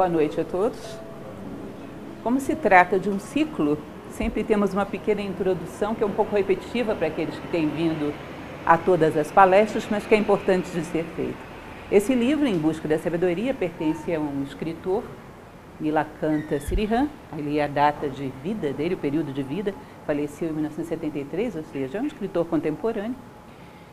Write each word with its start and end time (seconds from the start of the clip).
Boa 0.00 0.08
noite 0.08 0.40
a 0.40 0.44
todos. 0.46 0.78
Como 2.22 2.40
se 2.40 2.56
trata 2.56 2.98
de 2.98 3.10
um 3.10 3.18
ciclo, 3.18 3.76
sempre 4.12 4.42
temos 4.42 4.72
uma 4.72 4.86
pequena 4.86 5.20
introdução 5.20 5.94
que 5.94 6.02
é 6.02 6.06
um 6.06 6.10
pouco 6.10 6.34
repetitiva 6.34 6.94
para 6.94 7.08
aqueles 7.08 7.38
que 7.38 7.46
têm 7.48 7.68
vindo 7.68 8.14
a 8.64 8.78
todas 8.78 9.14
as 9.14 9.30
palestras, 9.30 9.86
mas 9.90 10.06
que 10.06 10.14
é 10.14 10.16
importante 10.16 10.70
de 10.70 10.86
ser 10.86 11.04
feita. 11.14 11.36
Esse 11.92 12.14
livro, 12.14 12.46
Em 12.46 12.56
Busca 12.56 12.88
da 12.88 12.98
Sabedoria, 12.98 13.52
pertence 13.52 14.14
a 14.14 14.18
um 14.18 14.42
escritor, 14.42 15.04
Nilakanta 15.78 16.58
Sirihan, 16.60 17.06
ali 17.30 17.58
é 17.58 17.64
a 17.64 17.68
data 17.68 18.08
de 18.08 18.32
vida 18.42 18.72
dele, 18.72 18.94
o 18.94 18.96
período 18.96 19.34
de 19.34 19.42
vida, 19.42 19.74
faleceu 20.06 20.48
em 20.48 20.52
1973, 20.52 21.56
ou 21.56 21.62
seja, 21.64 21.98
é 21.98 22.00
um 22.00 22.06
escritor 22.06 22.46
contemporâneo. 22.46 23.16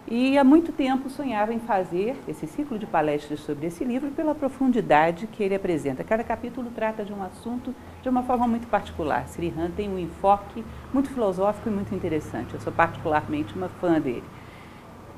E 0.09 0.37
há 0.37 0.43
muito 0.43 0.71
tempo 0.71 1.09
sonhava 1.09 1.53
em 1.53 1.59
fazer 1.59 2.15
esse 2.29 2.47
ciclo 2.47 2.79
de 2.79 2.85
palestras 2.85 3.41
sobre 3.41 3.67
esse 3.67 3.83
livro 3.83 4.09
pela 4.11 4.33
profundidade 4.33 5.27
que 5.27 5.43
ele 5.43 5.53
apresenta. 5.53 6.01
Cada 6.01 6.23
capítulo 6.23 6.71
trata 6.73 7.03
de 7.03 7.11
um 7.11 7.21
assunto 7.21 7.75
de 8.01 8.07
uma 8.07 8.23
forma 8.23 8.47
muito 8.47 8.67
particular. 8.67 9.27
Sri 9.27 9.53
Han 9.57 9.69
tem 9.71 9.89
um 9.89 9.99
enfoque 9.99 10.63
muito 10.93 11.09
filosófico 11.09 11.67
e 11.67 11.71
muito 11.73 11.93
interessante. 11.93 12.53
Eu 12.53 12.61
sou 12.61 12.71
particularmente 12.71 13.53
uma 13.53 13.67
fã 13.67 13.99
dele. 13.99 14.23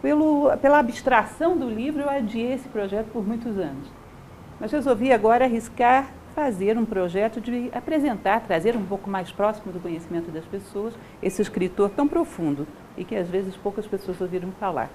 Pelo, 0.01 0.57
pela 0.57 0.79
abstração 0.79 1.55
do 1.55 1.69
livro, 1.69 2.01
eu 2.01 2.09
adiei 2.09 2.53
esse 2.53 2.67
projeto 2.67 3.11
por 3.11 3.23
muitos 3.23 3.59
anos. 3.59 3.87
Mas 4.59 4.71
resolvi 4.71 5.13
agora 5.13 5.45
arriscar 5.45 6.09
fazer 6.33 6.77
um 6.77 6.85
projeto 6.85 7.41
de 7.41 7.69
apresentar, 7.73 8.39
trazer 8.41 8.75
um 8.75 8.85
pouco 8.85 9.09
mais 9.09 9.31
próximo 9.31 9.71
do 9.71 9.79
conhecimento 9.79 10.31
das 10.31 10.45
pessoas 10.45 10.93
esse 11.21 11.41
escritor 11.41 11.89
tão 11.89 12.07
profundo 12.07 12.67
e 12.99 13.05
que 13.05 13.15
às 13.15 13.27
vezes 13.27 13.55
poucas 13.55 13.87
pessoas 13.87 14.19
ouviram 14.21 14.51
falar. 14.59 14.91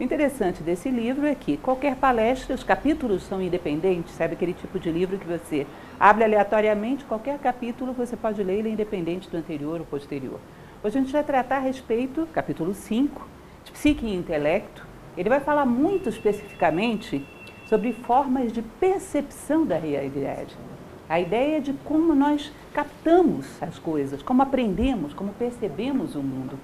O 0.00 0.02
interessante 0.02 0.62
desse 0.62 0.88
livro 0.88 1.26
é 1.26 1.34
que 1.34 1.58
qualquer 1.58 1.96
palestra, 1.96 2.54
os 2.54 2.64
capítulos 2.64 3.22
são 3.24 3.42
independentes, 3.42 4.14
sabe 4.14 4.34
aquele 4.34 4.54
tipo 4.54 4.78
de 4.78 4.90
livro 4.90 5.18
que 5.18 5.26
você 5.26 5.66
abre 6.00 6.24
aleatoriamente, 6.24 7.04
qualquer 7.04 7.38
capítulo 7.38 7.92
você 7.92 8.16
pode 8.16 8.42
ler, 8.42 8.60
ele 8.60 8.70
é 8.70 8.72
independente 8.72 9.28
do 9.28 9.36
anterior 9.36 9.80
ou 9.80 9.86
posterior. 9.86 10.40
Hoje 10.82 10.98
a 10.98 11.00
gente 11.00 11.12
vai 11.12 11.22
tratar 11.22 11.56
a 11.56 11.60
respeito, 11.60 12.26
capítulo 12.32 12.72
5, 12.74 13.28
de 13.64 13.72
psique 13.72 14.06
e 14.06 14.14
intelecto. 14.14 14.86
Ele 15.16 15.28
vai 15.28 15.40
falar 15.40 15.66
muito 15.66 16.08
especificamente 16.08 17.24
sobre 17.66 17.92
formas 17.92 18.50
de 18.50 18.62
percepção 18.62 19.64
da 19.64 19.76
realidade. 19.76 20.56
A 21.08 21.20
ideia 21.20 21.60
de 21.60 21.72
como 21.84 22.14
nós 22.14 22.50
captamos 22.72 23.62
as 23.62 23.78
coisas, 23.78 24.22
como 24.22 24.42
aprendemos, 24.42 25.12
como 25.12 25.32
percebemos 25.34 26.14
o 26.14 26.22
mundo. 26.22 26.58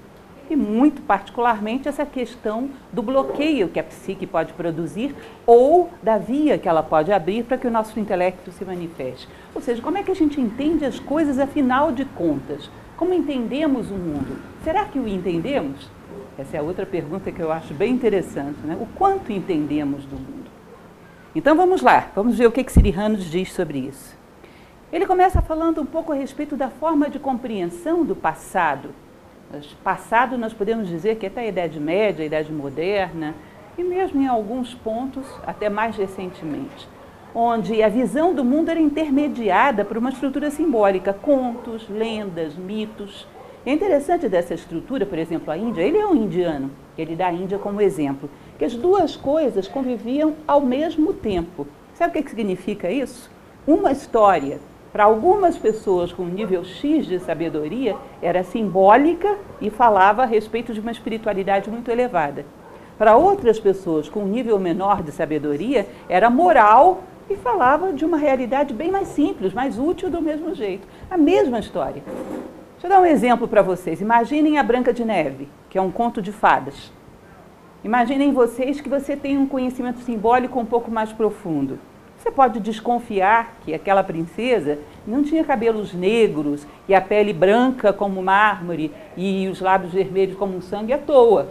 E 0.49 0.55
muito 0.55 1.01
particularmente 1.03 1.87
essa 1.87 2.05
questão 2.05 2.69
do 2.91 3.03
bloqueio 3.03 3.69
que 3.69 3.79
a 3.79 3.83
psique 3.83 4.25
pode 4.25 4.53
produzir 4.53 5.15
ou 5.45 5.91
da 6.01 6.17
via 6.17 6.57
que 6.57 6.67
ela 6.67 6.81
pode 6.81 7.11
abrir 7.11 7.43
para 7.43 7.57
que 7.57 7.67
o 7.67 7.71
nosso 7.71 7.99
intelecto 7.99 8.51
se 8.51 8.65
manifeste. 8.65 9.27
Ou 9.53 9.61
seja, 9.61 9.81
como 9.81 9.97
é 9.97 10.03
que 10.03 10.11
a 10.11 10.15
gente 10.15 10.41
entende 10.41 10.85
as 10.85 10.99
coisas 10.99 11.37
afinal 11.37 11.91
de 11.91 12.03
contas? 12.05 12.69
Como 12.97 13.13
entendemos 13.13 13.91
o 13.91 13.95
mundo? 13.95 14.37
Será 14.63 14.85
que 14.85 14.97
o 14.97 15.07
entendemos? 15.07 15.89
Essa 16.37 16.57
é 16.57 16.59
a 16.59 16.63
outra 16.63 16.85
pergunta 16.85 17.31
que 17.31 17.41
eu 17.41 17.51
acho 17.51 17.73
bem 17.73 17.93
interessante, 17.93 18.59
né? 18.63 18.77
O 18.79 18.85
quanto 18.97 19.31
entendemos 19.31 20.05
do 20.05 20.15
mundo? 20.15 20.49
Então 21.35 21.55
vamos 21.55 21.81
lá, 21.81 22.09
vamos 22.15 22.37
ver 22.37 22.47
o 22.47 22.51
que, 22.51 22.63
que 22.63 22.71
Sirihan 22.71 23.09
nos 23.09 23.25
diz 23.25 23.53
sobre 23.53 23.77
isso. 23.77 24.17
Ele 24.91 25.05
começa 25.05 25.41
falando 25.41 25.81
um 25.81 25.85
pouco 25.85 26.11
a 26.11 26.15
respeito 26.15 26.55
da 26.55 26.69
forma 26.69 27.09
de 27.09 27.19
compreensão 27.19 28.03
do 28.03 28.15
passado. 28.15 28.89
Passado, 29.83 30.37
nós 30.37 30.53
podemos 30.53 30.87
dizer 30.87 31.15
que 31.15 31.25
até 31.25 31.41
a 31.41 31.47
Idade 31.47 31.79
Média, 31.79 32.21
a 32.21 32.25
Idade 32.25 32.51
Moderna, 32.51 33.33
e 33.75 33.83
mesmo 33.83 34.21
em 34.21 34.27
alguns 34.27 34.75
pontos, 34.75 35.25
até 35.45 35.67
mais 35.69 35.95
recentemente, 35.95 36.87
onde 37.33 37.81
a 37.81 37.89
visão 37.89 38.33
do 38.33 38.45
mundo 38.45 38.69
era 38.69 38.79
intermediada 38.79 39.83
por 39.83 39.97
uma 39.97 40.11
estrutura 40.11 40.51
simbólica, 40.51 41.13
contos, 41.13 41.89
lendas, 41.89 42.55
mitos. 42.55 43.27
É 43.65 43.73
interessante 43.73 44.29
dessa 44.29 44.53
estrutura, 44.53 45.03
por 45.03 45.17
exemplo, 45.17 45.51
a 45.51 45.57
Índia, 45.57 45.81
ele 45.81 45.97
é 45.97 46.05
um 46.05 46.15
indiano, 46.15 46.69
ele 46.95 47.15
dá 47.15 47.27
a 47.27 47.33
Índia 47.33 47.57
como 47.57 47.81
exemplo, 47.81 48.29
que 48.57 48.65
as 48.65 48.75
duas 48.75 49.15
coisas 49.15 49.67
conviviam 49.67 50.35
ao 50.47 50.61
mesmo 50.61 51.11
tempo. 51.11 51.65
Sabe 51.95 52.19
o 52.19 52.23
que 52.23 52.29
significa 52.29 52.91
isso? 52.91 53.31
Uma 53.65 53.91
história 53.91 54.59
para 54.91 55.03
algumas 55.03 55.55
pessoas 55.55 56.11
com 56.11 56.23
nível 56.25 56.63
X 56.63 57.05
de 57.05 57.19
sabedoria, 57.19 57.95
era 58.21 58.43
simbólica 58.43 59.37
e 59.61 59.69
falava 59.69 60.23
a 60.23 60.25
respeito 60.25 60.73
de 60.73 60.79
uma 60.79 60.91
espiritualidade 60.91 61.69
muito 61.69 61.91
elevada. 61.91 62.45
Para 62.97 63.15
outras 63.15 63.59
pessoas 63.59 64.09
com 64.09 64.25
nível 64.25 64.57
menor 64.59 65.03
de 65.03 65.11
sabedoria, 65.11 65.87
era 66.09 66.29
moral 66.29 67.03
e 67.29 67.35
falava 67.35 67.93
de 67.93 68.03
uma 68.03 68.17
realidade 68.17 68.73
bem 68.73 68.89
mais 68.89 69.09
simples, 69.09 69.53
mais 69.53 69.77
útil 69.77 70.09
do 70.09 70.21
mesmo 70.21 70.55
jeito. 70.55 70.87
A 71.09 71.17
mesma 71.17 71.59
história. 71.59 72.01
Deixa 72.73 72.87
eu 72.87 72.89
dar 72.89 73.01
um 73.01 73.05
exemplo 73.05 73.47
para 73.47 73.61
vocês. 73.61 74.01
Imaginem 74.01 74.57
a 74.57 74.63
Branca 74.63 74.91
de 74.91 75.05
Neve, 75.05 75.47
que 75.69 75.77
é 75.77 75.81
um 75.81 75.91
conto 75.91 76.21
de 76.21 76.31
fadas. 76.31 76.91
Imaginem 77.83 78.33
vocês 78.33 78.81
que 78.81 78.89
você 78.89 79.15
tem 79.15 79.37
um 79.37 79.45
conhecimento 79.45 79.99
simbólico 79.99 80.59
um 80.59 80.65
pouco 80.65 80.89
mais 80.89 81.13
profundo. 81.13 81.77
Você 82.19 82.29
pode 82.29 82.59
desconfiar 82.59 83.55
que 83.63 83.73
aquela 83.73 84.03
princesa 84.03 84.77
não 85.07 85.23
tinha 85.23 85.41
cabelos 85.41 85.93
negros 85.93 86.67
e 86.85 86.93
a 86.93 86.99
pele 86.99 87.31
branca 87.31 87.93
como 87.93 88.21
mármore 88.21 88.91
e 89.15 89.47
os 89.47 89.61
lábios 89.61 89.93
vermelhos 89.93 90.37
como 90.37 90.61
sangue 90.61 90.91
à 90.91 90.97
toa. 90.97 91.47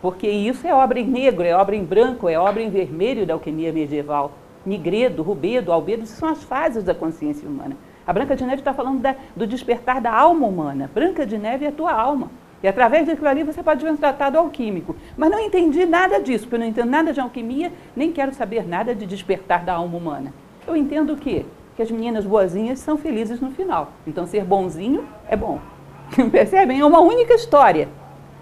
Porque 0.00 0.26
isso 0.26 0.66
é 0.66 0.72
obra 0.72 0.98
em 0.98 1.06
negro, 1.06 1.44
é 1.44 1.54
obra 1.54 1.76
em 1.76 1.84
branco, 1.84 2.26
é 2.26 2.38
obra 2.38 2.62
em 2.62 2.70
vermelho 2.70 3.26
da 3.26 3.34
alquimia 3.34 3.70
medieval. 3.70 4.32
Nigredo, 4.64 5.22
rubedo, 5.22 5.72
albedo, 5.72 6.06
são 6.06 6.30
as 6.30 6.42
fases 6.42 6.82
da 6.82 6.94
consciência 6.94 7.46
humana. 7.46 7.76
A 8.06 8.12
Branca 8.12 8.34
de 8.34 8.44
Neve 8.44 8.62
está 8.62 8.72
falando 8.72 9.00
da, 9.00 9.14
do 9.36 9.46
despertar 9.46 10.00
da 10.00 10.10
alma 10.10 10.46
humana. 10.46 10.90
Branca 10.94 11.26
de 11.26 11.36
Neve 11.36 11.66
é 11.66 11.68
a 11.68 11.72
tua 11.72 11.92
alma. 11.92 12.30
E 12.62 12.68
através 12.68 13.06
daquilo 13.06 13.28
ali 13.28 13.42
você 13.42 13.62
pode 13.62 13.84
ver 13.84 13.92
um 13.92 13.96
tratado 13.96 14.38
alquímico. 14.38 14.96
Mas 15.16 15.30
não 15.30 15.38
entendi 15.38 15.86
nada 15.86 16.20
disso, 16.20 16.44
porque 16.44 16.56
eu 16.56 16.60
não 16.60 16.66
entendo 16.66 16.90
nada 16.90 17.12
de 17.12 17.20
alquimia, 17.20 17.72
nem 17.94 18.12
quero 18.12 18.34
saber 18.34 18.66
nada 18.66 18.94
de 18.94 19.06
despertar 19.06 19.64
da 19.64 19.74
alma 19.74 19.96
humana. 19.96 20.32
Eu 20.66 20.76
entendo 20.76 21.12
o 21.12 21.16
quê? 21.16 21.44
Que 21.76 21.82
as 21.82 21.90
meninas 21.90 22.24
boazinhas 22.24 22.80
são 22.80 22.98
felizes 22.98 23.40
no 23.40 23.50
final. 23.50 23.92
Então 24.06 24.26
ser 24.26 24.44
bonzinho 24.44 25.06
é 25.28 25.36
bom. 25.36 25.60
Percebem? 26.30 26.80
É 26.80 26.84
uma 26.84 27.00
única 27.00 27.34
história. 27.34 27.88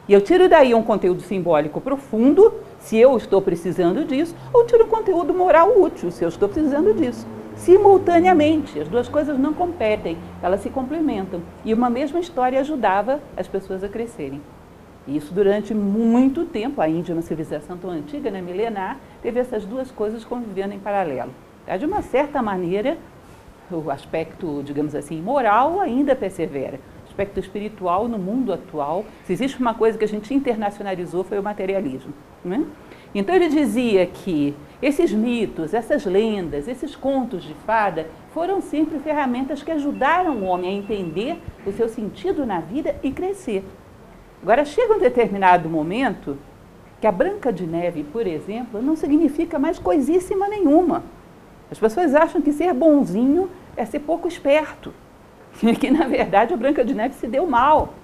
E 0.08 0.12
eu 0.12 0.20
tiro 0.20 0.48
daí 0.48 0.74
um 0.74 0.82
conteúdo 0.82 1.20
simbólico 1.20 1.80
profundo, 1.80 2.54
se 2.78 2.96
eu 2.96 3.16
estou 3.16 3.42
precisando 3.42 4.04
disso, 4.04 4.34
ou 4.52 4.64
tiro 4.64 4.84
um 4.84 4.88
conteúdo 4.88 5.34
moral 5.34 5.78
útil, 5.80 6.10
se 6.10 6.24
eu 6.24 6.28
estou 6.28 6.48
precisando 6.48 6.94
disso 6.94 7.26
simultaneamente. 7.56 8.78
As 8.78 8.88
duas 8.88 9.08
coisas 9.08 9.38
não 9.38 9.52
competem, 9.52 10.16
elas 10.42 10.60
se 10.60 10.70
complementam. 10.70 11.40
E 11.64 11.74
uma 11.74 11.90
mesma 11.90 12.20
história 12.20 12.60
ajudava 12.60 13.20
as 13.36 13.48
pessoas 13.48 13.82
a 13.82 13.88
crescerem. 13.88 14.40
E 15.06 15.16
isso 15.16 15.32
durante 15.32 15.72
muito 15.72 16.44
tempo, 16.44 16.80
a 16.80 16.88
Índia 16.88 17.12
é 17.12 17.14
uma 17.14 17.22
civilização 17.22 17.76
tão 17.76 17.90
antiga, 17.90 18.30
né, 18.30 18.40
milenar, 18.40 18.98
teve 19.22 19.38
essas 19.38 19.64
duas 19.64 19.90
coisas 19.90 20.24
convivendo 20.24 20.74
em 20.74 20.78
paralelo. 20.78 21.30
De 21.78 21.86
uma 21.86 22.02
certa 22.02 22.42
maneira, 22.42 22.96
o 23.70 23.90
aspecto, 23.90 24.62
digamos 24.64 24.94
assim, 24.94 25.20
moral 25.20 25.80
ainda 25.80 26.14
persevera. 26.14 26.78
O 27.04 27.08
aspecto 27.08 27.40
espiritual 27.40 28.08
no 28.08 28.18
mundo 28.18 28.52
atual, 28.52 29.04
se 29.24 29.32
existe 29.32 29.60
uma 29.60 29.74
coisa 29.74 29.96
que 29.96 30.04
a 30.04 30.08
gente 30.08 30.32
internacionalizou 30.34 31.24
foi 31.24 31.38
o 31.38 31.42
materialismo. 31.42 32.12
Né? 32.44 32.64
Então 33.14 33.34
ele 33.34 33.48
dizia 33.48 34.06
que 34.06 34.54
esses 34.82 35.12
mitos, 35.12 35.72
essas 35.72 36.04
lendas, 36.04 36.68
esses 36.68 36.94
contos 36.94 37.44
de 37.44 37.54
fada 37.54 38.06
foram 38.34 38.60
sempre 38.60 38.98
ferramentas 38.98 39.62
que 39.62 39.70
ajudaram 39.70 40.36
o 40.36 40.44
homem 40.44 40.70
a 40.70 40.78
entender 40.78 41.40
o 41.66 41.72
seu 41.72 41.88
sentido 41.88 42.44
na 42.44 42.60
vida 42.60 42.96
e 43.02 43.10
crescer. 43.10 43.64
Agora 44.42 44.64
chega 44.64 44.94
um 44.94 44.98
determinado 44.98 45.68
momento 45.68 46.36
que 47.00 47.06
a 47.06 47.12
Branca 47.12 47.52
de 47.52 47.66
Neve, 47.66 48.04
por 48.04 48.26
exemplo, 48.26 48.82
não 48.82 48.96
significa 48.96 49.58
mais 49.58 49.78
coisíssima 49.78 50.48
nenhuma. 50.48 51.02
As 51.70 51.78
pessoas 51.78 52.14
acham 52.14 52.40
que 52.40 52.52
ser 52.52 52.72
bonzinho 52.72 53.50
é 53.76 53.84
ser 53.84 54.00
pouco 54.00 54.28
esperto. 54.28 54.92
E 55.62 55.74
que, 55.74 55.90
na 55.90 56.06
verdade, 56.06 56.52
a 56.52 56.56
Branca 56.56 56.84
de 56.84 56.94
Neve 56.94 57.14
se 57.14 57.26
deu 57.26 57.46
mal. 57.46 57.94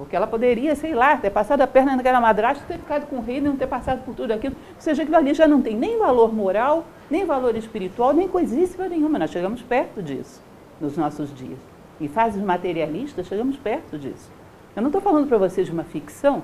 Porque 0.00 0.16
ela 0.16 0.26
poderia, 0.26 0.74
sei 0.74 0.94
lá, 0.94 1.14
ter 1.18 1.28
passado 1.28 1.60
a 1.60 1.66
perna 1.66 1.94
naquela 1.94 2.22
madrasta, 2.22 2.64
ter 2.66 2.78
ficado 2.78 3.06
com 3.06 3.16
o 3.16 3.20
rei 3.20 3.38
não 3.38 3.54
ter 3.54 3.66
passado 3.66 4.02
por 4.02 4.14
tudo 4.14 4.32
aquilo. 4.32 4.56
Ou 4.74 4.80
seja, 4.80 5.02
aquilo 5.02 5.18
ali 5.18 5.34
já 5.34 5.46
não 5.46 5.60
tem 5.60 5.76
nem 5.76 5.98
valor 5.98 6.34
moral, 6.34 6.86
nem 7.10 7.26
valor 7.26 7.54
espiritual, 7.54 8.14
nem 8.14 8.26
coisíssima 8.26 8.88
nenhuma. 8.88 9.18
Nós 9.18 9.30
chegamos 9.30 9.60
perto 9.60 10.02
disso 10.02 10.40
nos 10.80 10.96
nossos 10.96 11.34
dias. 11.34 11.58
Em 12.00 12.08
fases 12.08 12.42
materialistas, 12.42 13.26
chegamos 13.26 13.58
perto 13.58 13.98
disso. 13.98 14.30
Eu 14.74 14.80
não 14.80 14.88
estou 14.88 15.02
falando 15.02 15.28
para 15.28 15.36
vocês 15.36 15.66
de 15.66 15.72
uma 15.72 15.84
ficção. 15.84 16.42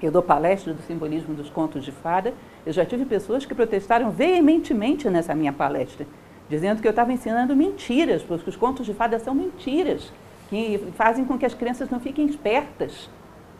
Eu 0.00 0.10
dou 0.10 0.22
palestra 0.22 0.72
do 0.72 0.80
simbolismo 0.84 1.34
dos 1.34 1.50
contos 1.50 1.84
de 1.84 1.92
fada. 1.92 2.32
Eu 2.64 2.72
já 2.72 2.86
tive 2.86 3.04
pessoas 3.04 3.44
que 3.44 3.54
protestaram 3.54 4.10
veementemente 4.10 5.10
nessa 5.10 5.34
minha 5.34 5.52
palestra, 5.52 6.06
dizendo 6.48 6.80
que 6.80 6.88
eu 6.88 6.92
estava 6.92 7.12
ensinando 7.12 7.54
mentiras, 7.54 8.22
porque 8.22 8.48
os 8.48 8.56
contos 8.56 8.86
de 8.86 8.94
fada 8.94 9.18
são 9.18 9.34
mentiras 9.34 10.10
que 10.48 10.78
fazem 10.96 11.24
com 11.24 11.38
que 11.38 11.46
as 11.46 11.54
crianças 11.54 11.90
não 11.90 12.00
fiquem 12.00 12.26
espertas, 12.26 13.08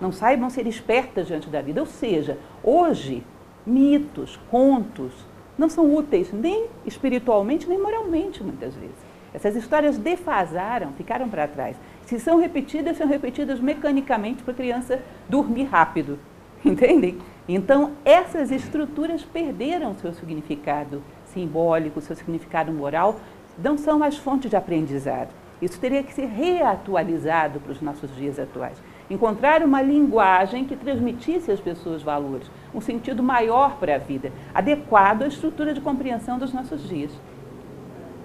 não 0.00 0.12
saibam 0.12 0.50
ser 0.50 0.66
espertas 0.66 1.26
diante 1.26 1.48
da 1.48 1.62
vida. 1.62 1.80
Ou 1.80 1.86
seja, 1.86 2.38
hoje, 2.62 3.22
mitos, 3.66 4.38
contos, 4.50 5.12
não 5.56 5.68
são 5.68 5.94
úteis 5.94 6.32
nem 6.32 6.66
espiritualmente 6.84 7.68
nem 7.68 7.78
moralmente, 7.78 8.42
muitas 8.42 8.74
vezes. 8.74 9.14
Essas 9.32 9.56
histórias 9.56 9.98
defasaram, 9.98 10.92
ficaram 10.92 11.28
para 11.28 11.48
trás. 11.48 11.76
Se 12.06 12.20
são 12.20 12.38
repetidas, 12.38 12.96
são 12.96 13.06
repetidas 13.06 13.58
mecanicamente 13.58 14.42
para 14.42 14.52
a 14.52 14.56
criança 14.56 15.02
dormir 15.28 15.64
rápido. 15.64 16.18
Entendem? 16.64 17.18
Então, 17.48 17.92
essas 18.04 18.50
estruturas 18.50 19.22
perderam 19.22 19.94
seu 19.94 20.12
significado 20.14 21.02
simbólico, 21.26 22.00
seu 22.00 22.14
significado 22.14 22.72
moral, 22.72 23.16
não 23.58 23.76
são 23.76 23.98
mais 23.98 24.16
fonte 24.16 24.48
de 24.48 24.56
aprendizado. 24.56 25.30
Isso 25.62 25.80
teria 25.80 26.02
que 26.02 26.12
ser 26.12 26.26
reatualizado 26.26 27.60
para 27.60 27.72
os 27.72 27.80
nossos 27.80 28.14
dias 28.16 28.38
atuais. 28.38 28.82
Encontrar 29.08 29.62
uma 29.62 29.80
linguagem 29.80 30.64
que 30.64 30.76
transmitisse 30.76 31.50
às 31.50 31.60
pessoas 31.60 32.02
valores, 32.02 32.50
um 32.74 32.80
sentido 32.80 33.22
maior 33.22 33.76
para 33.76 33.94
a 33.94 33.98
vida, 33.98 34.32
adequado 34.52 35.22
à 35.22 35.26
estrutura 35.26 35.72
de 35.72 35.80
compreensão 35.80 36.38
dos 36.38 36.52
nossos 36.52 36.86
dias. 36.88 37.12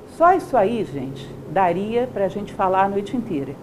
Só 0.08 0.34
isso 0.34 0.58
aí, 0.58 0.84
gente, 0.84 1.30
daria 1.52 2.08
para 2.08 2.26
a 2.26 2.30
gente 2.30 2.54
falar 2.54 2.86
a 2.86 2.90
noite 2.90 3.16
inteira. 3.16 3.56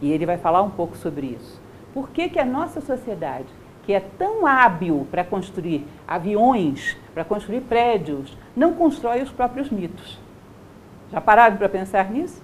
E 0.00 0.10
ele 0.10 0.26
vai 0.26 0.38
falar 0.38 0.62
um 0.62 0.70
pouco 0.70 0.96
sobre 0.96 1.36
isso. 1.38 1.60
Por 1.92 2.10
que, 2.10 2.28
que 2.28 2.38
a 2.38 2.44
nossa 2.44 2.80
sociedade, 2.80 3.46
que 3.84 3.92
é 3.92 4.00
tão 4.00 4.46
hábil 4.46 5.06
para 5.10 5.24
construir 5.24 5.86
aviões, 6.06 6.96
para 7.14 7.24
construir 7.24 7.60
prédios, 7.62 8.36
não 8.54 8.74
constrói 8.74 9.22
os 9.22 9.30
próprios 9.30 9.70
mitos? 9.70 10.18
Já 11.10 11.20
pararam 11.20 11.56
para 11.56 11.68
pensar 11.68 12.10
nisso? 12.10 12.42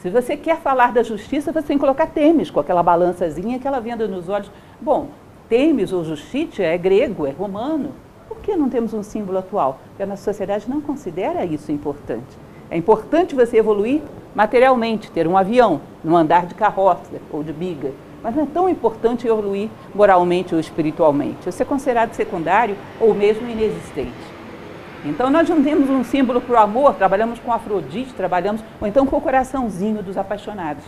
Se 0.00 0.08
você 0.08 0.34
quer 0.34 0.56
falar 0.56 0.94
da 0.94 1.02
justiça, 1.02 1.52
você 1.52 1.60
tem 1.60 1.76
que 1.76 1.80
colocar 1.80 2.06
Temis, 2.06 2.50
com 2.50 2.58
aquela 2.58 2.82
balançazinha, 2.82 3.58
aquela 3.58 3.80
venda 3.80 4.08
nos 4.08 4.30
olhos. 4.30 4.50
Bom, 4.80 5.08
Temis 5.46 5.92
ou 5.92 6.02
Justitia 6.02 6.64
é 6.64 6.78
grego, 6.78 7.26
é 7.26 7.30
romano. 7.30 7.90
Por 8.26 8.38
que 8.38 8.56
não 8.56 8.70
temos 8.70 8.94
um 8.94 9.02
símbolo 9.02 9.36
atual? 9.36 9.78
Porque 9.88 10.02
a 10.02 10.06
nossa 10.06 10.24
sociedade 10.24 10.70
não 10.70 10.80
considera 10.80 11.44
isso 11.44 11.70
importante. 11.70 12.38
É 12.70 12.78
importante 12.78 13.34
você 13.34 13.58
evoluir 13.58 14.00
materialmente, 14.34 15.10
ter 15.10 15.26
um 15.26 15.36
avião, 15.36 15.82
num 16.02 16.16
andar 16.16 16.46
de 16.46 16.54
carroça 16.54 17.20
ou 17.30 17.42
de 17.42 17.52
biga. 17.52 17.92
Mas 18.22 18.34
não 18.34 18.44
é 18.44 18.46
tão 18.46 18.70
importante 18.70 19.26
evoluir 19.26 19.68
moralmente 19.94 20.54
ou 20.54 20.60
espiritualmente. 20.60 21.46
Isso 21.46 21.62
é 21.62 21.66
considerado 21.66 22.14
secundário 22.14 22.74
ou 22.98 23.12
mesmo 23.12 23.46
inexistente. 23.46 24.29
Então 25.04 25.30
nós 25.30 25.48
não 25.48 25.62
temos 25.62 25.88
um 25.88 26.04
símbolo 26.04 26.40
para 26.40 26.54
o 26.54 26.58
amor, 26.58 26.94
trabalhamos 26.94 27.38
com 27.38 27.52
Afrodite, 27.52 28.12
trabalhamos, 28.12 28.62
ou 28.80 28.86
então 28.86 29.06
com 29.06 29.16
o 29.16 29.20
coraçãozinho 29.20 30.02
dos 30.02 30.18
apaixonados. 30.18 30.84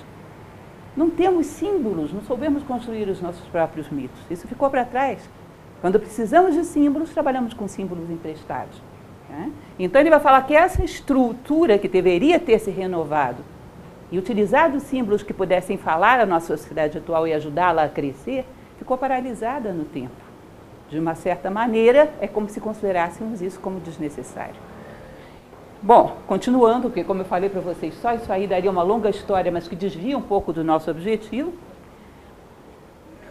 Não 0.95 1.09
temos 1.09 1.47
símbolos, 1.47 2.13
não 2.13 2.23
soubemos 2.23 2.63
construir 2.63 3.09
os 3.09 3.21
nossos 3.23 3.47
próprios 3.49 3.89
mitos. 3.89 4.21
Isso 4.31 4.47
ficou 4.47 4.69
para 4.69 4.85
trás. 4.85 5.29
Quando 5.81 5.99
precisamos 5.99 6.55
de 6.55 6.65
símbolos, 6.65 7.11
trabalhamos 7.11 7.55
com 7.55 7.67
símbolos 7.67 8.11
emprestados. 8.11 8.81
Né? 9.31 9.51
Então 9.79 10.01
ele 10.01 10.11
vai 10.11 10.21
falar 10.21 10.43
que 10.43 10.55
essa 10.55 10.85
estrutura 10.85 11.79
que 11.79 11.89
deveria 11.89 12.39
ter 12.39 12.59
se 12.59 12.71
renovado 12.71 13.43
e 14.11 14.19
utilizado 14.19 14.79
símbolos 14.79 15.23
que 15.23 15.33
pudessem 15.33 15.79
falar 15.79 16.21
a 16.21 16.27
nossa 16.27 16.55
sociedade 16.59 16.99
atual 16.99 17.27
e 17.27 17.33
ajudá-la 17.33 17.85
a 17.85 17.89
crescer, 17.89 18.45
ficou 18.79 18.99
paralisada 18.99 19.73
no 19.73 19.85
tempo. 19.85 20.32
De 20.93 20.99
uma 21.01 21.17
certa 21.17 21.51
maneira, 21.51 22.13
é 22.21 22.29
como 22.29 22.49
se 22.49 22.61
considerássemos 22.61 23.43
isso 23.43 23.59
como 23.59 23.81
desnecessário. 23.81 24.55
Bom, 25.83 26.19
continuando, 26.29 26.83
porque 26.83 27.03
como 27.03 27.23
eu 27.23 27.25
falei 27.25 27.51
para 27.51 27.61
vocês, 27.61 27.95
só 27.95 28.15
isso 28.15 28.33
aí 28.33 28.47
daria 28.47 28.71
uma 28.71 28.85
longa 28.85 29.11
história, 29.11 29.51
mas 29.51 29.67
que 29.67 29.75
desvia 29.75 30.17
um 30.17 30.23
pouco 30.23 30.53
do 30.53 30.63
nosso 30.63 30.89
objetivo. 30.89 31.53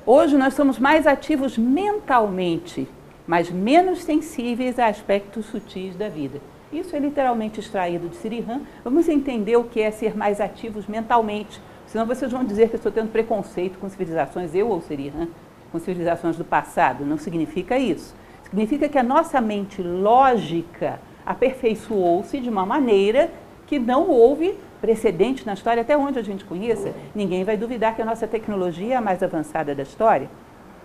Hoje 0.05 0.35
nós 0.35 0.55
somos 0.55 0.77
mais 0.77 1.07
ativos 1.07 1.57
mentalmente 1.57 2.89
mas 3.31 3.49
menos 3.49 4.03
sensíveis 4.03 4.79
a 4.79 4.87
aspectos 4.87 5.45
sutis 5.45 5.95
da 5.95 6.09
vida. 6.09 6.41
Isso 6.69 6.95
é 6.95 6.99
literalmente 6.99 7.59
extraído 7.59 8.09
de 8.09 8.15
Sirihan. 8.15 8.61
Vamos 8.83 9.07
entender 9.07 9.55
o 9.57 9.63
que 9.63 9.81
é 9.81 9.91
ser 9.91 10.17
mais 10.17 10.41
ativos 10.41 10.87
mentalmente, 10.87 11.61
senão 11.87 12.05
vocês 12.05 12.31
vão 12.31 12.43
dizer 12.43 12.67
que 12.69 12.75
eu 12.75 12.77
estou 12.77 12.91
tendo 12.91 13.09
preconceito 13.09 13.77
com 13.77 13.89
civilizações, 13.89 14.55
eu 14.55 14.69
ou 14.69 14.81
Sirihan, 14.81 15.27
com 15.71 15.79
civilizações 15.79 16.37
do 16.37 16.43
passado. 16.43 17.05
Não 17.05 17.17
significa 17.17 17.77
isso. 17.77 18.15
Significa 18.43 18.89
que 18.89 18.97
a 18.97 19.03
nossa 19.03 19.39
mente 19.39 19.81
lógica 19.81 20.99
aperfeiçoou-se 21.25 22.39
de 22.39 22.49
uma 22.49 22.65
maneira 22.65 23.31
que 23.65 23.79
não 23.79 24.09
houve 24.09 24.57
precedente 24.81 25.45
na 25.45 25.53
história, 25.53 25.81
até 25.81 25.95
onde 25.95 26.19
a 26.19 26.23
gente 26.23 26.43
conheça. 26.43 26.91
Ninguém 27.15 27.43
vai 27.43 27.55
duvidar 27.55 27.95
que 27.95 28.01
a 28.01 28.05
nossa 28.05 28.27
tecnologia 28.27 28.95
é 28.95 28.97
a 28.97 29.01
mais 29.01 29.23
avançada 29.23 29.73
da 29.73 29.83
história. 29.83 30.29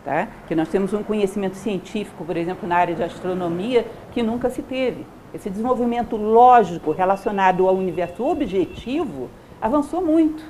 Tá? 0.04 0.28
Que 0.46 0.54
nós 0.54 0.68
temos 0.68 0.92
um 0.92 1.02
conhecimento 1.02 1.56
científico, 1.56 2.24
por 2.24 2.36
exemplo, 2.36 2.68
na 2.68 2.76
área 2.76 2.94
de 2.94 3.02
astronomia, 3.02 3.84
que 4.12 4.22
nunca 4.22 4.48
se 4.50 4.62
teve. 4.62 5.04
Esse 5.34 5.50
desenvolvimento 5.50 6.16
lógico 6.16 6.92
relacionado 6.92 7.66
ao 7.66 7.74
universo 7.74 8.24
objetivo 8.24 9.28
avançou 9.60 10.00
muito. 10.00 10.44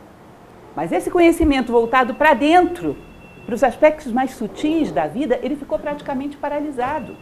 Mas 0.74 0.92
esse 0.92 1.10
conhecimento 1.10 1.72
voltado 1.72 2.14
para 2.14 2.34
dentro, 2.34 2.98
para 3.46 3.54
os 3.54 3.62
aspectos 3.62 4.10
mais 4.10 4.32
sutis 4.32 4.90
da 4.90 5.06
vida, 5.06 5.38
ele 5.40 5.54
ficou 5.54 5.78
praticamente 5.78 6.36
paralisado. 6.36 7.16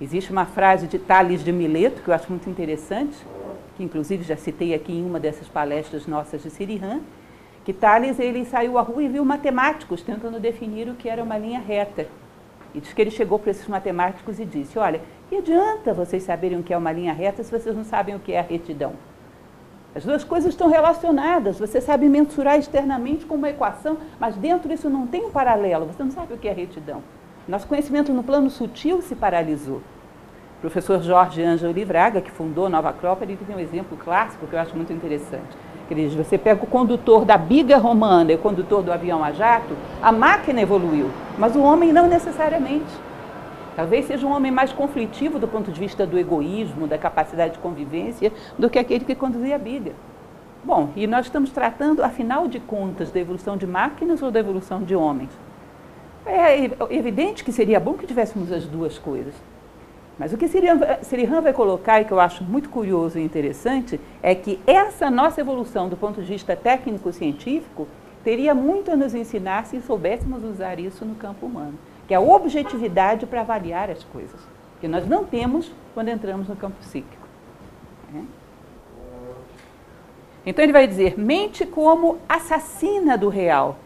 Existe 0.00 0.30
uma 0.30 0.46
frase 0.46 0.86
de 0.86 1.00
Tales 1.00 1.42
de 1.42 1.50
Mileto, 1.50 2.00
que 2.00 2.08
eu 2.08 2.14
acho 2.14 2.30
muito 2.30 2.48
interessante, 2.48 3.16
que 3.76 3.82
inclusive 3.82 4.22
já 4.22 4.36
citei 4.36 4.72
aqui 4.72 4.92
em 4.92 5.04
uma 5.04 5.18
dessas 5.18 5.48
palestras 5.48 6.06
nossas 6.06 6.44
de 6.44 6.50
Sirihan, 6.50 7.00
que 7.64 7.72
Tales 7.72 8.20
ele 8.20 8.44
saiu 8.44 8.78
à 8.78 8.82
rua 8.82 9.02
e 9.02 9.08
viu 9.08 9.24
matemáticos 9.24 10.00
tentando 10.00 10.38
definir 10.38 10.88
o 10.88 10.94
que 10.94 11.08
era 11.08 11.24
uma 11.24 11.36
linha 11.36 11.58
reta. 11.58 12.06
E 12.72 12.80
diz 12.80 12.92
que 12.92 13.00
ele 13.00 13.10
chegou 13.10 13.38
para 13.40 13.50
esses 13.50 13.66
matemáticos 13.66 14.38
e 14.38 14.44
disse: 14.44 14.78
Olha, 14.78 15.00
que 15.28 15.36
adianta 15.36 15.92
vocês 15.92 16.22
saberem 16.22 16.60
o 16.60 16.62
que 16.62 16.72
é 16.72 16.78
uma 16.78 16.92
linha 16.92 17.12
reta 17.12 17.42
se 17.42 17.50
vocês 17.50 17.74
não 17.74 17.84
sabem 17.84 18.14
o 18.14 18.20
que 18.20 18.32
é 18.32 18.38
a 18.38 18.42
retidão? 18.42 18.92
As 19.96 20.04
duas 20.04 20.22
coisas 20.22 20.50
estão 20.50 20.68
relacionadas. 20.68 21.58
Você 21.58 21.80
sabe 21.80 22.06
mensurar 22.06 22.58
externamente 22.58 23.24
com 23.24 23.34
uma 23.34 23.48
equação, 23.48 23.96
mas 24.20 24.36
dentro 24.36 24.68
disso 24.68 24.90
não 24.90 25.06
tem 25.06 25.24
um 25.24 25.30
paralelo. 25.30 25.86
Você 25.86 26.02
não 26.02 26.10
sabe 26.10 26.34
o 26.34 26.36
que 26.36 26.46
é 26.46 26.52
retidão. 26.52 27.02
Nosso 27.48 27.66
conhecimento 27.66 28.12
no 28.12 28.22
plano 28.22 28.50
sutil 28.50 29.00
se 29.00 29.14
paralisou. 29.14 29.76
O 30.58 30.60
professor 30.60 31.00
Jorge 31.00 31.42
Ângelo 31.42 31.72
Livraga, 31.72 32.20
que 32.20 32.30
fundou 32.30 32.68
Nova 32.68 32.90
Acrópole, 32.90 33.32
ele 33.32 33.40
tem 33.46 33.56
um 33.56 33.58
exemplo 33.58 33.96
clássico 33.96 34.46
que 34.46 34.52
eu 34.52 34.60
acho 34.60 34.76
muito 34.76 34.92
interessante. 34.92 35.56
Cris, 35.88 36.12
você 36.12 36.36
pega 36.36 36.62
o 36.62 36.66
condutor 36.66 37.24
da 37.24 37.38
biga 37.38 37.78
romana 37.78 38.32
e 38.32 38.34
o 38.34 38.38
condutor 38.38 38.82
do 38.82 38.92
avião 38.92 39.24
a 39.24 39.32
jato, 39.32 39.74
a 40.02 40.12
máquina 40.12 40.60
evoluiu, 40.60 41.08
mas 41.38 41.56
o 41.56 41.62
homem 41.62 41.90
não 41.90 42.06
necessariamente. 42.06 43.05
Talvez 43.76 44.06
seja 44.06 44.26
um 44.26 44.32
homem 44.32 44.50
mais 44.50 44.72
conflitivo 44.72 45.38
do 45.38 45.46
ponto 45.46 45.70
de 45.70 45.78
vista 45.78 46.06
do 46.06 46.18
egoísmo, 46.18 46.88
da 46.88 46.96
capacidade 46.96 47.52
de 47.52 47.58
convivência, 47.58 48.32
do 48.58 48.70
que 48.70 48.78
aquele 48.78 49.04
que 49.04 49.14
conduzia 49.14 49.54
a 49.54 49.58
biga. 49.58 49.92
Bom, 50.64 50.88
e 50.96 51.06
nós 51.06 51.26
estamos 51.26 51.50
tratando, 51.50 52.02
afinal 52.02 52.48
de 52.48 52.58
contas, 52.58 53.12
da 53.12 53.20
evolução 53.20 53.56
de 53.56 53.66
máquinas 53.66 54.22
ou 54.22 54.30
da 54.30 54.40
evolução 54.40 54.82
de 54.82 54.96
homens? 54.96 55.30
É 56.24 56.64
evidente 56.90 57.44
que 57.44 57.52
seria 57.52 57.78
bom 57.78 57.92
que 57.92 58.06
tivéssemos 58.06 58.50
as 58.50 58.64
duas 58.64 58.98
coisas. 58.98 59.34
Mas 60.18 60.32
o 60.32 60.38
que 60.38 60.48
Sirihan 60.48 61.42
vai 61.42 61.52
colocar, 61.52 62.00
e 62.00 62.06
que 62.06 62.12
eu 62.12 62.18
acho 62.18 62.42
muito 62.42 62.70
curioso 62.70 63.18
e 63.18 63.22
interessante, 63.22 64.00
é 64.22 64.34
que 64.34 64.58
essa 64.66 65.10
nossa 65.10 65.42
evolução 65.42 65.90
do 65.90 65.96
ponto 65.98 66.22
de 66.22 66.26
vista 66.26 66.56
técnico-científico 66.56 67.86
teria 68.24 68.54
muito 68.54 68.90
a 68.90 68.96
nos 68.96 69.14
ensinar 69.14 69.66
se 69.66 69.80
soubéssemos 69.82 70.42
usar 70.42 70.80
isso 70.80 71.04
no 71.04 71.14
campo 71.14 71.44
humano, 71.44 71.74
que 72.06 72.14
é 72.14 72.16
a 72.16 72.20
objetividade 72.20 73.26
para 73.26 73.40
avaliar 73.40 73.90
as 73.90 74.04
coisas, 74.04 74.40
que 74.80 74.88
nós 74.88 75.06
não 75.06 75.24
temos 75.24 75.70
quando 75.94 76.08
entramos 76.08 76.48
no 76.48 76.56
campo 76.56 76.76
psíquico. 76.80 77.26
É? 78.14 78.20
Então 80.46 80.62
ele 80.62 80.72
vai 80.72 80.86
dizer, 80.86 81.18
mente 81.18 81.66
como 81.66 82.18
assassina 82.28 83.18
do 83.18 83.28
real. 83.28 83.78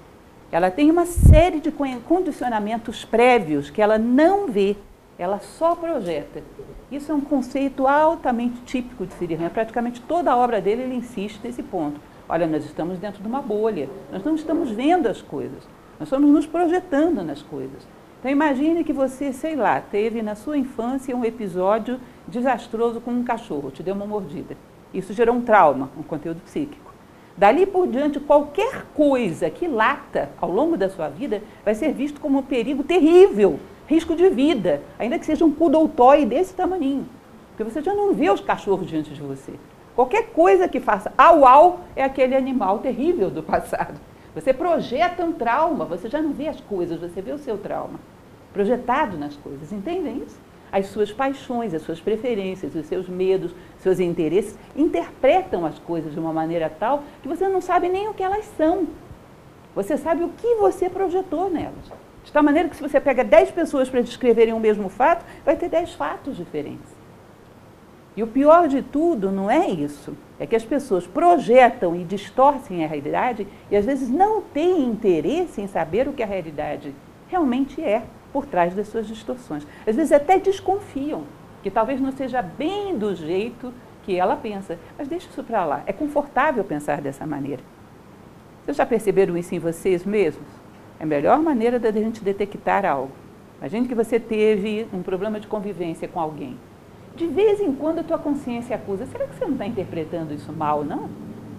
Ela 0.53 0.71
tem 0.71 0.91
uma 0.91 1.07
série 1.07 1.61
de 1.61 1.73
condicionamentos 2.07 3.05
prévios 3.05 3.71
que 3.71 3.81
ela 3.81 3.97
não 3.99 4.49
vê 4.49 4.77
ela 5.21 5.39
só 5.39 5.75
projeta. 5.75 6.43
Isso 6.91 7.13
é 7.13 7.15
um 7.15 7.21
conceito 7.21 7.87
altamente 7.87 8.59
típico 8.63 9.05
de 9.05 9.13
Sirihan. 9.15 9.51
Praticamente 9.51 10.01
toda 10.01 10.33
a 10.33 10.37
obra 10.37 10.63
dele 10.63 10.83
ele 10.83 10.95
insiste 10.95 11.39
nesse 11.45 11.63
ponto. 11.63 12.01
Olha, 12.27 12.47
nós 12.47 12.65
estamos 12.65 12.99
dentro 12.99 13.21
de 13.23 13.29
uma 13.29 13.43
bolha, 13.43 13.89
nós 14.11 14.25
não 14.25 14.35
estamos 14.35 14.71
vendo 14.71 15.09
as 15.09 15.21
coisas, 15.21 15.69
nós 15.99 16.07
estamos 16.07 16.31
nos 16.31 16.47
projetando 16.47 17.23
nas 17.23 17.43
coisas. 17.43 17.87
Então 18.21 18.31
imagine 18.31 18.85
que 18.85 18.93
você, 18.93 19.33
sei 19.33 19.57
lá, 19.57 19.81
teve 19.81 20.21
na 20.21 20.35
sua 20.35 20.59
infância 20.59 21.17
um 21.17 21.25
episódio 21.25 21.99
desastroso 22.29 23.01
com 23.01 23.11
um 23.11 23.25
cachorro, 23.25 23.71
te 23.71 23.83
deu 23.83 23.95
uma 23.95 24.07
mordida. 24.07 24.57
Isso 24.93 25.15
gerou 25.15 25.35
um 25.35 25.41
trauma, 25.41 25.91
um 25.99 26.03
conteúdo 26.03 26.43
psíquico. 26.43 26.93
Dali 27.35 27.65
por 27.65 27.89
diante, 27.89 28.21
qualquer 28.21 28.85
coisa 28.95 29.49
que 29.49 29.67
lata 29.67 30.29
ao 30.39 30.51
longo 30.51 30.77
da 30.77 30.91
sua 30.91 31.09
vida 31.09 31.43
vai 31.65 31.75
ser 31.75 31.95
visto 31.95 32.21
como 32.21 32.41
um 32.41 32.43
perigo 32.43 32.83
terrível 32.83 33.59
risco 33.87 34.15
de 34.15 34.29
vida, 34.29 34.83
ainda 34.99 35.19
que 35.19 35.27
seja 35.27 35.45
um 35.45 35.51
toy 35.89 36.25
desse 36.27 36.55
tamanho. 36.55 37.07
Porque 37.49 37.65
você 37.65 37.83
já 37.83 37.93
não 37.93 38.13
vê 38.13 38.31
os 38.31 38.41
cachorros 38.41 38.87
diante 38.87 39.13
de 39.13 39.21
você. 39.21 39.55
Qualquer 39.97 40.29
coisa 40.29 40.69
que 40.69 40.79
faça 40.79 41.13
au 41.19 41.45
au 41.45 41.81
é 41.97 42.05
aquele 42.05 42.37
animal 42.37 42.79
terrível 42.79 43.31
do 43.31 43.43
passado. 43.43 43.99
Você 44.35 44.53
projeta 44.53 45.25
um 45.25 45.33
trauma, 45.33 45.85
você 45.85 46.09
já 46.09 46.23
não 46.23 46.33
vê 46.33 46.49
as 46.49 46.61
coisas, 46.61 47.01
você 47.01 47.21
vê 47.21 47.33
o 47.33 47.39
seu 47.39 47.59
trauma 47.59 47.99
projetado 48.53 49.17
nas 49.17 49.37
coisas. 49.37 49.73
Entendem 49.73 50.23
isso? 50.25 50.39
as 50.73 50.87
suas 50.87 51.13
paixões, 51.13 51.75
as 51.75 51.83
suas 51.83 52.01
preferências, 52.01 52.75
os 52.75 52.87
seus 52.87 53.09
medos, 53.09 53.53
seus 53.79 53.99
interesses, 53.99 54.57
interpretam 54.77 55.67
as 55.67 55.79
coisas 55.79 56.13
de 56.13 56.21
uma 56.21 56.33
maneira 56.33 56.71
tal 56.71 57.03
que 57.23 57.29
você 57.29 57.49
não 57.49 57.61
sabe 57.61 57.89
nem 57.89 58.09
o 58.09 58.15
que 58.15 58.23
elas 58.23 58.45
são. 58.57 58.87
Você 59.75 59.97
sabe 59.97 60.23
o 60.23 60.29
que 60.31 60.55
você 60.57 60.89
projetou 60.89 61.51
nelas. 61.51 61.91
De 62.25 62.33
tal 62.33 62.43
maneira 62.43 62.69
que 62.69 62.77
se 62.77 62.83
você 62.83 63.01
pega 63.01 63.25
10 63.25 63.51
pessoas 63.53 63.89
para 63.89 64.01
descreverem 64.01 64.53
o 64.53 64.61
mesmo 64.61 64.89
fato, 64.89 65.25
vai 65.45 65.57
ter 65.57 65.69
10 65.69 65.95
fatos 65.95 66.37
diferentes. 66.37 67.00
E 68.17 68.23
o 68.23 68.27
pior 68.27 68.67
de 68.67 68.83
tudo 68.83 69.31
não 69.31 69.51
é 69.51 69.69
isso. 69.69 70.17
É 70.39 70.47
que 70.47 70.57
as 70.57 70.65
pessoas 70.65 71.07
projetam 71.07 71.95
e 71.95 72.05
distorcem 72.05 72.85
a 72.85 72.89
realidade 72.89 73.47
e 73.71 73.77
às 73.77 73.85
vezes 73.85 74.09
não 74.09 74.43
têm 74.43 74.85
interesse 74.85 75.61
em 75.61 75.67
saber 75.67 76.09
o 76.09 76.13
que 76.13 76.23
a 76.23 76.27
realidade 76.27 76.95
realmente 77.29 77.83
é 77.83 78.03
por 78.33 78.47
trás 78.47 78.75
das 78.75 78.89
suas 78.89 79.07
distorções. 79.07 79.67
Às 79.87 79.97
vezes 79.97 80.13
até 80.13 80.39
desconfiam 80.39 81.25
que 81.63 81.71
talvez 81.71 82.01
não 82.01 82.11
seja 82.13 82.43
bem 82.43 82.97
do 82.97 83.15
jeito 83.15 83.73
que 84.03 84.17
ela 84.17 84.37
pensa. 84.37 84.79
Mas 84.99 85.09
deixa 85.09 85.29
isso 85.29 85.45
para 85.45 85.65
lá. 85.65 85.83
É 85.87 85.93
confortável 85.93 86.65
pensar 86.65 87.01
dessa 87.01 87.27
maneira. 87.27 87.63
Vocês 88.65 88.77
já 88.77 88.87
perceberam 88.87 89.37
isso 89.37 89.55
em 89.55 89.59
vocês 89.59 90.05
mesmos? 90.05 90.47
É 90.99 91.05
a 91.05 91.07
melhor 91.07 91.39
maneira 91.39 91.79
da 91.79 91.93
gente 91.93 92.23
detectar 92.23 92.85
algo. 92.85 93.13
Imagine 93.59 93.87
que 93.87 93.95
você 93.95 94.19
teve 94.19 94.89
um 94.93 95.03
problema 95.03 95.39
de 95.39 95.47
convivência 95.47 96.09
com 96.09 96.19
alguém. 96.19 96.57
De 97.17 97.27
vez 97.27 97.61
em 97.61 97.73
quando 97.73 97.99
a 97.99 98.03
tua 98.03 98.19
consciência 98.19 98.77
acusa, 98.77 99.07
será 99.07 99.27
que 99.27 99.35
você 99.35 99.45
não 99.45 99.53
está 99.53 99.67
interpretando 99.67 100.33
isso 100.33 100.53
mal, 100.53 100.85
não? 100.85 101.09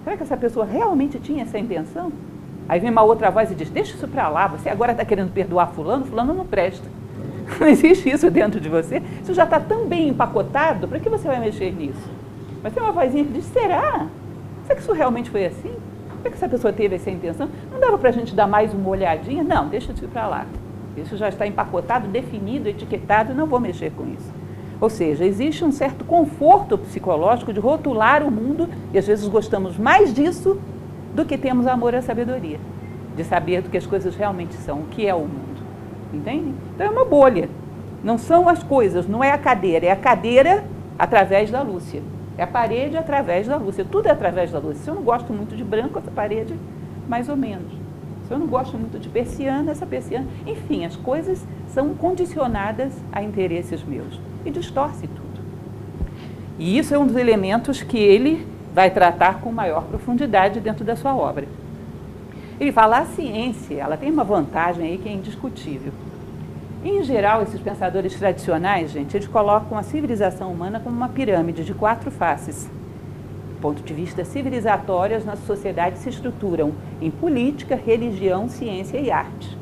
Será 0.03 0.17
que 0.17 0.24
essa 0.24 0.38
pessoa 0.38 0.65
realmente 0.65 1.20
tinha 1.20 1.43
essa 1.43 1.60
intenção? 1.60 2.12
Aí 2.67 2.79
vem 2.79 2.89
uma 2.89 3.03
outra 3.03 3.29
voz 3.29 3.51
e 3.51 3.55
diz, 3.55 3.70
deixa 3.70 3.96
isso 3.96 4.08
para 4.08 4.29
lá, 4.29 4.48
você 4.48 4.70
agora 4.70 4.93
está 4.93 5.03
querendo 5.03 5.31
perdoar 5.31 5.67
fulano, 5.67 6.05
fulano 6.05 6.34
não 6.34 6.46
presta. 6.46 6.88
Não 7.60 7.67
existe 7.67 8.10
isso 8.10 8.31
dentro 8.31 8.62
de 8.62 8.70
você. 8.70 9.01
Isso 9.22 9.34
já 9.34 9.43
está 9.43 9.60
tão 9.60 9.86
bem 9.86 10.08
empacotado, 10.08 10.88
para 10.88 11.00
que 11.00 11.10
você 11.10 11.27
vai 11.27 11.38
mexer 11.38 11.72
nisso? 11.74 12.10
Mas 12.63 12.74
tem 12.74 12.81
uma 12.81 12.93
vozinha 12.93 13.25
que 13.25 13.34
diz, 13.34 13.46
será? 13.46 14.08
Será 14.63 14.75
que 14.75 14.81
isso 14.81 14.93
realmente 14.93 15.29
foi 15.29 15.46
assim? 15.46 15.74
Será 16.22 16.29
que 16.29 16.36
essa 16.36 16.48
pessoa 16.48 16.72
teve 16.72 16.96
essa 16.96 17.12
intenção? 17.12 17.50
Não 17.70 17.79
dava 17.79 17.98
para 17.98 18.10
a 18.10 18.12
gente 18.13 18.34
dar 18.34 18.48
mais 18.48 18.74
uma 18.74 18.88
olhadinha? 18.88 19.43
Não, 19.43 19.67
deixa 19.67 19.91
isso 19.91 20.08
para 20.08 20.27
lá. 20.27 20.46
Isso 20.96 21.17
já 21.17 21.27
está 21.27 21.46
empacotado, 21.46 22.08
definido, 22.08 22.70
etiquetado, 22.70 23.34
não 23.34 23.48
vou 23.48 23.60
mexer 23.60 23.91
com 23.91 24.08
isso. 24.08 24.31
Ou 24.81 24.89
seja, 24.89 25.23
existe 25.23 25.63
um 25.63 25.71
certo 25.71 26.03
conforto 26.03 26.75
psicológico 26.75 27.53
de 27.53 27.59
rotular 27.59 28.23
o 28.23 28.31
mundo, 28.31 28.67
e 28.91 28.97
às 28.97 29.05
vezes 29.05 29.27
gostamos 29.27 29.77
mais 29.77 30.11
disso 30.11 30.59
do 31.13 31.23
que 31.23 31.38
temos 31.38 31.67
amor 31.67 31.93
à 31.93 32.01
sabedoria, 32.01 32.59
de 33.15 33.23
saber 33.23 33.61
do 33.61 33.69
que 33.69 33.77
as 33.77 33.85
coisas 33.85 34.15
realmente 34.15 34.55
são, 34.55 34.79
o 34.79 34.85
que 34.88 35.05
é 35.05 35.13
o 35.13 35.19
mundo. 35.19 35.61
Entende? 36.11 36.51
Então 36.73 36.88
é 36.88 36.89
uma 36.89 37.05
bolha. 37.05 37.47
Não 38.03 38.17
são 38.17 38.50
as 38.50 38.63
coisas, 38.63 39.07
não 39.07 39.23
é 39.23 39.31
a 39.31 39.38
cadeira, 39.38 39.85
é 39.85 39.91
a 39.91 39.95
cadeira 39.95 40.63
através 40.97 41.51
da 41.51 41.61
Lúcia. 41.61 42.01
É 42.35 42.41
a 42.41 42.47
parede 42.47 42.97
através 42.97 43.45
da 43.45 43.57
Lúcia. 43.57 43.85
Tudo 43.85 44.07
é 44.07 44.11
através 44.11 44.51
da 44.51 44.57
Lúcia. 44.57 44.83
Se 44.83 44.89
eu 44.89 44.95
não 44.95 45.03
gosto 45.03 45.31
muito 45.31 45.55
de 45.55 45.63
branco, 45.63 46.00
essa 46.00 46.09
parede, 46.09 46.55
mais 47.07 47.29
ou 47.29 47.38
menos. 47.38 47.71
Se 48.27 48.33
eu 48.33 48.39
não 48.39 48.47
gosto 48.47 48.75
muito 48.79 48.97
de 48.97 49.09
persiana, 49.09 49.69
essa 49.69 49.85
persiana. 49.85 50.25
Enfim, 50.47 50.85
as 50.85 50.95
coisas 50.95 51.45
são 51.67 51.93
condicionadas 51.93 52.93
a 53.11 53.21
interesses 53.21 53.83
meus 53.83 54.19
e 54.45 54.51
distorce 54.51 55.07
tudo. 55.07 55.41
E 56.57 56.77
isso 56.77 56.93
é 56.93 57.00
um 57.00 57.07
dos 57.07 57.15
elementos 57.15 57.81
que 57.81 57.98
ele 57.98 58.45
vai 58.74 58.89
tratar 58.89 59.41
com 59.41 59.51
maior 59.51 59.83
profundidade 59.83 60.60
dentro 60.60 60.86
da 60.86 60.95
sua 60.95 61.15
obra. 61.15 61.48
Ele 62.60 62.71
fala 62.71 63.00
a 63.00 63.05
ciência, 63.05 63.75
ela 63.81 63.98
tem 63.98 64.12
uma 64.12 64.24
vantagem 64.24 64.86
aí 64.86 64.98
que 64.98 65.10
é 65.10 65.12
indiscutível. 65.12 65.91
Em 66.83 67.03
geral, 67.03 67.43
esses 67.43 67.60
pensadores 67.60 68.15
tradicionais, 68.15 68.91
gente, 68.91 69.15
eles 69.15 69.27
colocam 69.27 69.77
a 69.77 69.83
civilização 69.83 70.51
humana 70.51 70.79
como 70.79 70.95
uma 70.95 71.10
pirâmide 71.10 71.63
de 71.63 71.74
quatro 71.74 72.10
faces. 72.10 72.69
Do 73.55 73.62
ponto 73.62 73.83
de 73.83 73.93
vista 73.93 74.25
civilizatório, 74.25 75.15
as 75.15 75.25
nossas 75.25 75.45
sociedades 75.45 76.01
se 76.01 76.10
estruturam 76.10 76.71
em 77.00 77.12
política, 77.12 77.75
religião, 77.75 78.50
ciência 78.50 78.98
e 79.00 79.12
arte. 79.12 79.57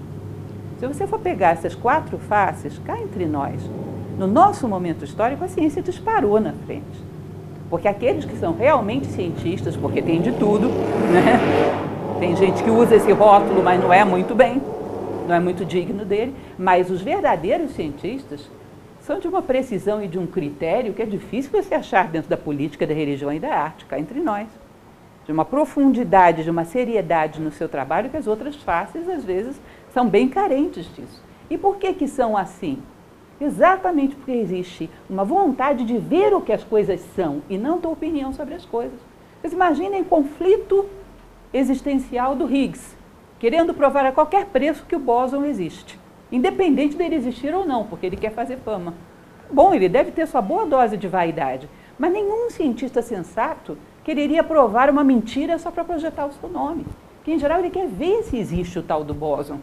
Se 0.78 0.88
você 0.88 1.06
for 1.06 1.20
pegar 1.20 1.50
essas 1.50 1.76
quatro 1.76 2.18
faces, 2.18 2.80
cá 2.86 2.98
entre 2.98 3.26
nós, 3.26 3.62
no 4.20 4.28
nosso 4.28 4.68
momento 4.68 5.06
histórico, 5.06 5.46
a 5.46 5.48
ciência 5.48 5.82
disparou 5.82 6.42
na 6.42 6.52
frente. 6.66 6.84
Porque 7.70 7.88
aqueles 7.88 8.26
que 8.26 8.36
são 8.36 8.54
realmente 8.54 9.08
cientistas, 9.08 9.78
porque 9.78 10.02
tem 10.02 10.22
de 10.22 10.34
tudo, 10.34 10.68
né? 10.68 11.40
tem 12.20 12.36
gente 12.36 12.62
que 12.62 12.70
usa 12.70 12.98
esse 12.98 13.14
rótulo, 13.14 13.64
mas 13.64 13.82
não 13.82 13.94
é 13.94 14.04
muito 14.04 14.36
bem, 14.36 14.62
não 15.26 15.34
é 15.34 15.40
muito 15.40 15.64
digno 15.64 16.04
dele, 16.04 16.36
mas 16.58 16.90
os 16.90 17.02
verdadeiros 17.02 17.72
cientistas 17.72 18.52
são 19.00 19.22
de 19.22 19.28
uma 19.28 19.42
precisão 19.42 20.04
e 20.04 20.08
de 20.10 20.20
um 20.20 20.28
critério 20.28 20.94
que 20.94 21.02
é 21.02 21.06
difícil 21.06 21.50
você 21.52 21.74
achar 21.74 22.10
dentro 22.10 22.30
da 22.30 22.36
política, 22.36 22.86
da 22.86 22.94
religião 22.94 23.32
e 23.32 23.40
da 23.40 23.56
arte, 23.56 23.86
cá 23.86 23.98
entre 23.98 24.20
nós. 24.20 24.50
De 25.26 25.32
uma 25.32 25.46
profundidade, 25.46 26.44
de 26.44 26.50
uma 26.50 26.66
seriedade 26.66 27.40
no 27.40 27.54
seu 27.54 27.70
trabalho 27.70 28.10
que 28.10 28.18
as 28.18 28.28
outras 28.28 28.58
faces, 28.58 29.08
às 29.08 29.24
vezes, 29.24 29.62
são 29.94 30.10
bem 30.10 30.28
carentes 30.28 30.94
disso. 30.94 31.24
E 31.50 31.58
por 31.58 31.78
que 31.78 31.94
que 31.94 32.08
são 32.08 32.36
assim? 32.36 32.80
Exatamente 33.40 34.16
porque 34.16 34.32
existe 34.32 34.90
uma 35.10 35.24
vontade 35.24 35.86
de 35.86 35.98
ver 35.98 36.34
o 36.34 36.42
que 36.42 36.52
as 36.52 36.64
coisas 36.64 37.00
são 37.16 37.42
e 37.50 37.58
não 37.58 37.80
ter 37.80 37.88
opinião 37.88 38.34
sobre 38.34 38.54
as 38.54 38.66
coisas. 38.66 39.00
Vocês 39.40 39.54
imaginem 39.54 40.02
o 40.02 40.06
conflito 40.06 40.86
existencial 41.54 42.36
do 42.36 42.54
Higgs, 42.54 42.98
querendo 43.40 43.74
provar 43.74 44.06
a 44.06 44.12
qualquer 44.12 44.48
preço 44.48 44.86
que 44.86 44.96
o 44.96 45.00
bóson 45.00 45.46
existe, 45.46 45.98
independente 46.30 46.98
dele 46.98 47.16
existir 47.16 47.54
ou 47.56 47.66
não, 47.66 47.86
porque 47.86 48.06
ele 48.06 48.18
quer 48.18 48.32
fazer 48.32 48.58
fama. 48.58 48.94
Bom, 49.50 49.74
ele 49.74 49.88
deve 49.88 50.12
ter 50.12 50.28
sua 50.28 50.42
boa 50.42 50.66
dose 50.66 50.98
de 50.98 51.08
vaidade, 51.08 51.70
mas 51.98 52.12
nenhum 52.12 52.50
cientista 52.50 53.02
sensato 53.02 53.78
quereria 54.04 54.44
provar 54.44 54.90
uma 54.90 55.04
mentira 55.04 55.58
só 55.58 55.72
para 55.72 55.86
projetar 55.86 56.26
o 56.26 56.34
seu 56.34 56.50
nome. 56.50 56.86
Que 57.24 57.32
em 57.32 57.40
geral 57.40 57.60
ele 57.60 57.70
quer 57.70 57.88
ver 57.88 58.24
se 58.24 58.38
existe 58.38 58.78
o 58.80 58.84
tal 58.84 59.04
do 59.04 59.14
bóson. 59.14 59.60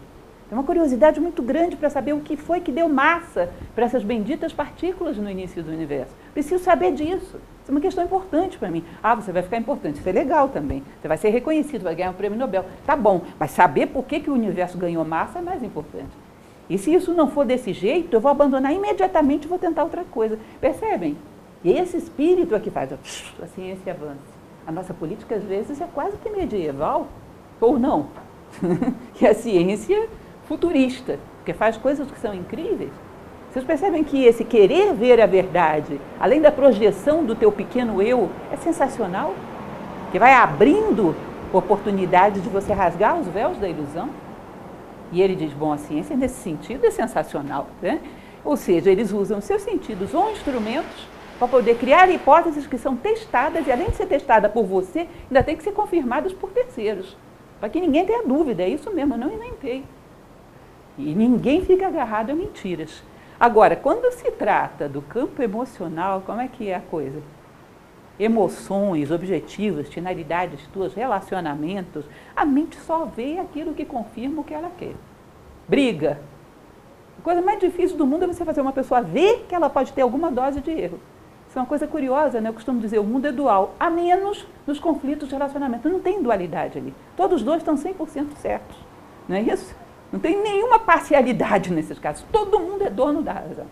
Tem 0.49 0.57
uma 0.57 0.63
curiosidade 0.65 1.19
muito 1.19 1.43
grande 1.43 1.75
para 1.75 1.91
saber 1.91 2.13
o 2.13 2.21
que 2.21 2.37
foi 2.37 2.61
que 2.61 2.71
deu 2.71 2.89
massa 2.89 3.51
para 3.75 3.85
essas 3.85 4.05
benditas 4.05 4.53
partículas 4.53 5.17
no 5.17 5.29
início 5.29 5.61
do 5.61 5.73
universo. 5.73 6.15
Preciso 6.33 6.63
saber 6.63 6.93
disso. 6.93 7.41
Isso 7.63 7.69
é 7.69 7.71
uma 7.73 7.81
questão 7.81 8.05
importante 8.05 8.57
para 8.57 8.71
mim. 8.71 8.85
Ah, 9.03 9.17
você 9.17 9.33
vai 9.33 9.43
ficar 9.43 9.57
importante. 9.57 9.99
Isso 9.99 10.09
é 10.09 10.13
legal 10.13 10.49
também. 10.49 10.85
Você 11.01 11.09
vai 11.09 11.17
ser 11.17 11.31
reconhecido, 11.31 11.83
vai 11.83 11.97
ganhar 11.97 12.11
um 12.11 12.15
prêmio 12.15 12.39
Nobel. 12.39 12.65
Tá 12.87 12.95
bom, 12.95 13.23
mas 13.41 13.51
saber 13.51 13.87
por 13.87 14.05
que, 14.05 14.21
que 14.21 14.31
o 14.31 14.35
universo 14.35 14.79
ganhou 14.79 15.05
massa 15.05 15.41
é 15.41 15.43
mais 15.43 15.65
importante. 15.65 16.13
E 16.71 16.79
se 16.79 16.95
isso 16.95 17.13
não 17.13 17.29
for 17.29 17.45
desse 17.45 17.73
jeito, 17.73 18.15
eu 18.15 18.21
vou 18.21 18.31
abandonar 18.31 18.73
imediatamente 18.73 19.47
e 19.47 19.49
vou 19.49 19.59
tentar 19.59 19.83
outra 19.83 20.05
coisa. 20.05 20.39
Percebem? 20.61 21.17
E 21.65 21.73
esse 21.73 21.97
espírito 21.97 22.55
é 22.55 22.61
que 22.61 22.71
faz 22.71 22.93
a 22.93 23.47
ciência 23.49 23.93
avança. 23.93 24.37
A 24.65 24.71
nossa 24.71 24.95
política, 24.95 25.35
às 25.35 25.43
vezes, 25.43 25.81
é 25.81 25.89
quase 25.93 26.17
que 26.19 26.31
medieval, 26.31 27.09
ou 27.61 27.79
não. 27.79 28.07
que 29.15 29.27
a 29.27 29.35
ciência 29.35 30.09
futurista, 30.49 31.19
porque 31.39 31.53
faz 31.53 31.77
coisas 31.77 32.11
que 32.11 32.19
são 32.19 32.35
incríveis. 32.35 32.91
Vocês 33.51 33.65
percebem 33.65 34.05
que 34.05 34.25
esse 34.25 34.45
querer 34.45 34.93
ver 34.93 35.21
a 35.21 35.27
verdade, 35.27 36.01
além 36.21 36.41
da 36.41 36.53
projeção 36.53 37.25
do 37.25 37.35
teu 37.35 37.51
pequeno 37.51 38.03
eu, 38.03 38.29
é 38.53 38.57
sensacional? 38.57 39.35
Que 40.13 40.19
vai 40.19 40.35
abrindo 40.35 41.17
oportunidades 41.53 42.43
de 42.43 42.49
você 42.49 42.73
rasgar 42.73 43.19
os 43.19 43.27
véus 43.29 43.57
da 43.57 43.69
ilusão? 43.69 44.11
E 45.11 45.23
ele 45.23 45.35
diz, 45.35 45.53
bom, 45.53 45.73
a 45.73 45.79
ciência 45.79 46.17
nesse 46.17 46.41
sentido 46.43 46.85
é 46.85 46.91
sensacional. 46.91 47.69
Né? 47.81 48.01
Ou 48.45 48.57
seja, 48.57 48.91
eles 48.91 49.13
usam 49.13 49.41
seus 49.41 49.63
sentidos 49.63 50.13
ou 50.13 50.31
instrumentos 50.31 51.09
para 51.39 51.49
poder 51.49 51.77
criar 51.77 52.11
hipóteses 52.11 52.67
que 52.67 52.79
são 52.79 52.97
testadas, 52.97 53.67
e 53.67 53.73
além 53.73 53.91
de 53.91 53.97
ser 53.97 54.07
testada 54.07 54.49
por 54.49 54.65
você, 54.65 55.07
ainda 55.31 55.43
tem 55.43 55.57
que 55.57 55.63
ser 55.63 55.73
confirmadas 55.73 56.33
por 56.33 56.51
terceiros. 56.51 57.17
Para 57.61 57.69
que 57.69 57.81
ninguém 57.81 58.05
tenha 58.05 58.23
dúvida, 58.23 58.63
é 58.63 58.69
isso 58.69 58.91
mesmo, 58.91 59.15
eu 59.15 59.19
não 59.19 59.33
inventei. 59.33 59.85
E 60.99 61.15
ninguém 61.15 61.65
fica 61.65 61.87
agarrado 61.87 62.31
a 62.31 62.35
mentiras. 62.35 63.03
Agora, 63.39 63.77
quando 63.77 64.11
se 64.13 64.31
trata 64.31 64.89
do 64.89 65.03
campo 65.03 65.43
emocional, 65.43 66.23
como 66.25 66.41
é 66.41 66.49
que 66.49 66.69
é 66.69 66.77
a 66.77 66.81
coisa? 66.81 67.21
Emoções, 68.19 69.11
objetivos, 69.11 69.89
finalidades 69.89 70.67
tuas, 70.73 70.95
relacionamentos, 70.95 72.07
a 72.35 72.47
mente 72.47 72.77
só 72.81 73.05
vê 73.05 73.39
aquilo 73.39 73.75
que 73.75 73.85
confirma 73.85 74.41
o 74.41 74.45
que 74.45 74.55
ela 74.55 74.71
quer. 74.79 74.95
Briga. 75.69 76.19
A 77.19 77.23
coisa 77.23 77.43
mais 77.43 77.61
difícil 77.61 77.99
do 77.99 78.07
mundo 78.07 78.25
é 78.25 78.27
você 78.27 78.45
fazer 78.45 78.63
uma 78.63 78.73
pessoa 78.73 79.03
ver 79.03 79.45
que 79.47 79.55
ela 79.55 79.69
pode 79.69 79.93
ter 79.93 80.01
alguma 80.01 80.31
dose 80.31 80.61
de 80.61 80.71
erro. 80.71 80.99
Isso 81.47 81.59
é 81.59 81.61
uma 81.61 81.69
coisa 81.69 81.87
curiosa, 81.87 82.41
né? 82.41 82.49
Eu 82.49 82.55
costumo 82.55 82.81
dizer, 82.81 82.99
o 82.99 83.05
mundo 83.05 83.27
é 83.27 83.33
dual, 83.33 83.75
a 83.79 83.91
menos 83.91 84.47
nos 84.67 84.79
conflitos 84.79 85.29
de 85.29 85.35
relacionamento. 85.35 85.89
Não 85.89 86.01
tem 86.01 86.23
dualidade 86.23 86.79
ali. 86.79 86.95
Todos 87.17 87.41
os 87.41 87.43
dois 87.43 87.59
estão 87.59 87.75
100% 87.75 88.37
certos. 88.37 88.77
Não 89.29 89.37
é 89.37 89.43
isso? 89.43 89.75
Não 90.13 90.21
tem 90.21 90.41
nenhuma 90.41 90.79
parcialidade 90.79 91.73
nesses 91.73 91.99
casos. 91.99 92.25
Todo 92.31 92.61
mundo 92.61 92.83
é 92.83 92.91
dono 92.91 93.23
da 93.23 93.33
razão. 93.33 93.67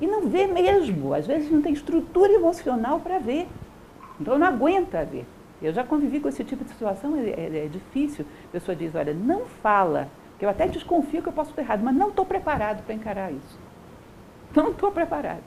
E 0.00 0.06
não 0.06 0.28
vê 0.28 0.46
mesmo. 0.46 1.14
Às 1.14 1.26
vezes 1.26 1.50
não 1.50 1.62
tem 1.62 1.72
estrutura 1.72 2.32
emocional 2.32 3.00
para 3.00 3.18
ver. 3.18 3.48
Então 4.20 4.38
não 4.38 4.46
aguenta 4.46 5.04
ver. 5.04 5.26
Eu 5.62 5.72
já 5.72 5.84
convivi 5.84 6.20
com 6.20 6.28
esse 6.28 6.42
tipo 6.42 6.64
de 6.64 6.70
situação, 6.70 7.16
é, 7.16 7.28
é, 7.28 7.64
é 7.64 7.68
difícil. 7.68 8.24
A 8.48 8.52
pessoa 8.52 8.74
diz, 8.74 8.94
olha, 8.94 9.12
não 9.12 9.44
fala, 9.62 10.08
que 10.38 10.44
eu 10.44 10.48
até 10.48 10.66
desconfio 10.66 11.22
que 11.22 11.28
eu 11.28 11.32
posso 11.32 11.50
estar 11.50 11.60
errado, 11.60 11.82
mas 11.84 11.94
não 11.94 12.08
estou 12.08 12.24
preparado 12.24 12.82
para 12.82 12.94
encarar 12.94 13.30
isso. 13.30 13.58
Não 14.56 14.70
estou 14.70 14.90
preparado. 14.90 15.42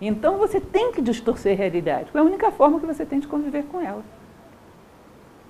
Então 0.00 0.36
você 0.36 0.60
tem 0.60 0.92
que 0.92 1.00
distorcer 1.00 1.52
a 1.52 1.56
realidade, 1.56 2.10
é 2.12 2.18
a 2.18 2.22
única 2.22 2.50
forma 2.50 2.80
que 2.80 2.86
você 2.86 3.06
tem 3.06 3.20
de 3.20 3.28
conviver 3.28 3.64
com 3.64 3.80
ela. 3.80 4.02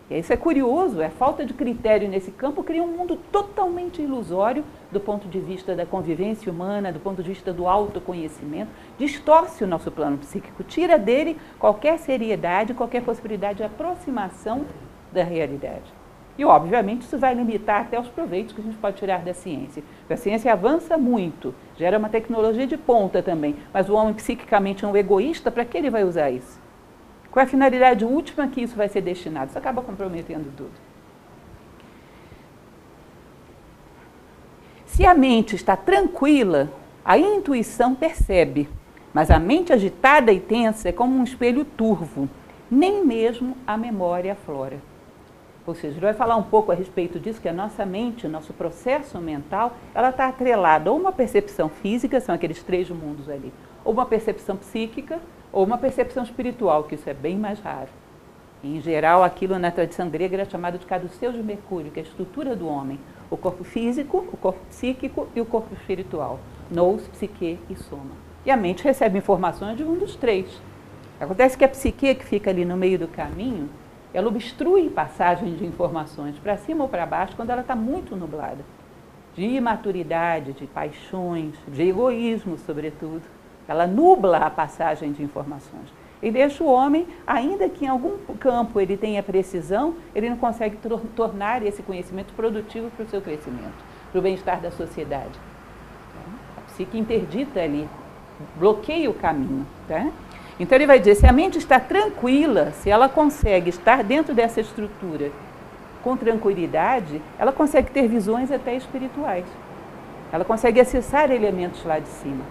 Isso 0.08 0.32
é 0.32 0.36
curioso, 0.36 1.02
a 1.02 1.10
falta 1.10 1.44
de 1.44 1.52
critério 1.52 2.08
nesse 2.08 2.30
campo 2.30 2.62
cria 2.62 2.80
um 2.80 2.96
mundo 2.96 3.16
totalmente 3.32 4.00
ilusório 4.00 4.64
do 4.92 5.00
ponto 5.00 5.26
de 5.26 5.40
vista 5.40 5.74
da 5.74 5.84
convivência 5.84 6.50
humana, 6.50 6.92
do 6.92 7.00
ponto 7.00 7.20
de 7.24 7.28
vista 7.28 7.52
do 7.52 7.66
autoconhecimento, 7.66 8.70
distorce 8.96 9.64
o 9.64 9.66
nosso 9.66 9.90
plano 9.90 10.16
psíquico, 10.18 10.62
tira 10.62 10.96
dele 10.96 11.36
qualquer 11.58 11.98
seriedade, 11.98 12.72
qualquer 12.72 13.02
possibilidade 13.02 13.58
de 13.58 13.64
aproximação 13.64 14.64
da 15.12 15.24
realidade. 15.24 15.92
E, 16.38 16.44
obviamente, 16.44 17.02
isso 17.02 17.18
vai 17.18 17.34
limitar 17.34 17.80
até 17.80 17.98
os 17.98 18.08
proveitos 18.08 18.54
que 18.54 18.60
a 18.60 18.64
gente 18.64 18.76
pode 18.76 18.98
tirar 18.98 19.24
da 19.24 19.34
ciência. 19.34 19.82
A 20.08 20.16
ciência 20.16 20.52
avança 20.52 20.96
muito, 20.96 21.52
gera 21.76 21.98
uma 21.98 22.10
tecnologia 22.10 22.66
de 22.66 22.76
ponta 22.76 23.22
também, 23.22 23.56
mas 23.72 23.88
o 23.88 23.94
homem 23.94 24.14
psiquicamente 24.14 24.84
é 24.84 24.88
um 24.88 24.96
egoísta, 24.96 25.50
para 25.50 25.64
que 25.64 25.76
ele 25.76 25.90
vai 25.90 26.04
usar 26.04 26.30
isso? 26.30 26.64
Qual 27.36 27.42
é 27.42 27.46
a 27.46 27.50
finalidade 27.50 28.02
última 28.02 28.48
que 28.48 28.62
isso 28.62 28.74
vai 28.74 28.88
ser 28.88 29.02
destinado? 29.02 29.50
Isso 29.50 29.58
acaba 29.58 29.82
comprometendo 29.82 30.50
tudo. 30.56 30.72
Se 34.86 35.04
a 35.04 35.12
mente 35.12 35.54
está 35.54 35.76
tranquila, 35.76 36.72
a 37.04 37.18
intuição 37.18 37.94
percebe, 37.94 38.70
mas 39.12 39.30
a 39.30 39.38
mente 39.38 39.70
agitada 39.70 40.32
e 40.32 40.40
tensa 40.40 40.88
é 40.88 40.92
como 40.92 41.14
um 41.14 41.22
espelho 41.22 41.62
turvo, 41.62 42.26
nem 42.70 43.04
mesmo 43.04 43.54
a 43.66 43.76
memória 43.76 44.32
aflora. 44.32 44.78
Ou 45.66 45.74
seja, 45.74 45.92
ele 45.92 46.06
vai 46.06 46.14
falar 46.14 46.36
um 46.36 46.42
pouco 46.42 46.72
a 46.72 46.74
respeito 46.74 47.20
disso, 47.20 47.38
que 47.38 47.50
a 47.50 47.52
nossa 47.52 47.84
mente, 47.84 48.26
o 48.26 48.30
nosso 48.30 48.54
processo 48.54 49.18
mental, 49.18 49.76
ela 49.94 50.08
está 50.08 50.26
atrelada 50.26 50.88
a 50.88 50.92
uma 50.94 51.12
percepção 51.12 51.68
física, 51.68 52.18
são 52.18 52.34
aqueles 52.34 52.62
três 52.62 52.88
mundos 52.88 53.28
ali, 53.28 53.52
ou 53.84 53.92
uma 53.92 54.06
percepção 54.06 54.56
psíquica, 54.56 55.20
ou 55.52 55.64
uma 55.64 55.78
percepção 55.78 56.22
espiritual, 56.22 56.84
que 56.84 56.94
isso 56.94 57.08
é 57.08 57.14
bem 57.14 57.36
mais 57.36 57.60
raro. 57.60 57.88
Em 58.64 58.80
geral, 58.80 59.22
aquilo 59.22 59.58
na 59.58 59.70
tradição 59.70 60.08
grega 60.08 60.36
era 60.36 60.50
chamado 60.50 60.78
de 60.78 60.86
caduceu 60.86 61.30
de 61.30 61.42
Mercúrio, 61.42 61.90
que 61.90 62.00
é 62.00 62.02
a 62.02 62.06
estrutura 62.06 62.56
do 62.56 62.66
homem. 62.66 62.98
O 63.30 63.36
corpo 63.36 63.62
físico, 63.62 64.18
o 64.32 64.36
corpo 64.36 64.60
psíquico 64.68 65.28
e 65.34 65.40
o 65.40 65.44
corpo 65.44 65.74
espiritual. 65.74 66.40
Nous, 66.70 67.06
psique 67.08 67.58
e 67.68 67.76
soma. 67.76 68.16
E 68.44 68.50
a 68.50 68.56
mente 68.56 68.82
recebe 68.82 69.18
informações 69.18 69.76
de 69.76 69.84
um 69.84 69.96
dos 69.96 70.16
três. 70.16 70.60
Acontece 71.20 71.56
que 71.56 71.64
a 71.64 71.68
psique 71.68 72.14
que 72.14 72.24
fica 72.24 72.50
ali 72.50 72.64
no 72.64 72.76
meio 72.76 72.98
do 72.98 73.08
caminho, 73.08 73.68
ela 74.12 74.28
obstrui 74.28 74.88
passagem 74.88 75.54
de 75.54 75.64
informações 75.64 76.36
para 76.38 76.56
cima 76.56 76.84
ou 76.84 76.88
para 76.88 77.06
baixo 77.06 77.36
quando 77.36 77.50
ela 77.50 77.60
está 77.60 77.76
muito 77.76 78.16
nublada. 78.16 78.64
De 79.34 79.44
imaturidade, 79.44 80.54
de 80.54 80.66
paixões, 80.66 81.54
de 81.68 81.82
egoísmo, 81.82 82.56
sobretudo. 82.58 83.22
Ela 83.68 83.86
nubla 83.86 84.38
a 84.38 84.50
passagem 84.50 85.12
de 85.12 85.22
informações. 85.22 85.92
E 86.22 86.30
deixa 86.30 86.64
o 86.64 86.66
homem, 86.66 87.06
ainda 87.26 87.68
que 87.68 87.84
em 87.84 87.88
algum 87.88 88.16
campo 88.38 88.80
ele 88.80 88.96
tenha 88.96 89.22
precisão, 89.22 89.94
ele 90.14 90.30
não 90.30 90.36
consegue 90.36 90.78
tornar 91.14 91.62
esse 91.62 91.82
conhecimento 91.82 92.32
produtivo 92.34 92.90
para 92.90 93.04
o 93.04 93.08
seu 93.08 93.20
crescimento, 93.20 93.84
para 94.10 94.18
o 94.18 94.22
bem-estar 94.22 94.60
da 94.60 94.70
sociedade. 94.70 95.38
A 96.56 96.60
psique 96.62 96.98
interdita 96.98 97.60
ali, 97.60 97.86
bloqueia 98.56 99.10
o 99.10 99.14
caminho. 99.14 99.66
Tá? 99.86 100.10
Então 100.58 100.76
ele 100.76 100.86
vai 100.86 100.98
dizer, 100.98 101.16
se 101.16 101.26
a 101.26 101.32
mente 101.32 101.58
está 101.58 101.78
tranquila, 101.78 102.70
se 102.72 102.88
ela 102.88 103.08
consegue 103.08 103.68
estar 103.68 104.02
dentro 104.02 104.34
dessa 104.34 104.60
estrutura 104.60 105.30
com 106.02 106.16
tranquilidade, 106.16 107.20
ela 107.38 107.52
consegue 107.52 107.90
ter 107.90 108.08
visões 108.08 108.50
até 108.50 108.74
espirituais. 108.74 109.44
Ela 110.32 110.44
consegue 110.44 110.80
acessar 110.80 111.30
elementos 111.30 111.84
lá 111.84 111.98
de 111.98 112.08
cima. 112.08 112.42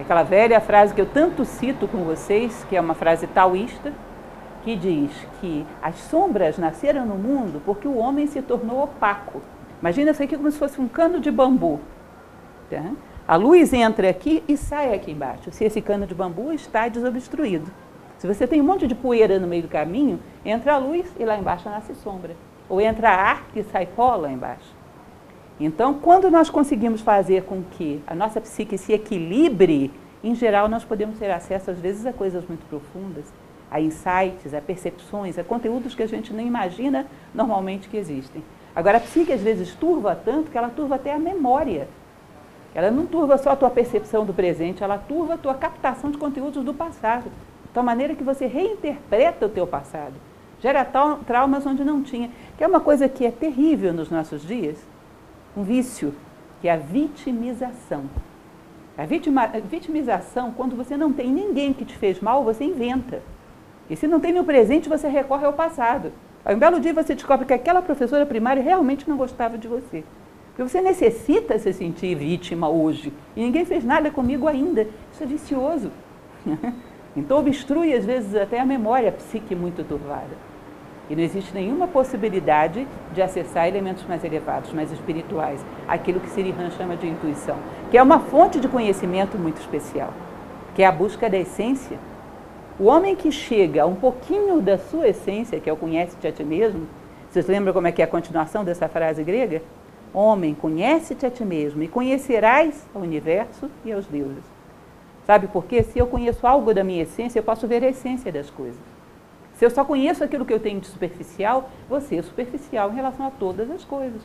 Aquela 0.00 0.22
velha 0.22 0.60
frase 0.62 0.94
que 0.94 1.00
eu 1.00 1.06
tanto 1.06 1.44
cito 1.44 1.86
com 1.86 1.98
vocês, 2.04 2.64
que 2.70 2.74
é 2.74 2.80
uma 2.80 2.94
frase 2.94 3.26
taoísta, 3.26 3.92
que 4.64 4.74
diz 4.74 5.10
que 5.40 5.66
as 5.82 5.96
sombras 5.96 6.56
nasceram 6.56 7.04
no 7.04 7.16
mundo 7.16 7.60
porque 7.66 7.86
o 7.86 7.98
homem 7.98 8.26
se 8.26 8.40
tornou 8.40 8.82
opaco. 8.82 9.42
Imagina 9.78 10.10
isso 10.10 10.22
aqui 10.22 10.38
como 10.38 10.50
se 10.50 10.58
fosse 10.58 10.80
um 10.80 10.88
cano 10.88 11.20
de 11.20 11.30
bambu. 11.30 11.80
Tá? 12.70 12.82
A 13.28 13.36
luz 13.36 13.74
entra 13.74 14.08
aqui 14.08 14.42
e 14.48 14.56
sai 14.56 14.94
aqui 14.94 15.10
embaixo, 15.10 15.52
se 15.52 15.64
esse 15.64 15.82
cano 15.82 16.06
de 16.06 16.14
bambu 16.14 16.50
está 16.50 16.88
desobstruído. 16.88 17.70
Se 18.16 18.26
você 18.26 18.46
tem 18.46 18.60
um 18.60 18.64
monte 18.64 18.86
de 18.86 18.94
poeira 18.94 19.38
no 19.38 19.46
meio 19.46 19.62
do 19.64 19.68
caminho, 19.68 20.18
entra 20.44 20.74
a 20.74 20.78
luz 20.78 21.14
e 21.18 21.24
lá 21.26 21.36
embaixo 21.36 21.68
nasce 21.68 21.94
sombra. 21.94 22.34
Ou 22.70 22.80
entra 22.80 23.10
ar 23.10 23.44
e 23.54 23.62
sai 23.64 23.84
pó 23.84 24.14
lá 24.16 24.30
embaixo. 24.30 24.79
Então, 25.60 25.92
quando 25.92 26.30
nós 26.30 26.48
conseguimos 26.48 27.02
fazer 27.02 27.42
com 27.42 27.62
que 27.62 28.02
a 28.06 28.14
nossa 28.14 28.40
psique 28.40 28.78
se 28.78 28.94
equilibre, 28.94 29.92
em 30.24 30.34
geral 30.34 30.68
nós 30.68 30.84
podemos 30.84 31.18
ter 31.18 31.30
acesso 31.30 31.70
às 31.70 31.78
vezes 31.78 32.06
a 32.06 32.14
coisas 32.14 32.42
muito 32.48 32.66
profundas, 32.66 33.26
a 33.70 33.78
insights, 33.78 34.54
a 34.54 34.60
percepções, 34.62 35.38
a 35.38 35.44
conteúdos 35.44 35.94
que 35.94 36.02
a 36.02 36.08
gente 36.08 36.32
nem 36.32 36.46
imagina 36.46 37.06
normalmente 37.34 37.90
que 37.90 37.98
existem. 37.98 38.42
Agora, 38.74 38.96
a 38.96 39.00
psique 39.00 39.34
às 39.34 39.42
vezes 39.42 39.74
turva 39.74 40.14
tanto 40.14 40.50
que 40.50 40.56
ela 40.56 40.70
turva 40.70 40.94
até 40.94 41.12
a 41.12 41.18
memória. 41.18 41.88
Ela 42.74 42.90
não 42.90 43.04
turva 43.04 43.36
só 43.36 43.50
a 43.50 43.56
tua 43.56 43.68
percepção 43.68 44.24
do 44.24 44.32
presente, 44.32 44.82
ela 44.82 44.96
turva 44.96 45.34
a 45.34 45.38
tua 45.38 45.54
captação 45.54 46.10
de 46.10 46.16
conteúdos 46.16 46.64
do 46.64 46.72
passado. 46.72 47.24
De 47.64 47.70
tal 47.74 47.84
maneira 47.84 48.14
que 48.14 48.24
você 48.24 48.46
reinterpreta 48.46 49.44
o 49.44 49.48
teu 49.48 49.66
passado. 49.66 50.14
Gera 50.60 50.86
traumas 51.26 51.66
onde 51.66 51.84
não 51.84 52.02
tinha. 52.02 52.30
Que 52.56 52.64
é 52.64 52.66
uma 52.66 52.80
coisa 52.80 53.08
que 53.08 53.26
é 53.26 53.30
terrível 53.30 53.92
nos 53.92 54.08
nossos 54.08 54.42
dias. 54.42 54.78
Um 55.56 55.62
vício, 55.62 56.14
que 56.60 56.68
é 56.68 56.72
a 56.72 56.76
vitimização. 56.76 58.04
A 58.96 59.04
vitima, 59.04 59.46
vitimização, 59.46 60.52
quando 60.52 60.76
você 60.76 60.96
não 60.96 61.12
tem 61.12 61.32
ninguém 61.32 61.72
que 61.72 61.84
te 61.84 61.96
fez 61.96 62.20
mal, 62.20 62.44
você 62.44 62.64
inventa. 62.64 63.22
E 63.88 63.96
se 63.96 64.06
não 64.06 64.20
tem 64.20 64.32
no 64.32 64.44
presente, 64.44 64.88
você 64.88 65.08
recorre 65.08 65.46
ao 65.46 65.52
passado. 65.52 66.12
Aí 66.44 66.54
um 66.54 66.58
belo 66.58 66.78
dia 66.78 66.94
você 66.94 67.14
descobre 67.14 67.46
que 67.46 67.52
aquela 67.52 67.82
professora 67.82 68.24
primária 68.24 68.62
realmente 68.62 69.08
não 69.08 69.16
gostava 69.16 69.58
de 69.58 69.66
você. 69.66 70.04
Porque 70.48 70.62
você 70.62 70.80
necessita 70.80 71.58
se 71.58 71.72
sentir 71.72 72.14
vítima 72.14 72.68
hoje. 72.68 73.12
E 73.34 73.42
ninguém 73.42 73.64
fez 73.64 73.84
nada 73.84 74.10
comigo 74.10 74.46
ainda. 74.46 74.86
Isso 75.12 75.22
é 75.22 75.26
vicioso. 75.26 75.90
então 77.16 77.38
obstrui 77.38 77.92
às 77.94 78.04
vezes 78.04 78.34
até 78.34 78.60
a 78.60 78.66
memória 78.66 79.08
a 79.08 79.12
psique 79.12 79.54
muito 79.54 79.82
turvada. 79.82 80.49
E 81.10 81.16
não 81.16 81.24
existe 81.24 81.52
nenhuma 81.52 81.88
possibilidade 81.88 82.86
de 83.12 83.20
acessar 83.20 83.66
elementos 83.66 84.04
mais 84.06 84.22
elevados, 84.22 84.72
mais 84.72 84.92
espirituais, 84.92 85.60
aquilo 85.88 86.20
que 86.20 86.30
Sirihan 86.30 86.70
chama 86.70 86.96
de 86.96 87.08
intuição, 87.08 87.56
que 87.90 87.98
é 87.98 88.02
uma 88.02 88.20
fonte 88.20 88.60
de 88.60 88.68
conhecimento 88.68 89.36
muito 89.36 89.60
especial, 89.60 90.14
que 90.72 90.84
é 90.84 90.86
a 90.86 90.92
busca 90.92 91.28
da 91.28 91.36
essência. 91.36 91.98
O 92.78 92.84
homem 92.84 93.16
que 93.16 93.32
chega 93.32 93.82
a 93.82 93.86
um 93.86 93.96
pouquinho 93.96 94.60
da 94.60 94.78
sua 94.78 95.08
essência, 95.08 95.58
que 95.58 95.68
é 95.68 95.72
o 95.72 95.76
conhece-te 95.76 96.28
a 96.28 96.32
ti 96.32 96.44
mesmo, 96.44 96.86
vocês 97.28 97.48
lembram 97.48 97.72
como 97.72 97.88
é 97.88 97.92
que 97.92 98.02
é 98.02 98.04
a 98.04 98.08
continuação 98.08 98.64
dessa 98.64 98.88
frase 98.88 99.24
grega? 99.24 99.62
Homem, 100.14 100.54
conhece-te 100.54 101.26
a 101.26 101.30
ti 101.30 101.44
mesmo 101.44 101.82
e 101.82 101.88
conhecerás 101.88 102.88
o 102.94 103.00
universo 103.00 103.68
e 103.84 103.90
aos 103.90 104.06
deuses. 104.06 104.44
Sabe 105.26 105.48
por 105.48 105.64
quê? 105.64 105.82
Se 105.82 105.98
eu 105.98 106.06
conheço 106.06 106.46
algo 106.46 106.72
da 106.72 106.84
minha 106.84 107.02
essência, 107.02 107.40
eu 107.40 107.44
posso 107.44 107.66
ver 107.66 107.82
a 107.82 107.88
essência 107.88 108.30
das 108.30 108.48
coisas. 108.48 108.89
Se 109.60 109.66
eu 109.66 109.68
só 109.68 109.84
conheço 109.84 110.24
aquilo 110.24 110.46
que 110.46 110.54
eu 110.54 110.58
tenho 110.58 110.80
de 110.80 110.86
superficial, 110.86 111.68
você 111.86 112.16
é 112.16 112.22
superficial 112.22 112.90
em 112.90 112.94
relação 112.94 113.26
a 113.26 113.30
todas 113.30 113.70
as 113.70 113.84
coisas. 113.84 114.22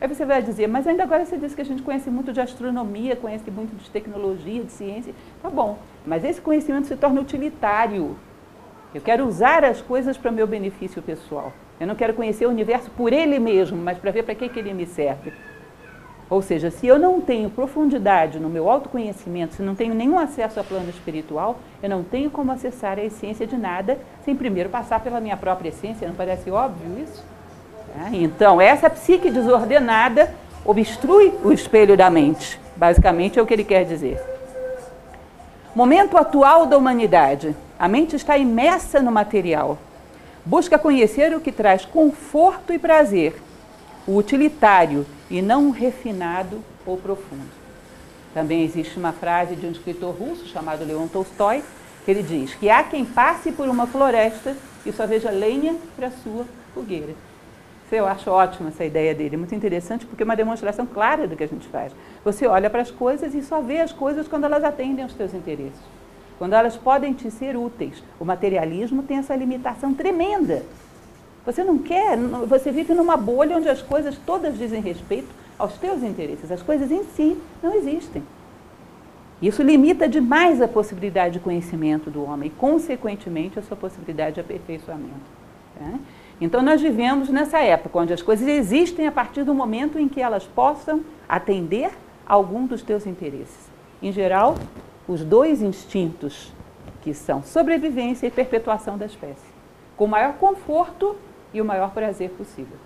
Aí 0.00 0.08
você 0.08 0.24
vai 0.24 0.42
dizer, 0.42 0.68
mas 0.68 0.86
ainda 0.86 1.02
agora 1.02 1.22
você 1.26 1.36
disse 1.36 1.54
que 1.54 1.60
a 1.60 1.66
gente 1.66 1.82
conhece 1.82 2.08
muito 2.08 2.32
de 2.32 2.40
astronomia, 2.40 3.14
conhece 3.14 3.50
muito 3.50 3.76
de 3.76 3.90
tecnologia, 3.90 4.64
de 4.64 4.72
ciência. 4.72 5.14
Tá 5.42 5.50
bom, 5.50 5.76
mas 6.06 6.24
esse 6.24 6.40
conhecimento 6.40 6.86
se 6.86 6.96
torna 6.96 7.20
utilitário. 7.20 8.16
Eu 8.94 9.02
quero 9.02 9.26
usar 9.26 9.66
as 9.66 9.82
coisas 9.82 10.16
para 10.16 10.30
meu 10.30 10.46
benefício 10.46 11.02
pessoal. 11.02 11.52
Eu 11.78 11.86
não 11.86 11.94
quero 11.94 12.14
conhecer 12.14 12.46
o 12.46 12.48
universo 12.48 12.90
por 12.92 13.12
ele 13.12 13.38
mesmo, 13.38 13.76
mas 13.76 13.98
para 13.98 14.12
ver 14.12 14.22
para 14.22 14.34
que, 14.34 14.48
que 14.48 14.58
ele 14.58 14.72
me 14.72 14.86
serve. 14.86 15.30
Ou 16.30 16.40
seja, 16.40 16.70
se 16.70 16.86
eu 16.86 16.98
não 16.98 17.20
tenho 17.20 17.50
profundidade 17.50 18.38
no 18.38 18.48
meu 18.48 18.70
autoconhecimento, 18.70 19.54
se 19.54 19.62
não 19.62 19.74
tenho 19.74 19.94
nenhum 19.94 20.18
acesso 20.18 20.58
ao 20.58 20.64
plano 20.64 20.88
espiritual, 20.88 21.58
eu 21.82 21.88
não 21.88 22.02
tenho 22.02 22.30
como 22.30 22.50
acessar 22.50 22.98
a 22.98 23.04
essência 23.04 23.46
de 23.46 23.56
nada 23.56 23.98
sem 24.24 24.34
primeiro 24.34 24.70
passar 24.70 25.00
pela 25.00 25.20
minha 25.20 25.36
própria 25.36 25.68
essência. 25.68 26.08
Não 26.08 26.14
parece 26.14 26.50
óbvio 26.50 26.98
isso? 27.02 27.22
É, 28.06 28.16
então, 28.16 28.60
essa 28.60 28.88
psique 28.88 29.30
desordenada 29.30 30.34
obstrui 30.64 31.32
o 31.44 31.52
espelho 31.52 31.96
da 31.96 32.08
mente. 32.08 32.58
Basicamente 32.74 33.38
é 33.38 33.42
o 33.42 33.46
que 33.46 33.52
ele 33.52 33.64
quer 33.64 33.84
dizer. 33.84 34.20
Momento 35.74 36.16
atual 36.16 36.66
da 36.66 36.78
humanidade. 36.78 37.54
A 37.78 37.86
mente 37.86 38.16
está 38.16 38.38
imersa 38.38 39.02
no 39.02 39.12
material. 39.12 39.76
Busca 40.44 40.78
conhecer 40.78 41.34
o 41.34 41.40
que 41.40 41.52
traz 41.52 41.84
conforto 41.84 42.72
e 42.72 42.78
prazer, 42.78 43.40
o 44.06 44.16
utilitário 44.16 45.06
e 45.30 45.40
não 45.42 45.70
refinado 45.70 46.60
ou 46.84 46.96
profundo. 46.96 47.64
Também 48.32 48.64
existe 48.64 48.98
uma 48.98 49.12
frase 49.12 49.54
de 49.54 49.66
um 49.66 49.70
escritor 49.70 50.14
russo 50.14 50.46
chamado 50.46 50.84
Leon 50.84 51.06
Tolstói, 51.06 51.62
que 52.04 52.10
ele 52.10 52.22
diz 52.22 52.54
que 52.54 52.68
há 52.68 52.82
quem 52.82 53.04
passe 53.04 53.52
por 53.52 53.68
uma 53.68 53.86
floresta 53.86 54.56
e 54.84 54.92
só 54.92 55.06
veja 55.06 55.30
lenha 55.30 55.76
para 55.96 56.10
sua 56.10 56.44
fogueira. 56.74 57.14
Eu 57.92 58.06
acho 58.06 58.28
ótima 58.28 58.70
essa 58.70 58.84
ideia 58.84 59.14
dele, 59.14 59.36
muito 59.36 59.54
interessante, 59.54 60.04
porque 60.04 60.24
é 60.24 60.26
uma 60.26 60.34
demonstração 60.34 60.84
clara 60.84 61.28
do 61.28 61.36
que 61.36 61.44
a 61.44 61.46
gente 61.46 61.68
faz. 61.68 61.92
Você 62.24 62.44
olha 62.44 62.68
para 62.68 62.82
as 62.82 62.90
coisas 62.90 63.32
e 63.36 63.40
só 63.40 63.60
vê 63.60 63.80
as 63.80 63.92
coisas 63.92 64.26
quando 64.26 64.42
elas 64.42 64.64
atendem 64.64 65.04
aos 65.04 65.14
seus 65.14 65.32
interesses. 65.32 65.80
quando 66.38 66.54
elas 66.54 66.76
podem 66.76 67.12
te 67.12 67.30
ser 67.30 67.56
úteis. 67.56 68.02
O 68.18 68.24
materialismo 68.24 69.02
tem 69.02 69.18
essa 69.18 69.36
limitação 69.36 69.94
tremenda. 69.94 70.62
Você 71.46 71.62
não 71.62 71.78
quer, 71.78 72.16
você 72.46 72.70
vive 72.70 72.94
numa 72.94 73.16
bolha 73.16 73.56
onde 73.56 73.68
as 73.68 73.82
coisas 73.82 74.16
todas 74.24 74.56
dizem 74.56 74.80
respeito 74.80 75.28
aos 75.58 75.74
teus 75.74 76.02
interesses. 76.02 76.50
As 76.50 76.62
coisas 76.62 76.90
em 76.90 77.04
si 77.04 77.36
não 77.62 77.74
existem. 77.74 78.22
Isso 79.42 79.62
limita 79.62 80.08
demais 80.08 80.62
a 80.62 80.68
possibilidade 80.68 81.34
de 81.34 81.40
conhecimento 81.40 82.10
do 82.10 82.24
homem 82.24 82.48
e, 82.48 82.50
consequentemente, 82.50 83.58
a 83.58 83.62
sua 83.62 83.76
possibilidade 83.76 84.36
de 84.36 84.40
aperfeiçoamento. 84.40 85.34
Tá? 85.78 85.98
Então, 86.40 86.62
nós 86.62 86.80
vivemos 86.80 87.28
nessa 87.28 87.58
época 87.58 87.98
onde 87.98 88.12
as 88.12 88.22
coisas 88.22 88.46
existem 88.48 89.06
a 89.06 89.12
partir 89.12 89.44
do 89.44 89.54
momento 89.54 89.98
em 89.98 90.08
que 90.08 90.22
elas 90.22 90.44
possam 90.44 91.04
atender 91.28 91.90
a 92.26 92.32
algum 92.32 92.66
dos 92.66 92.80
teus 92.80 93.06
interesses. 93.06 93.68
Em 94.02 94.12
geral, 94.12 94.56
os 95.06 95.22
dois 95.22 95.60
instintos, 95.60 96.52
que 97.02 97.12
são 97.12 97.42
sobrevivência 97.42 98.26
e 98.26 98.30
perpetuação 98.30 98.96
da 98.96 99.04
espécie, 99.04 99.52
com 99.94 100.06
maior 100.06 100.34
conforto 100.34 101.16
e 101.54 101.60
o 101.60 101.64
maior 101.64 101.92
prazer 101.92 102.30
possível. 102.30 102.76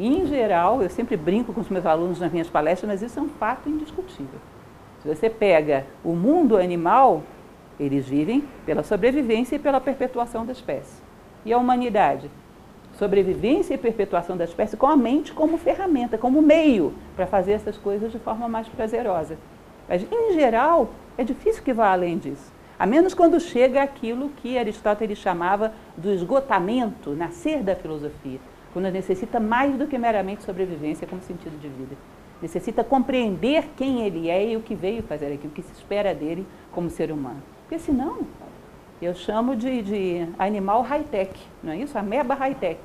em 0.00 0.24
geral, 0.24 0.80
eu 0.80 0.88
sempre 0.88 1.16
brinco 1.16 1.52
com 1.52 1.60
os 1.60 1.68
meus 1.68 1.84
alunos 1.84 2.18
nas 2.18 2.32
minhas 2.32 2.48
palestras, 2.48 2.88
mas 2.88 3.02
isso 3.02 3.18
é 3.18 3.22
um 3.22 3.28
fato 3.28 3.68
indiscutível. 3.68 4.40
Se 5.02 5.08
você 5.08 5.28
pega 5.28 5.84
o 6.02 6.14
mundo 6.14 6.56
animal, 6.56 7.22
eles 7.78 8.08
vivem 8.08 8.44
pela 8.64 8.82
sobrevivência 8.82 9.56
e 9.56 9.58
pela 9.58 9.80
perpetuação 9.80 10.46
da 10.46 10.52
espécie. 10.52 11.02
E 11.44 11.52
a 11.52 11.58
humanidade? 11.58 12.30
sobrevivência 12.98 13.74
e 13.74 13.78
perpetuação 13.78 14.36
da 14.36 14.44
espécie 14.44 14.76
com 14.76 14.86
a 14.86 14.96
mente 14.96 15.32
como 15.32 15.56
ferramenta, 15.56 16.18
como 16.18 16.42
meio 16.42 16.92
para 17.14 17.28
fazer 17.28 17.52
essas 17.52 17.78
coisas 17.78 18.10
de 18.10 18.18
forma 18.18 18.48
mais 18.48 18.68
prazerosa. 18.68 19.38
Mas, 19.88 20.04
em 20.10 20.34
geral, 20.34 20.90
é 21.16 21.22
difícil 21.22 21.62
que 21.62 21.72
vá 21.72 21.92
além 21.92 22.18
disso. 22.18 22.52
A 22.78 22.86
menos 22.86 23.12
quando 23.12 23.40
chega 23.40 23.82
aquilo 23.82 24.28
que 24.36 24.56
Aristóteles 24.56 25.18
chamava 25.18 25.72
do 25.96 26.12
esgotamento, 26.12 27.10
nascer 27.10 27.60
da 27.60 27.74
filosofia, 27.74 28.38
quando 28.72 28.88
necessita 28.92 29.40
mais 29.40 29.76
do 29.76 29.88
que 29.88 29.98
meramente 29.98 30.44
sobrevivência 30.44 31.04
como 31.04 31.20
sentido 31.22 31.58
de 31.60 31.68
vida. 31.68 31.96
Necessita 32.40 32.84
compreender 32.84 33.70
quem 33.76 34.02
ele 34.02 34.30
é 34.30 34.50
e 34.50 34.56
o 34.56 34.60
que 34.60 34.76
veio 34.76 35.02
fazer 35.02 35.32
aqui, 35.32 35.48
o 35.48 35.50
que 35.50 35.62
se 35.62 35.72
espera 35.72 36.14
dele 36.14 36.46
como 36.70 36.88
ser 36.88 37.10
humano. 37.10 37.42
Porque 37.62 37.80
senão, 37.80 38.18
eu 39.02 39.12
chamo 39.12 39.56
de, 39.56 39.82
de 39.82 40.28
animal 40.38 40.82
high-tech, 40.82 41.32
não 41.62 41.72
é 41.72 41.78
isso? 41.78 41.98
Ameba 41.98 42.34
high-tech. 42.34 42.78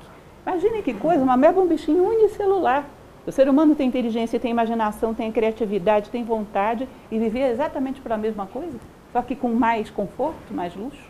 Imagine 0.44 0.82
que 0.82 0.92
coisa, 0.92 1.22
uma 1.22 1.34
ameba 1.34 1.60
é 1.60 1.62
um 1.62 1.68
bichinho 1.68 2.04
unicelular. 2.04 2.84
O 3.24 3.30
ser 3.30 3.48
humano 3.48 3.76
tem 3.76 3.86
inteligência, 3.86 4.40
tem 4.40 4.50
imaginação, 4.50 5.14
tem 5.14 5.30
criatividade, 5.30 6.10
tem 6.10 6.24
vontade 6.24 6.88
e 7.12 7.18
viver 7.18 7.50
exatamente 7.50 8.00
pela 8.00 8.16
mesma 8.16 8.46
coisa, 8.46 8.76
só 9.14 9.22
que 9.22 9.36
com 9.36 9.54
mais 9.54 9.90
conforto, 9.90 10.52
mais 10.52 10.74
luxo. 10.74 11.08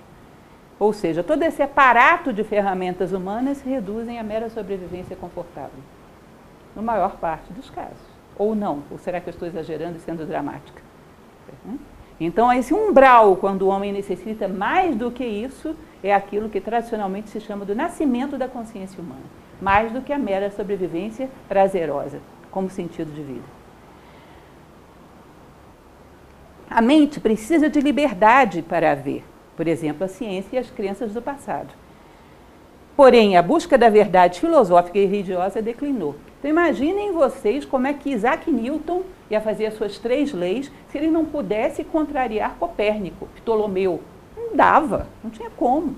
Ou 0.79 0.93
seja, 0.93 1.23
todo 1.23 1.43
esse 1.43 1.63
aparato 1.63 2.35
de 2.35 2.45
ferramentas 2.45 3.13
humanas 3.13 3.63
reduzem 3.63 4.19
à 4.19 4.23
mera 4.23 4.51
sobrevivência 4.51 5.17
confortável. 5.17 5.81
No 6.77 6.83
maior 6.83 7.17
parte 7.17 7.51
dos 7.55 7.71
casos. 7.71 7.97
Ou 8.37 8.55
não? 8.55 8.83
Ou 8.91 8.99
será 8.99 9.23
que 9.23 9.29
eu 9.29 9.31
estou 9.31 9.49
exagerando 9.49 9.97
e 9.97 10.01
sendo 10.01 10.27
dramática? 10.27 10.83
Uhum. 11.65 11.79
Então, 12.21 12.53
esse 12.53 12.75
umbral, 12.75 13.37
quando 13.37 13.63
o 13.63 13.69
homem 13.69 13.91
necessita 13.91 14.47
mais 14.47 14.95
do 14.95 15.11
que 15.11 15.25
isso, 15.25 15.75
é 16.03 16.13
aquilo 16.13 16.51
que 16.51 16.61
tradicionalmente 16.61 17.31
se 17.31 17.41
chama 17.41 17.65
do 17.65 17.75
nascimento 17.75 18.37
da 18.37 18.47
consciência 18.47 19.03
humana, 19.03 19.25
mais 19.63 19.91
do 19.91 20.03
que 20.03 20.13
a 20.13 20.19
mera 20.19 20.51
sobrevivência 20.51 21.31
prazerosa, 21.49 22.21
como 22.51 22.69
sentido 22.69 23.11
de 23.15 23.23
vida. 23.23 23.64
A 26.71 26.81
mente 26.81 27.21
precisa 27.21 27.69
de 27.69 27.81
liberdade 27.81 28.63
para 28.63 28.95
ver, 28.95 29.25
por 29.57 29.69
exemplo, 29.69 30.05
a 30.05 30.09
ciência 30.09 30.57
e 30.57 30.59
as 30.59 30.71
crenças 30.71 31.13
do 31.13 31.23
passado. 31.23 31.75
Porém, 32.97 33.37
a 33.37 33.43
busca 33.43 33.77
da 33.77 33.89
verdade 33.89 34.41
filosófica 34.41 34.99
e 34.99 35.05
religiosa 35.05 35.61
declinou. 35.61 36.15
Então 36.39 36.51
imaginem 36.51 37.13
vocês 37.13 37.65
como 37.65 37.87
é 37.87 37.93
que 37.93 38.11
Isaac 38.11 38.51
Newton 38.51 39.03
ia 39.31 39.41
fazer 39.41 39.67
as 39.67 39.75
suas 39.75 39.99
três 39.99 40.33
leis 40.33 40.71
se 40.89 40.99
ele 40.99 41.09
não 41.09 41.25
pudesse 41.25 41.83
contrariar 41.83 42.55
Copérnico, 42.59 43.27
Ptolomeu. 43.37 44.01
Não 44.37 44.55
dava, 44.55 45.09
não 45.23 45.31
tinha 45.31 45.51
como. 45.51 45.97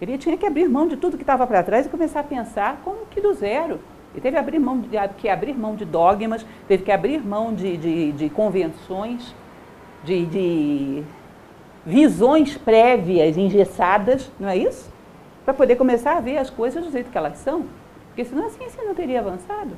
Ele 0.00 0.16
tinha 0.16 0.36
que 0.36 0.46
abrir 0.46 0.68
mão 0.68 0.86
de 0.86 0.96
tudo 0.96 1.16
que 1.16 1.22
estava 1.22 1.46
para 1.46 1.62
trás 1.62 1.86
e 1.86 1.88
começar 1.88 2.20
a 2.20 2.24
pensar 2.24 2.80
como 2.84 3.06
que 3.10 3.20
do 3.20 3.34
zero. 3.34 3.80
Ele 4.12 4.20
teve 4.22 4.30
que 4.30 4.38
abrir 4.38 4.58
mão 4.58 4.78
de, 4.78 4.88
que 5.16 5.28
abrir 5.28 5.56
mão 5.56 5.74
de 5.74 5.84
dogmas, 5.84 6.46
teve 6.68 6.84
que 6.84 6.92
abrir 6.92 7.20
mão 7.24 7.52
de, 7.52 7.76
de, 7.76 8.12
de 8.12 8.30
convenções, 8.30 9.34
de, 10.04 10.26
de 10.26 11.04
visões 11.84 12.56
prévias, 12.56 13.36
engessadas, 13.36 14.30
não 14.38 14.48
é 14.48 14.56
isso? 14.56 14.90
Para 15.44 15.54
poder 15.54 15.76
começar 15.76 16.16
a 16.16 16.20
ver 16.20 16.38
as 16.38 16.50
coisas 16.50 16.84
do 16.84 16.90
jeito 16.90 17.10
que 17.10 17.18
elas 17.18 17.38
são. 17.38 17.64
Porque 18.08 18.24
senão 18.24 18.46
a 18.46 18.50
ciência 18.50 18.82
não 18.84 18.94
teria 18.94 19.20
avançado. 19.20 19.70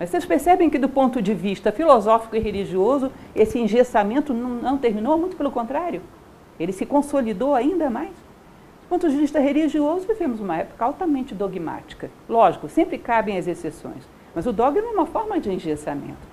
Mas 0.00 0.10
vocês 0.10 0.24
percebem 0.24 0.68
que, 0.68 0.78
do 0.78 0.88
ponto 0.88 1.22
de 1.22 1.32
vista 1.32 1.70
filosófico 1.70 2.34
e 2.34 2.40
religioso, 2.40 3.12
esse 3.36 3.58
engessamento 3.58 4.34
não, 4.34 4.50
não 4.50 4.78
terminou, 4.78 5.16
muito 5.16 5.36
pelo 5.36 5.50
contrário. 5.50 6.02
Ele 6.58 6.72
se 6.72 6.84
consolidou 6.84 7.54
ainda 7.54 7.88
mais. 7.88 8.10
Do 8.10 8.88
ponto 8.88 9.08
de 9.08 9.16
vista 9.16 9.38
religioso, 9.38 10.06
vivemos 10.06 10.40
uma 10.40 10.56
época 10.56 10.84
altamente 10.84 11.34
dogmática. 11.34 12.10
Lógico, 12.28 12.68
sempre 12.68 12.98
cabem 12.98 13.38
as 13.38 13.46
exceções. 13.46 14.02
Mas 14.34 14.46
o 14.46 14.52
dogma 14.52 14.80
é 14.80 14.90
uma 14.90 15.06
forma 15.06 15.38
de 15.38 15.52
engessamento. 15.52 16.31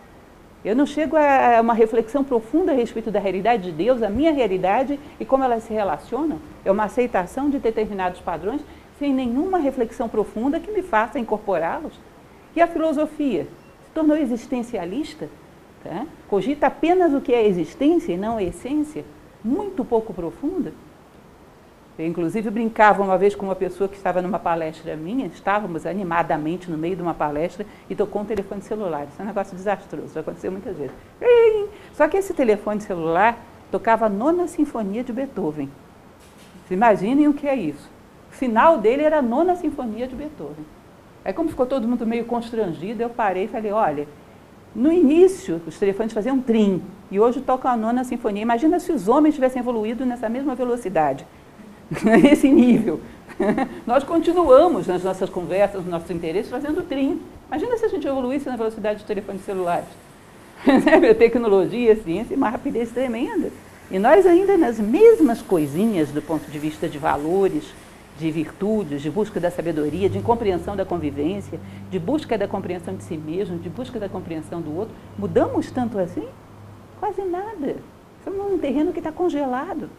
Eu 0.64 0.76
não 0.76 0.86
chego 0.86 1.16
a 1.16 1.62
uma 1.62 1.74
reflexão 1.74 2.24
profunda 2.24 2.74
a 2.74 2.76
respeito 2.76 3.10
da 3.10 3.20
realidade 3.20 3.64
de 3.64 3.72
Deus, 3.72 4.04
a 4.04 4.10
minha 4.10 4.32
realidade 4.32 5.00
e 5.20 5.24
como 5.24 5.44
elas 5.44 5.64
se 5.64 5.74
relacionam. 5.74 6.40
É 6.66 6.72
uma 6.72 6.84
aceitação 6.84 7.50
de 7.50 7.60
determinados 7.60 8.20
padrões 8.20 8.62
sem 8.98 9.14
nenhuma 9.14 9.58
reflexão 9.58 10.10
profunda 10.10 10.60
que 10.60 10.72
me 10.72 10.82
faça 10.82 11.18
incorporá-los. 11.18 11.94
E 12.54 12.62
a 12.62 12.68
filosofia 12.68 13.48
se 13.86 13.92
tornou 13.94 14.18
existencialista, 14.18 15.30
tá? 15.82 16.06
cogita 16.28 16.68
apenas 16.68 17.14
o 17.14 17.22
que 17.22 17.34
é 17.34 17.48
existência 17.48 18.12
e 18.12 18.18
não 18.18 18.36
a 18.36 18.44
essência, 18.44 19.06
muito 19.42 19.86
pouco 19.86 20.14
profunda. 20.14 20.74
Eu, 22.00 22.08
inclusive, 22.08 22.50
brincava 22.50 23.04
uma 23.04 23.18
vez 23.18 23.36
com 23.36 23.46
uma 23.46 23.56
pessoa 23.56 23.88
que 23.88 23.96
estava 23.96 24.22
numa 24.22 24.40
palestra 24.40 24.96
minha, 24.96 25.28
estávamos 25.28 25.86
animadamente 25.86 26.72
no 26.72 26.78
meio 26.78 26.96
de 26.96 27.02
uma 27.02 27.14
palestra 27.14 27.66
e 27.90 27.94
tocou 27.94 28.22
um 28.22 28.26
telefone 28.26 28.62
celular. 28.62 29.04
Isso 29.04 29.20
é 29.20 29.24
um 29.24 29.28
negócio 29.28 29.56
desastroso, 29.56 30.14
já 30.14 30.22
aconteceu 30.22 30.52
muitas 30.52 30.78
vezes. 30.78 30.96
Só 31.94 32.08
que 32.08 32.18
esse 32.18 32.34
telefone 32.34 32.82
celular 32.82 33.38
tocava 33.70 34.08
a 34.08 34.10
nona 34.10 34.48
sinfonia 34.48 35.04
de 35.04 35.14
Beethoven. 35.14 35.70
Imaginem 36.72 37.28
o 37.28 37.34
que 37.34 37.48
é 37.48 37.56
isso 37.56 38.00
final 38.40 38.78
dele 38.78 39.04
era 39.04 39.20
a 39.20 39.22
nona 39.22 39.58
sinfonia 39.58 40.08
de 40.08 40.16
Beethoven. 40.16 40.66
Aí 41.26 41.34
como 41.34 41.50
ficou 41.50 41.66
todo 41.66 41.86
mundo 41.86 42.08
meio 42.08 42.24
constrangido, 42.24 43.04
eu 43.04 43.10
parei 43.10 43.44
e 43.44 43.48
falei, 43.50 43.72
olha, 43.74 44.08
no 44.74 44.92
início 44.92 45.62
os 45.68 45.78
telefones 45.78 46.14
faziam 46.14 46.40
trim 46.40 46.82
e 47.12 47.20
hoje 47.20 47.42
tocam 47.42 47.70
a 47.70 47.76
nona 47.76 48.06
sinfonia. 48.06 48.42
Imagina 48.42 48.80
se 48.80 48.94
os 48.94 49.10
homens 49.10 49.36
tivessem 49.36 49.60
evoluído 49.60 50.06
nessa 50.06 50.30
mesma 50.30 50.56
velocidade, 50.56 51.28
nesse 52.04 52.50
nível. 52.50 53.00
Nós 53.88 54.04
continuamos 54.04 54.88
nas 54.88 55.04
nossas 55.04 55.30
conversas, 55.30 55.82
nos 55.82 55.90
nossos 55.90 56.10
interesses, 56.12 56.52
fazendo 56.52 56.84
trim. 56.84 57.22
Imagina 57.48 57.78
se 57.78 57.86
a 57.86 57.90
gente 57.90 58.08
evoluísse 58.08 58.48
na 58.48 58.56
velocidade 58.56 58.98
dos 58.98 59.08
telefones 59.08 59.44
celulares. 59.44 59.88
Tecnologia, 61.18 61.96
ciência, 61.96 62.36
uma 62.36 62.50
rapidez 62.50 62.92
tremenda. 62.92 63.50
E 63.90 63.98
nós 63.98 64.26
ainda 64.26 64.58
nas 64.58 64.78
mesmas 64.78 65.42
coisinhas 65.42 66.10
do 66.12 66.22
ponto 66.22 66.50
de 66.52 66.60
vista 66.60 66.88
de 66.88 67.00
valores, 67.00 67.74
de 68.20 68.30
virtudes, 68.30 69.02
de 69.02 69.10
busca 69.10 69.40
da 69.40 69.50
sabedoria, 69.50 70.10
de 70.10 70.20
compreensão 70.20 70.76
da 70.76 70.86
convivência, 70.86 71.60
de 71.90 71.98
busca 71.98 72.38
da 72.38 72.48
compreensão 72.48 72.94
de 72.94 73.04
si 73.04 73.18
mesmo, 73.18 73.58
de 73.58 73.70
busca 73.70 73.98
da 73.98 74.10
compreensão 74.10 74.62
do 74.62 74.76
outro, 74.76 74.94
mudamos 75.18 75.72
tanto 75.72 75.98
assim? 75.98 76.28
Quase 77.00 77.22
nada. 77.24 77.78
Estamos 78.20 78.52
num 78.52 78.58
terreno 78.60 78.92
que 78.92 79.00
está 79.00 79.12
congelado. 79.12 79.90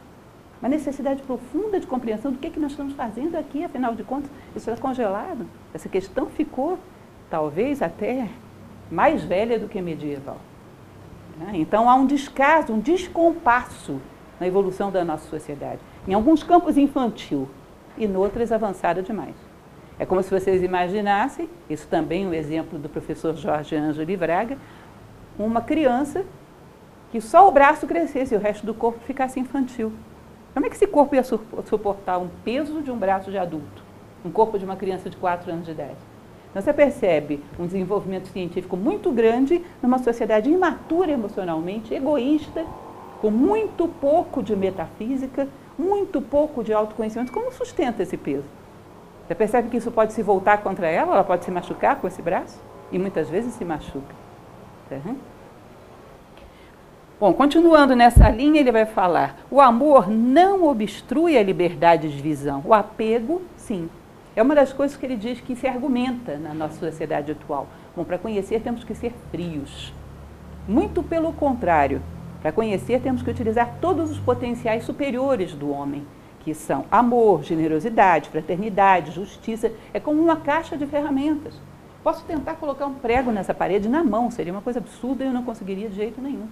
Uma 0.60 0.68
necessidade 0.68 1.22
profunda 1.22 1.80
de 1.80 1.86
compreensão 1.86 2.30
do 2.32 2.38
que, 2.38 2.46
é 2.46 2.50
que 2.50 2.60
nós 2.60 2.72
estamos 2.72 2.92
fazendo 2.92 3.36
aqui, 3.36 3.64
afinal 3.64 3.94
de 3.94 4.04
contas, 4.04 4.30
isso 4.54 4.70
está 4.70 4.80
congelado. 4.80 5.46
Essa 5.72 5.88
questão 5.88 6.26
ficou, 6.26 6.78
talvez, 7.30 7.80
até 7.80 8.28
mais 8.90 9.22
velha 9.24 9.58
do 9.58 9.68
que 9.68 9.80
medieval. 9.80 10.38
Né? 11.38 11.52
Então 11.54 11.88
há 11.88 11.94
um 11.94 12.06
descaso, 12.06 12.72
um 12.72 12.80
descompasso 12.80 14.00
na 14.38 14.46
evolução 14.46 14.90
da 14.90 15.04
nossa 15.04 15.28
sociedade. 15.28 15.80
Em 16.06 16.12
alguns 16.12 16.42
campos 16.42 16.76
infantil, 16.76 17.48
e 17.96 18.06
noutras 18.06 18.50
avançada 18.50 19.02
demais. 19.02 19.34
É 19.98 20.06
como 20.06 20.22
se 20.22 20.30
vocês 20.30 20.62
imaginassem, 20.62 21.48
isso 21.68 21.86
também 21.86 22.24
é 22.24 22.28
um 22.28 22.34
exemplo 22.34 22.78
do 22.78 22.88
professor 22.88 23.36
Jorge 23.36 23.76
Ângelo 23.76 24.16
Braga, 24.16 24.56
uma 25.38 25.60
criança 25.60 26.24
que 27.12 27.20
só 27.20 27.46
o 27.46 27.52
braço 27.52 27.86
crescesse 27.86 28.34
e 28.34 28.36
o 28.36 28.40
resto 28.40 28.64
do 28.64 28.72
corpo 28.72 29.00
ficasse 29.04 29.38
infantil. 29.38 29.92
Como 30.52 30.66
é 30.66 30.68
que 30.68 30.76
esse 30.76 30.86
corpo 30.86 31.14
ia 31.14 31.22
suportar 31.22 32.18
um 32.18 32.28
peso 32.44 32.82
de 32.82 32.90
um 32.90 32.96
braço 32.96 33.30
de 33.30 33.38
adulto? 33.38 33.82
Um 34.24 34.30
corpo 34.30 34.58
de 34.58 34.64
uma 34.64 34.76
criança 34.76 35.08
de 35.08 35.16
4 35.16 35.50
anos 35.50 35.64
de 35.64 35.70
idade? 35.70 35.96
Então 36.50 36.60
você 36.60 36.72
percebe 36.72 37.42
um 37.58 37.66
desenvolvimento 37.66 38.26
científico 38.28 38.76
muito 38.76 39.12
grande 39.12 39.64
numa 39.80 39.98
sociedade 39.98 40.50
imatura 40.50 41.12
emocionalmente, 41.12 41.94
egoísta, 41.94 42.66
com 43.20 43.30
muito 43.30 43.86
pouco 43.86 44.42
de 44.42 44.56
metafísica, 44.56 45.46
muito 45.78 46.20
pouco 46.20 46.64
de 46.64 46.72
autoconhecimento, 46.72 47.30
como 47.30 47.52
sustenta 47.52 48.02
esse 48.02 48.16
peso? 48.16 48.44
Você 49.26 49.34
percebe 49.36 49.68
que 49.68 49.76
isso 49.76 49.92
pode 49.92 50.12
se 50.12 50.22
voltar 50.22 50.58
contra 50.58 50.88
ela, 50.88 51.12
ela 51.12 51.24
pode 51.24 51.44
se 51.44 51.50
machucar 51.52 52.00
com 52.00 52.08
esse 52.08 52.20
braço? 52.20 52.60
E 52.90 52.98
muitas 52.98 53.30
vezes 53.30 53.54
se 53.54 53.64
machuca. 53.64 54.14
Uhum. 54.90 55.16
Bom, 57.20 57.34
continuando 57.34 57.94
nessa 57.94 58.30
linha, 58.30 58.60
ele 58.60 58.72
vai 58.72 58.86
falar: 58.86 59.36
o 59.50 59.60
amor 59.60 60.08
não 60.08 60.66
obstrui 60.66 61.36
a 61.36 61.42
liberdade 61.42 62.08
de 62.08 62.22
visão. 62.22 62.62
O 62.64 62.72
apego, 62.72 63.42
sim. 63.58 63.90
É 64.34 64.42
uma 64.42 64.54
das 64.54 64.72
coisas 64.72 64.96
que 64.96 65.04
ele 65.04 65.16
diz 65.16 65.38
que 65.38 65.54
se 65.54 65.66
argumenta 65.66 66.38
na 66.38 66.54
nossa 66.54 66.80
sociedade 66.80 67.32
atual. 67.32 67.66
Bom, 67.94 68.04
para 68.04 68.16
conhecer 68.16 68.62
temos 68.62 68.84
que 68.84 68.94
ser 68.94 69.12
frios. 69.30 69.92
Muito 70.66 71.02
pelo 71.02 71.30
contrário, 71.34 72.00
para 72.40 72.52
conhecer 72.52 73.02
temos 73.02 73.20
que 73.20 73.30
utilizar 73.30 73.74
todos 73.82 74.10
os 74.10 74.18
potenciais 74.18 74.84
superiores 74.84 75.52
do 75.52 75.70
homem 75.70 76.06
que 76.42 76.54
são 76.54 76.86
amor, 76.90 77.42
generosidade, 77.42 78.30
fraternidade, 78.30 79.10
justiça. 79.10 79.70
É 79.92 80.00
como 80.00 80.22
uma 80.22 80.36
caixa 80.36 80.74
de 80.74 80.86
ferramentas. 80.86 81.60
Posso 82.02 82.24
tentar 82.24 82.54
colocar 82.54 82.86
um 82.86 82.94
prego 82.94 83.30
nessa 83.30 83.52
parede 83.52 83.90
na 83.90 84.02
mão, 84.02 84.30
seria 84.30 84.54
uma 84.54 84.62
coisa 84.62 84.78
absurda 84.78 85.22
e 85.22 85.26
eu 85.26 85.34
não 85.34 85.42
conseguiria 85.42 85.90
de 85.90 85.96
jeito 85.96 86.18
nenhum. 86.18 86.48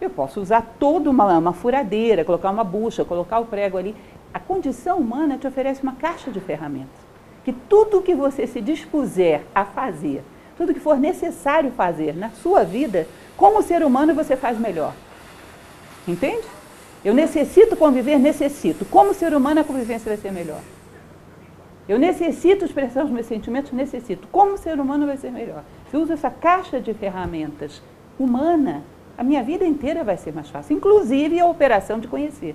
Eu 0.00 0.10
posso 0.10 0.40
usar 0.40 0.74
toda 0.78 1.08
uma, 1.10 1.38
uma 1.38 1.52
furadeira, 1.52 2.24
colocar 2.24 2.50
uma 2.50 2.64
bucha, 2.64 3.04
colocar 3.04 3.38
o 3.38 3.46
prego 3.46 3.78
ali. 3.78 3.94
A 4.32 4.38
condição 4.40 4.98
humana 4.98 5.38
te 5.38 5.46
oferece 5.46 5.82
uma 5.82 5.94
caixa 5.94 6.30
de 6.30 6.40
ferramentas. 6.40 7.04
Que 7.44 7.52
tudo 7.52 8.02
que 8.02 8.14
você 8.14 8.46
se 8.46 8.60
dispuser 8.60 9.42
a 9.54 9.64
fazer, 9.64 10.24
tudo 10.56 10.74
que 10.74 10.80
for 10.80 10.98
necessário 10.98 11.70
fazer 11.72 12.16
na 12.16 12.30
sua 12.30 12.64
vida, 12.64 13.06
como 13.36 13.62
ser 13.62 13.82
humano 13.82 14.14
você 14.14 14.36
faz 14.36 14.58
melhor. 14.58 14.92
Entende? 16.06 16.46
Eu 17.04 17.14
necessito 17.14 17.76
conviver, 17.76 18.18
necessito. 18.18 18.84
Como 18.86 19.12
ser 19.14 19.34
humano, 19.34 19.60
a 19.60 19.64
convivência 19.64 20.08
vai 20.08 20.16
ser 20.16 20.32
melhor. 20.32 20.60
Eu 21.86 21.98
necessito 21.98 22.64
expressar 22.64 23.04
os 23.04 23.10
meus 23.10 23.26
sentimentos, 23.26 23.72
necessito. 23.72 24.26
Como 24.32 24.56
ser 24.56 24.80
humano 24.80 25.06
vai 25.06 25.18
ser 25.18 25.30
melhor. 25.30 25.62
Se 25.90 25.96
eu 25.96 26.00
uso 26.00 26.14
essa 26.14 26.30
caixa 26.30 26.80
de 26.80 26.94
ferramentas 26.94 27.82
humana, 28.18 28.82
a 29.16 29.22
minha 29.22 29.42
vida 29.42 29.64
inteira 29.64 30.02
vai 30.02 30.16
ser 30.16 30.32
mais 30.32 30.48
fácil, 30.48 30.76
inclusive 30.76 31.38
a 31.38 31.46
operação 31.46 31.98
de 31.98 32.08
conhecer. 32.08 32.54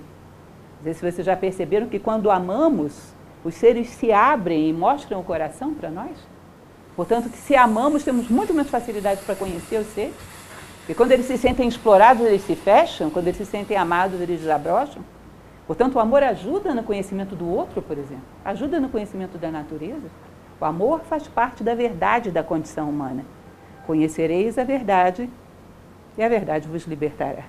Não 0.78 0.84
sei 0.84 0.94
se 0.94 1.00
vocês 1.00 1.26
já 1.26 1.36
perceberam 1.36 1.86
que 1.88 1.98
quando 1.98 2.30
amamos, 2.30 3.12
os 3.44 3.54
seres 3.54 3.88
se 3.88 4.12
abrem 4.12 4.68
e 4.68 4.72
mostram 4.72 5.20
o 5.20 5.24
coração 5.24 5.74
para 5.74 5.90
nós. 5.90 6.16
Portanto, 6.96 7.30
que 7.30 7.38
se 7.38 7.54
amamos, 7.54 8.04
temos 8.04 8.28
muito 8.28 8.52
mais 8.52 8.68
facilidade 8.68 9.22
para 9.22 9.34
conhecer 9.34 9.78
os 9.78 9.86
seres. 9.88 10.14
E 10.88 10.94
quando 10.94 11.12
eles 11.12 11.26
se 11.26 11.38
sentem 11.38 11.68
explorados, 11.68 12.26
eles 12.26 12.42
se 12.42 12.54
fecham, 12.54 13.10
quando 13.10 13.28
eles 13.28 13.38
se 13.38 13.46
sentem 13.46 13.76
amados, 13.76 14.20
eles 14.20 14.40
desabrocham. 14.40 15.02
Portanto, 15.66 15.94
o 15.94 16.00
amor 16.00 16.22
ajuda 16.22 16.74
no 16.74 16.82
conhecimento 16.82 17.36
do 17.36 17.48
outro, 17.48 17.80
por 17.80 17.96
exemplo, 17.96 18.24
ajuda 18.44 18.80
no 18.80 18.88
conhecimento 18.88 19.38
da 19.38 19.50
natureza. 19.50 20.08
O 20.60 20.64
amor 20.64 21.00
faz 21.08 21.28
parte 21.28 21.62
da 21.62 21.74
verdade 21.74 22.30
da 22.30 22.42
condição 22.42 22.90
humana. 22.90 23.24
Conhecereis 23.86 24.58
a 24.58 24.64
verdade 24.64 25.30
e 26.20 26.22
a 26.22 26.28
verdade 26.28 26.68
vos 26.68 26.84
libertará. 26.84 27.44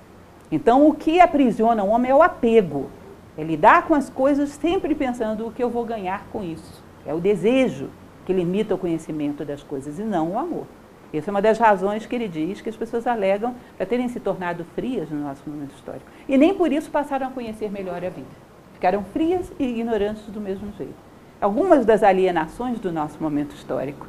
Então, 0.50 0.88
o 0.88 0.94
que 0.94 1.20
aprisiona 1.20 1.84
o 1.84 1.88
homem 1.88 2.10
é 2.10 2.14
o 2.14 2.22
apego. 2.22 2.90
É 3.36 3.42
lidar 3.42 3.86
com 3.86 3.94
as 3.94 4.08
coisas 4.08 4.48
sempre 4.48 4.94
pensando 4.94 5.46
o 5.46 5.52
que 5.52 5.62
eu 5.62 5.68
vou 5.68 5.84
ganhar 5.84 6.24
com 6.32 6.42
isso. 6.42 6.82
É 7.04 7.12
o 7.12 7.20
desejo 7.20 7.90
que 8.24 8.32
limita 8.32 8.74
o 8.74 8.78
conhecimento 8.78 9.44
das 9.44 9.62
coisas 9.62 9.98
e 9.98 10.02
não 10.02 10.32
o 10.32 10.38
amor. 10.38 10.66
Essa 11.12 11.28
é 11.28 11.32
uma 11.32 11.42
das 11.42 11.58
razões 11.58 12.06
que 12.06 12.14
ele 12.14 12.26
diz 12.26 12.62
que 12.62 12.70
as 12.70 12.76
pessoas 12.76 13.06
alegam 13.06 13.54
para 13.76 13.84
terem 13.84 14.08
se 14.08 14.18
tornado 14.18 14.64
frias 14.74 15.10
no 15.10 15.20
nosso 15.20 15.42
momento 15.46 15.74
histórico. 15.74 16.06
E 16.26 16.38
nem 16.38 16.54
por 16.54 16.72
isso 16.72 16.90
passaram 16.90 17.26
a 17.26 17.30
conhecer 17.30 17.70
melhor 17.70 18.02
a 18.02 18.08
vida. 18.08 18.26
Ficaram 18.72 19.04
frias 19.04 19.52
e 19.58 19.64
ignorantes 19.64 20.24
do 20.28 20.40
mesmo 20.40 20.72
jeito. 20.78 20.94
Algumas 21.38 21.84
das 21.84 22.02
alienações 22.02 22.80
do 22.80 22.90
nosso 22.90 23.22
momento 23.22 23.54
histórico. 23.54 24.06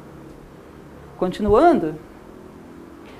Continuando, 1.18 1.96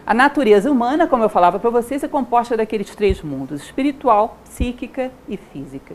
a 0.07 0.13
natureza 0.13 0.71
humana, 0.71 1.07
como 1.07 1.23
eu 1.23 1.31
falava 1.31 1.59
para 1.59 1.71
vocês, 1.71 2.05
é 2.05 2.09
composta 2.09 2.59
daqueles 2.59 2.95
três 2.95 3.23
mundos: 3.23 3.63
espiritual, 3.63 4.37
psíquica 4.45 5.11
e 5.27 5.39
física. 5.39 5.95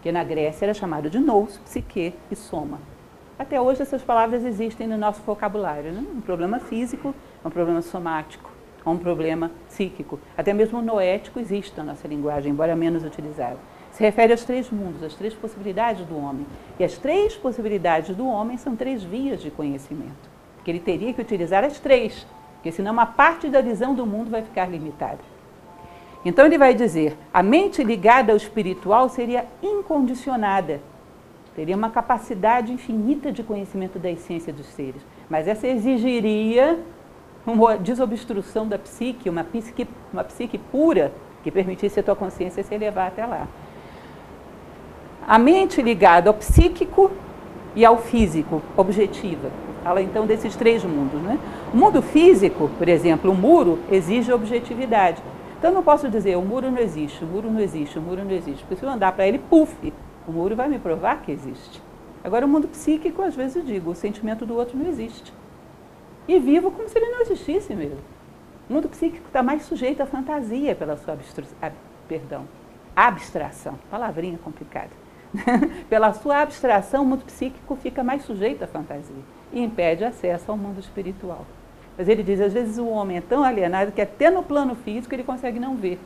Que 0.00 0.12
na 0.12 0.22
Grécia 0.22 0.66
era 0.66 0.74
chamado 0.74 1.10
de 1.10 1.18
nous, 1.18 1.58
psique 1.58 2.14
e 2.30 2.36
soma. 2.36 2.78
Até 3.36 3.60
hoje 3.60 3.82
essas 3.82 4.02
palavras 4.02 4.44
existem 4.44 4.86
no 4.86 4.96
nosso 4.96 5.20
vocabulário. 5.22 5.90
Né? 5.90 6.04
Um 6.14 6.20
problema 6.20 6.60
físico, 6.60 7.12
um 7.44 7.50
problema 7.50 7.82
somático, 7.82 8.50
um 8.86 8.96
problema 8.96 9.50
psíquico. 9.66 10.20
Até 10.38 10.52
mesmo 10.52 10.80
noético 10.80 11.40
existe 11.40 11.76
na 11.76 11.82
nossa 11.82 12.06
linguagem, 12.06 12.52
embora 12.52 12.76
menos 12.76 13.02
utilizado. 13.02 13.58
Se 13.90 14.00
refere 14.00 14.32
aos 14.32 14.44
três 14.44 14.70
mundos, 14.70 15.02
às 15.02 15.14
três 15.14 15.34
possibilidades 15.34 16.06
do 16.06 16.16
homem. 16.16 16.46
E 16.78 16.84
as 16.84 16.96
três 16.96 17.34
possibilidades 17.34 18.14
do 18.14 18.28
homem 18.28 18.56
são 18.56 18.76
três 18.76 19.02
vias 19.02 19.42
de 19.42 19.50
conhecimento. 19.50 20.30
Que 20.64 20.70
ele 20.70 20.80
teria 20.80 21.12
que 21.12 21.20
utilizar 21.20 21.64
as 21.64 21.80
três, 21.80 22.26
porque 22.60 22.70
senão 22.70 22.92
uma 22.92 23.06
parte 23.06 23.48
da 23.48 23.62
visão 23.62 23.94
do 23.94 24.04
mundo 24.04 24.30
vai 24.30 24.42
ficar 24.42 24.66
limitada. 24.66 25.18
Então 26.22 26.44
ele 26.44 26.58
vai 26.58 26.74
dizer: 26.74 27.16
a 27.32 27.42
mente 27.42 27.82
ligada 27.82 28.32
ao 28.32 28.36
espiritual 28.36 29.08
seria 29.08 29.46
incondicionada, 29.62 30.78
teria 31.56 31.74
uma 31.74 31.88
capacidade 31.88 32.70
infinita 32.70 33.32
de 33.32 33.42
conhecimento 33.42 33.98
da 33.98 34.10
essência 34.10 34.52
dos 34.52 34.66
seres, 34.66 35.00
mas 35.28 35.48
essa 35.48 35.66
exigiria 35.66 36.78
uma 37.46 37.78
desobstrução 37.78 38.68
da 38.68 38.78
psique, 38.78 39.30
uma 39.30 39.42
psique, 39.42 39.88
uma 40.12 40.22
psique 40.22 40.58
pura 40.58 41.10
que 41.42 41.50
permitisse 41.50 41.98
a 41.98 42.02
tua 42.02 42.14
consciência 42.14 42.62
se 42.62 42.74
elevar 42.74 43.08
até 43.08 43.24
lá. 43.24 43.48
A 45.26 45.38
mente 45.38 45.80
ligada 45.80 46.28
ao 46.28 46.34
psíquico 46.34 47.10
e 47.74 47.86
ao 47.86 47.96
físico, 47.96 48.60
objetiva. 48.76 49.50
Fala 49.82 50.02
então 50.02 50.26
desses 50.26 50.54
três 50.56 50.84
mundos. 50.84 51.20
Né? 51.22 51.38
O 51.72 51.76
mundo 51.76 52.02
físico, 52.02 52.70
por 52.76 52.88
exemplo, 52.88 53.30
o 53.30 53.34
muro 53.34 53.78
exige 53.90 54.32
objetividade. 54.32 55.22
Então 55.58 55.72
não 55.72 55.82
posso 55.82 56.08
dizer 56.08 56.36
o 56.36 56.42
muro 56.42 56.70
não 56.70 56.78
existe, 56.78 57.22
o 57.24 57.26
muro 57.26 57.50
não 57.50 57.60
existe, 57.60 57.98
o 57.98 58.02
muro 58.02 58.24
não 58.24 58.30
existe. 58.30 58.62
Porque 58.62 58.76
se 58.76 58.82
eu 58.82 58.90
andar 58.90 59.12
para 59.12 59.26
ele, 59.26 59.38
puf, 59.38 59.92
o 60.26 60.32
muro 60.32 60.56
vai 60.56 60.68
me 60.68 60.78
provar 60.78 61.22
que 61.22 61.32
existe. 61.32 61.82
Agora, 62.22 62.44
o 62.44 62.48
mundo 62.48 62.68
psíquico, 62.68 63.22
às 63.22 63.34
vezes 63.34 63.56
eu 63.56 63.62
digo, 63.62 63.90
o 63.90 63.94
sentimento 63.94 64.44
do 64.44 64.54
outro 64.54 64.76
não 64.76 64.86
existe. 64.86 65.32
E 66.28 66.38
vivo 66.38 66.70
como 66.70 66.88
se 66.88 66.98
ele 66.98 67.10
não 67.10 67.22
existisse 67.22 67.74
mesmo. 67.74 67.98
O 68.68 68.72
mundo 68.74 68.88
psíquico 68.88 69.26
está 69.26 69.42
mais 69.42 69.62
sujeito 69.62 70.02
à 70.02 70.06
fantasia 70.06 70.74
pela 70.74 70.96
sua 70.98 71.14
abstru... 71.14 71.44
ah, 71.62 71.72
perdão, 72.06 72.44
abstração. 72.94 73.78
Palavrinha 73.90 74.38
complicada. 74.44 74.90
pela 75.88 76.12
sua 76.12 76.42
abstração, 76.42 77.02
o 77.02 77.06
mundo 77.06 77.24
psíquico 77.24 77.74
fica 77.76 78.04
mais 78.04 78.22
sujeito 78.22 78.62
à 78.62 78.66
fantasia 78.66 79.39
e 79.52 79.60
impede 79.60 80.04
acesso 80.04 80.50
ao 80.50 80.56
mundo 80.56 80.80
espiritual. 80.80 81.44
Mas 81.96 82.08
ele 82.08 82.22
diz, 82.22 82.40
às 82.40 82.52
vezes 82.52 82.78
o 82.78 82.86
homem 82.86 83.18
é 83.18 83.20
tão 83.20 83.44
alienado 83.44 83.92
que 83.92 84.00
até 84.00 84.30
no 84.30 84.42
plano 84.42 84.74
físico 84.74 85.14
ele 85.14 85.22
consegue 85.22 85.58
não 85.58 85.76
ver. 85.76 85.98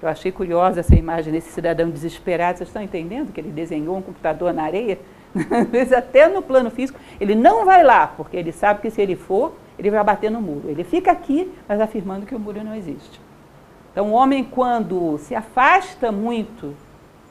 Eu 0.00 0.08
achei 0.08 0.30
curiosa 0.30 0.80
essa 0.80 0.94
imagem 0.94 1.32
desse 1.32 1.50
cidadão 1.50 1.88
desesperado. 1.88 2.58
Vocês 2.58 2.68
estão 2.68 2.82
entendendo 2.82 3.32
que 3.32 3.40
ele 3.40 3.50
desenhou 3.50 3.96
um 3.96 4.02
computador 4.02 4.52
na 4.52 4.62
areia? 4.64 4.98
Às 5.50 5.68
vezes, 5.68 5.92
até 5.92 6.28
no 6.28 6.42
plano 6.42 6.70
físico, 6.70 7.00
ele 7.20 7.34
não 7.34 7.64
vai 7.64 7.82
lá, 7.82 8.06
porque 8.06 8.36
ele 8.36 8.52
sabe 8.52 8.80
que 8.82 8.90
se 8.90 9.00
ele 9.00 9.16
for, 9.16 9.54
ele 9.78 9.90
vai 9.90 10.04
bater 10.04 10.30
no 10.30 10.40
muro. 10.40 10.68
Ele 10.68 10.84
fica 10.84 11.10
aqui, 11.10 11.50
mas 11.66 11.80
afirmando 11.80 12.26
que 12.26 12.34
o 12.34 12.38
muro 12.38 12.62
não 12.62 12.74
existe. 12.74 13.20
Então, 13.90 14.10
o 14.10 14.12
homem, 14.12 14.44
quando 14.44 15.16
se 15.18 15.34
afasta 15.34 16.12
muito 16.12 16.74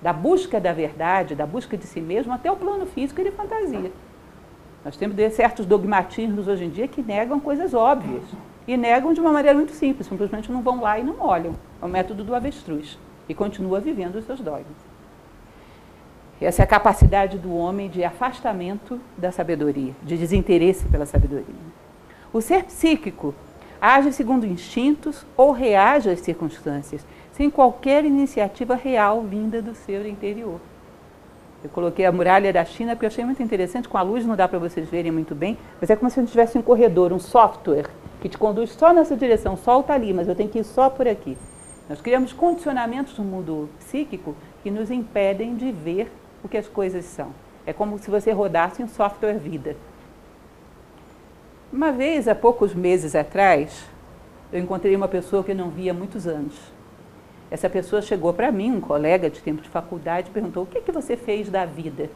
da 0.02 0.12
busca 0.12 0.60
da 0.60 0.74
verdade, 0.74 1.36
da 1.36 1.46
busca 1.46 1.78
de 1.78 1.86
si 1.86 2.02
mesmo, 2.02 2.34
até 2.34 2.52
o 2.52 2.56
plano 2.56 2.86
físico, 2.86 3.22
ele 3.22 3.32
fantasia. 3.32 3.92
Nós 4.86 4.96
temos 4.96 5.16
certos 5.34 5.66
dogmatismos 5.66 6.48
hoje 6.48 6.66
em 6.66 6.70
dia 6.70 6.88
que 6.88 7.02
negam 7.02 7.40
coisas 7.40 7.74
óbvias. 7.74 8.24
E 8.68 8.78
negam 8.78 9.14
de 9.14 9.20
uma 9.20 9.32
maneira 9.32 9.58
muito 9.58 9.72
simples, 9.72 10.08
simplesmente 10.08 10.52
não 10.52 10.62
vão 10.62 10.80
lá 10.80 11.00
e 11.00 11.04
não 11.04 11.20
olham. 11.20 11.56
É 11.82 11.86
o 11.86 11.90
método 11.90 12.24
do 12.24 12.36
avestruz. 12.36 13.00
E 13.28 13.34
continua 13.34 13.80
vivendo 13.80 14.16
os 14.16 14.26
seus 14.26 14.40
dogmas. 14.40 14.78
Essa 16.40 16.62
é 16.62 16.66
a 16.66 16.68
capacidade 16.68 17.40
do 17.40 17.56
homem 17.56 17.90
de 17.90 18.04
afastamento 18.04 19.00
da 19.18 19.32
sabedoria, 19.32 19.94
de 20.04 20.18
desinteresse 20.18 20.86
pela 20.86 21.08
sabedoria. 21.08 21.46
O 22.32 22.40
ser 22.40 22.66
psíquico 22.66 23.34
age 23.82 24.12
segundo 24.14 24.46
instintos 24.46 25.26
ou 25.36 25.52
reage 25.52 26.10
às 26.10 26.20
circunstâncias, 26.20 27.06
sem 27.32 27.50
qualquer 27.50 28.06
iniciativa 28.06 28.76
real 28.76 29.22
vinda 29.22 29.62
do 29.62 29.74
seu 29.74 30.08
interior. 30.08 30.60
Eu 31.66 31.70
coloquei 31.70 32.06
a 32.06 32.12
muralha 32.12 32.54
da 32.54 32.64
China 32.64 32.92
porque 32.96 33.08
eu 33.08 33.08
achei 33.08 33.26
muito 33.26 33.42
interessante, 33.42 33.90
com 33.90 33.98
a 33.98 34.04
luz 34.04 34.24
não 34.24 34.36
dá 34.36 34.48
para 34.48 34.60
vocês 34.60 34.88
verem 34.88 35.12
muito 35.12 35.34
bem, 35.34 35.58
mas 35.82 35.90
é 35.90 35.96
como 35.96 36.12
se 36.12 36.20
a 36.20 36.22
gente 36.22 36.32
tivesse 36.32 36.56
um 36.60 36.62
corredor, 36.62 37.12
um 37.12 37.18
software 37.18 37.88
que 38.22 38.30
te 38.30 38.38
conduz 38.38 38.70
só 38.74 38.94
nessa 38.94 39.16
direção, 39.16 39.58
solta 39.58 39.92
ali, 39.92 40.14
mas 40.14 40.28
eu 40.28 40.36
tenho 40.36 40.48
que 40.48 40.60
ir 40.60 40.64
só 40.64 40.92
por 40.92 41.08
aqui. 41.08 41.36
Nós 41.90 42.00
criamos 42.02 42.32
condicionamentos 42.32 43.18
no 43.18 43.26
mundo 43.26 43.68
psíquico 43.80 44.36
que 44.62 44.70
nos 44.70 44.92
impedem 44.92 45.56
de 45.56 45.72
ver 45.72 46.12
o 46.44 46.48
que 46.48 46.56
as 46.56 46.68
coisas 46.68 47.04
são. 47.06 47.30
É 47.66 47.74
como 47.74 47.98
se 47.98 48.12
você 48.12 48.32
rodasse 48.32 48.84
um 48.84 48.88
software 48.88 49.40
vida. 49.40 49.76
Uma 51.74 51.92
vez, 51.92 52.28
há 52.28 52.36
poucos 52.36 52.76
meses 52.76 53.16
atrás, 53.16 53.90
eu 54.54 54.60
encontrei 54.60 54.96
uma 54.96 55.08
pessoa 55.08 55.44
que 55.44 55.50
eu 55.50 55.56
não 55.56 55.72
via 55.72 55.90
há 55.90 55.96
muitos 55.96 56.28
anos. 56.28 56.75
Essa 57.50 57.70
pessoa 57.70 58.02
chegou 58.02 58.34
para 58.34 58.52
mim, 58.52 58.72
um 58.72 58.82
colega 58.82 59.30
de 59.30 59.42
tempo 59.42 59.62
de 59.62 59.70
faculdade, 59.70 60.30
perguntou: 60.32 60.64
o 60.64 60.66
que, 60.66 60.82
que 60.82 60.92
você 60.92 61.16
fez 61.16 61.50
da 61.50 61.66
vida? 61.66 62.10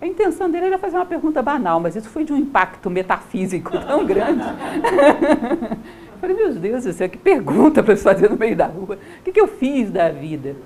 A 0.00 0.06
intenção 0.06 0.50
dele 0.50 0.66
era 0.66 0.78
fazer 0.78 0.96
uma 0.96 1.04
pergunta 1.04 1.42
banal, 1.42 1.78
mas 1.78 1.94
isso 1.94 2.08
foi 2.08 2.24
de 2.24 2.32
um 2.32 2.36
impacto 2.36 2.88
metafísico 2.88 3.72
tão 3.86 4.06
grande. 4.06 4.42
eu 4.42 6.18
falei, 6.18 6.36
meu 6.36 6.54
Deus 6.54 6.84
do 6.84 6.92
céu, 6.92 7.08
que 7.08 7.18
pergunta 7.18 7.82
para 7.82 7.94
se 7.94 8.02
fazer 8.02 8.30
no 8.30 8.36
meio 8.36 8.56
da 8.56 8.66
rua. 8.66 8.98
O 9.20 9.22
que, 9.22 9.30
que 9.30 9.40
eu 9.40 9.46
fiz 9.46 9.90
da 9.90 10.08
vida? 10.08 10.56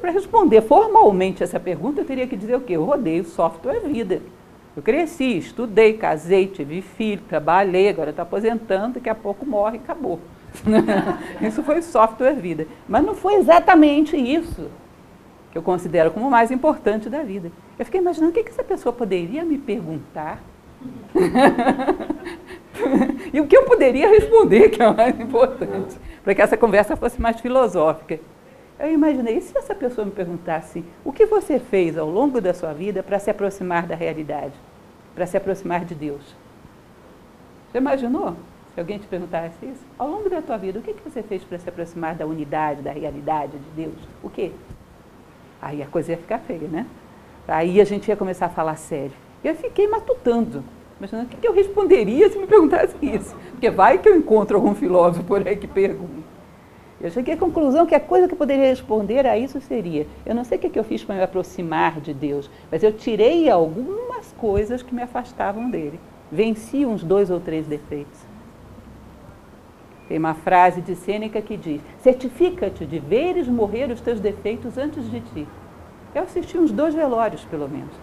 Para 0.00 0.10
responder 0.10 0.60
formalmente 0.62 1.42
essa 1.42 1.58
pergunta, 1.58 2.02
eu 2.02 2.04
teria 2.04 2.26
que 2.26 2.36
dizer 2.36 2.54
o 2.56 2.60
quê? 2.60 2.74
Eu 2.74 2.84
rodei 2.84 3.20
o 3.20 3.24
software 3.24 3.80
vida. 3.80 4.20
Eu 4.76 4.82
cresci, 4.82 5.38
estudei, 5.38 5.94
casei, 5.94 6.46
tive 6.46 6.82
filho, 6.82 7.22
trabalhei, 7.28 7.88
agora 7.88 8.10
estou 8.10 8.22
aposentando, 8.22 8.94
daqui 8.94 9.08
a 9.08 9.14
pouco 9.14 9.46
morre 9.46 9.76
e 9.76 9.80
acabou. 9.80 10.20
isso 11.40 11.62
foi 11.62 11.82
software 11.82 12.34
vida. 12.34 12.66
Mas 12.88 13.04
não 13.04 13.14
foi 13.14 13.34
exatamente 13.34 14.16
isso 14.16 14.70
que 15.50 15.58
eu 15.58 15.62
considero 15.62 16.10
como 16.10 16.28
o 16.28 16.30
mais 16.30 16.50
importante 16.50 17.10
da 17.10 17.22
vida. 17.22 17.52
Eu 17.78 17.84
fiquei 17.84 18.00
imaginando 18.00 18.30
o 18.30 18.34
que, 18.34 18.42
que 18.42 18.50
essa 18.50 18.64
pessoa 18.64 18.92
poderia 18.92 19.44
me 19.44 19.58
perguntar 19.58 20.42
e 23.32 23.40
o 23.40 23.46
que 23.46 23.56
eu 23.56 23.64
poderia 23.64 24.08
responder, 24.08 24.70
que 24.70 24.82
é 24.82 24.88
o 24.88 24.96
mais 24.96 25.18
importante, 25.20 25.96
para 26.24 26.34
que 26.34 26.42
essa 26.42 26.56
conversa 26.56 26.96
fosse 26.96 27.20
mais 27.20 27.40
filosófica. 27.40 28.18
Eu 28.78 28.92
imaginei, 28.92 29.36
e 29.36 29.40
se 29.40 29.56
essa 29.56 29.74
pessoa 29.74 30.04
me 30.04 30.10
perguntasse 30.10 30.84
o 31.04 31.12
que 31.12 31.26
você 31.26 31.58
fez 31.58 31.96
ao 31.96 32.08
longo 32.08 32.40
da 32.40 32.52
sua 32.52 32.72
vida 32.72 33.02
para 33.02 33.18
se 33.18 33.30
aproximar 33.30 33.86
da 33.86 33.94
realidade, 33.94 34.54
para 35.14 35.26
se 35.26 35.36
aproximar 35.36 35.84
de 35.84 35.94
Deus? 35.94 36.34
Você 37.70 37.78
imaginou? 37.78 38.36
Se 38.74 38.80
alguém 38.80 38.98
te 38.98 39.06
perguntasse 39.06 39.54
isso, 39.66 39.84
ao 39.98 40.08
longo 40.08 40.30
da 40.30 40.40
tua 40.40 40.56
vida, 40.56 40.78
o 40.78 40.82
que, 40.82 40.94
que 40.94 41.08
você 41.08 41.22
fez 41.22 41.44
para 41.44 41.58
se 41.58 41.68
aproximar 41.68 42.14
da 42.14 42.26
unidade, 42.26 42.80
da 42.80 42.90
realidade 42.90 43.52
de 43.58 43.84
Deus? 43.84 43.98
O 44.22 44.30
quê? 44.30 44.50
Aí 45.60 45.82
a 45.82 45.86
coisa 45.86 46.12
ia 46.12 46.18
ficar 46.18 46.38
feia, 46.38 46.68
né? 46.68 46.86
Aí 47.46 47.80
a 47.80 47.84
gente 47.84 48.08
ia 48.08 48.16
começar 48.16 48.46
a 48.46 48.48
falar 48.48 48.76
sério. 48.76 49.12
Eu 49.44 49.54
fiquei 49.54 49.86
matutando, 49.86 50.64
imaginando 50.98 51.26
o 51.26 51.36
que 51.36 51.46
eu 51.46 51.52
responderia 51.52 52.30
se 52.30 52.38
me 52.38 52.46
perguntasse 52.46 52.96
isso. 53.02 53.36
Porque 53.50 53.68
vai 53.68 53.98
que 53.98 54.08
eu 54.08 54.16
encontro 54.16 54.56
algum 54.56 54.74
filósofo 54.74 55.24
por 55.24 55.46
aí 55.46 55.56
que 55.56 55.66
pergunte. 55.66 56.22
Eu 56.98 57.10
cheguei 57.10 57.34
à 57.34 57.36
conclusão 57.36 57.84
que 57.84 57.94
a 57.94 58.00
coisa 58.00 58.26
que 58.26 58.34
eu 58.34 58.38
poderia 58.38 58.68
responder 58.68 59.26
a 59.26 59.36
isso 59.36 59.60
seria: 59.60 60.06
eu 60.24 60.34
não 60.34 60.44
sei 60.44 60.56
o 60.56 60.60
que 60.60 60.78
eu 60.78 60.84
fiz 60.84 61.04
para 61.04 61.16
me 61.16 61.22
aproximar 61.22 62.00
de 62.00 62.14
Deus, 62.14 62.48
mas 62.70 62.82
eu 62.82 62.92
tirei 62.92 63.50
algumas 63.50 64.32
coisas 64.38 64.82
que 64.82 64.94
me 64.94 65.02
afastavam 65.02 65.68
dele. 65.68 66.00
Venci 66.30 66.86
uns 66.86 67.04
dois 67.04 67.30
ou 67.30 67.40
três 67.40 67.66
defeitos. 67.66 68.31
Tem 70.12 70.18
uma 70.18 70.34
frase 70.34 70.82
de 70.82 70.94
Sêneca 70.94 71.40
que 71.40 71.56
diz: 71.56 71.80
certifica-te 72.02 72.84
de 72.84 72.98
veres 72.98 73.48
morrer 73.48 73.90
os 73.90 73.98
teus 73.98 74.20
defeitos 74.20 74.76
antes 74.76 75.10
de 75.10 75.20
ti. 75.20 75.48
Eu 76.14 76.24
assisti 76.24 76.58
uns 76.58 76.70
dois 76.70 76.94
velórios, 76.94 77.46
pelo 77.46 77.66
menos. 77.66 77.94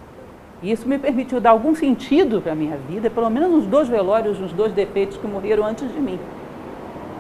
E 0.64 0.72
isso 0.72 0.90
me 0.90 0.98
permitiu 0.98 1.40
dar 1.40 1.52
algum 1.52 1.76
sentido 1.76 2.42
para 2.42 2.54
a 2.54 2.56
minha 2.56 2.78
vida, 2.78 3.12
pelo 3.12 3.30
menos 3.30 3.52
uns 3.52 3.68
dois 3.68 3.88
velórios, 3.88 4.42
uns 4.42 4.52
dois 4.52 4.74
defeitos 4.74 5.18
que 5.18 5.28
morreram 5.28 5.64
antes 5.64 5.88
de 5.94 6.00
mim. 6.00 6.20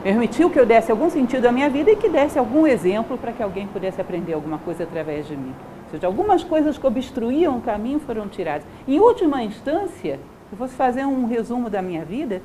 Permitiu 0.02 0.49
que 0.49 0.60
eu 0.60 0.65
desse 0.65 0.89
algum 0.89 1.12
sentido 1.12 1.45
à 1.45 1.52
minha 1.52 1.69
vida 1.69 1.91
e 1.91 1.95
que 1.95 2.10
desse 2.10 2.39
algum 2.39 2.65
exemplo 2.65 3.15
para 3.15 3.32
que 3.32 3.43
alguém 3.43 3.67
pudesse 3.67 4.02
aprender 4.02 4.34
alguma 4.34 4.58
coisa 4.58 4.86
através 4.86 5.28
de 5.28 5.38
mim. 5.38 5.54
Ou 5.84 5.91
seja, 5.91 6.08
algumas 6.08 6.43
coisas 6.43 6.80
que 6.80 6.88
obstruíam 6.88 7.60
o 7.60 7.62
caminho 7.62 7.99
foram 7.99 8.28
tiradas. 8.28 8.65
Em 8.88 8.99
última 8.99 9.43
instância, 9.43 10.19
se 10.49 10.56
fosse 10.56 10.73
fazer 10.73 11.06
um 11.06 11.28
resumo 11.28 11.69
da 11.69 11.80
minha 11.80 12.04
vida, 12.04 12.41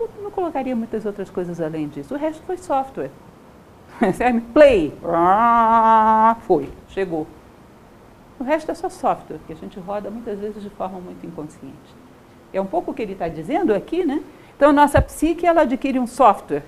eu 0.00 0.22
não 0.22 0.30
colocaria 0.30 0.74
muitas 0.74 1.04
outras 1.04 1.30
coisas 1.30 1.60
além 1.60 1.88
disso. 1.88 2.14
O 2.14 2.18
resto 2.18 2.42
foi 2.44 2.56
software. 2.56 3.10
Play. 4.54 4.94
Foi, 6.42 6.68
chegou. 6.88 7.26
O 8.38 8.44
resto 8.44 8.70
é 8.70 8.74
só 8.74 8.88
software, 8.88 9.38
que 9.46 9.52
a 9.52 9.56
gente 9.56 9.80
roda 9.80 10.10
muitas 10.10 10.38
vezes 10.38 10.62
de 10.62 10.70
forma 10.70 11.00
muito 11.00 11.26
inconsciente. 11.26 11.96
É 12.52 12.60
um 12.60 12.66
pouco 12.66 12.92
o 12.92 12.94
que 12.94 13.02
ele 13.02 13.12
está 13.12 13.28
dizendo 13.28 13.74
aqui, 13.74 14.04
né? 14.04 14.22
Então, 14.56 14.72
nossa 14.72 15.02
psique, 15.02 15.46
ela 15.46 15.62
adquire 15.62 15.98
um 15.98 16.06
software 16.06 16.62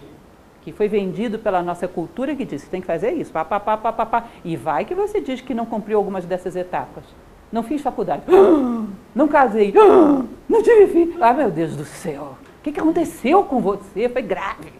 que 0.62 0.72
foi 0.72 0.88
vendido 0.88 1.38
pela 1.38 1.62
nossa 1.62 1.88
cultura 1.88 2.34
que 2.34 2.44
diz 2.44 2.64
que 2.64 2.70
tem 2.70 2.80
que 2.80 2.86
fazer 2.86 3.12
isso, 3.12 3.32
pá, 3.32 3.44
pá, 3.44 3.58
pá, 3.58 3.76
pá, 3.76 3.92
pá, 3.92 4.06
pá. 4.06 4.24
E 4.44 4.56
vai 4.56 4.84
que 4.84 4.94
você 4.94 5.20
diz 5.20 5.40
que 5.40 5.54
não 5.54 5.64
cumpriu 5.64 5.96
algumas 5.96 6.26
dessas 6.26 6.54
etapas. 6.54 7.04
Não 7.50 7.62
fiz 7.62 7.80
faculdade, 7.80 8.22
não 9.14 9.26
casei, 9.26 9.72
não 10.48 10.62
tive 10.62 10.86
filho. 10.88 11.14
Ah, 11.20 11.32
meu 11.32 11.50
Deus 11.50 11.74
do 11.76 11.84
céu, 11.84 12.36
o 12.60 12.62
que, 12.62 12.78
aconteceu 12.78 13.42
com 13.44 13.58
você? 13.58 14.06
Foi 14.08 14.20
grave. 14.20 14.70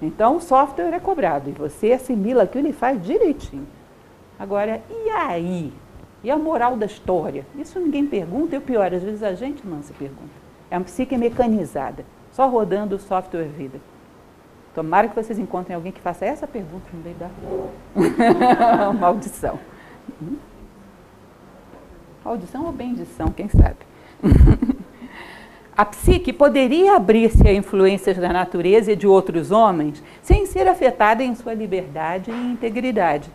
Então, 0.00 0.36
o 0.36 0.40
software 0.40 0.94
é 0.94 1.00
cobrado 1.00 1.50
e 1.50 1.52
você 1.52 1.92
assimila 1.92 2.44
aquilo 2.44 2.68
e 2.68 2.72
faz 2.72 3.04
direitinho. 3.04 3.66
Agora, 4.38 4.80
e 4.88 5.10
aí? 5.10 5.72
E 6.22 6.30
a 6.30 6.38
moral 6.38 6.76
da 6.76 6.86
história? 6.86 7.44
Isso 7.54 7.78
ninguém 7.78 8.06
pergunta, 8.06 8.54
e 8.54 8.58
o 8.58 8.62
pior, 8.62 8.94
às 8.94 9.02
vezes 9.02 9.22
a 9.22 9.34
gente 9.34 9.66
não 9.66 9.82
se 9.82 9.92
pergunta. 9.92 10.30
É 10.70 10.78
uma 10.78 10.84
psique 10.84 11.18
mecanizada, 11.18 12.04
só 12.32 12.48
rodando 12.48 12.96
o 12.96 12.98
software 12.98 13.48
vida. 13.48 13.80
Tomara 14.74 15.08
que 15.08 15.14
vocês 15.16 15.38
encontrem 15.38 15.74
alguém 15.74 15.90
que 15.90 16.00
faça 16.00 16.24
essa 16.24 16.46
pergunta 16.46 16.86
no 16.92 17.02
meio 17.02 17.16
da. 17.16 17.28
Maldição. 18.94 19.58
Maldição 22.24 22.64
ou 22.64 22.72
bendição, 22.72 23.28
quem 23.28 23.48
sabe? 23.48 23.78
a 25.80 25.84
psique 25.86 26.30
poderia 26.30 26.94
abrir-se 26.94 27.48
a 27.48 27.54
influências 27.54 28.18
da 28.18 28.30
natureza 28.30 28.92
e 28.92 28.96
de 28.96 29.06
outros 29.06 29.50
homens 29.50 30.02
sem 30.20 30.44
ser 30.44 30.68
afetada 30.68 31.22
em 31.22 31.34
sua 31.34 31.54
liberdade 31.54 32.30
e 32.30 32.52
integridade 32.52 33.30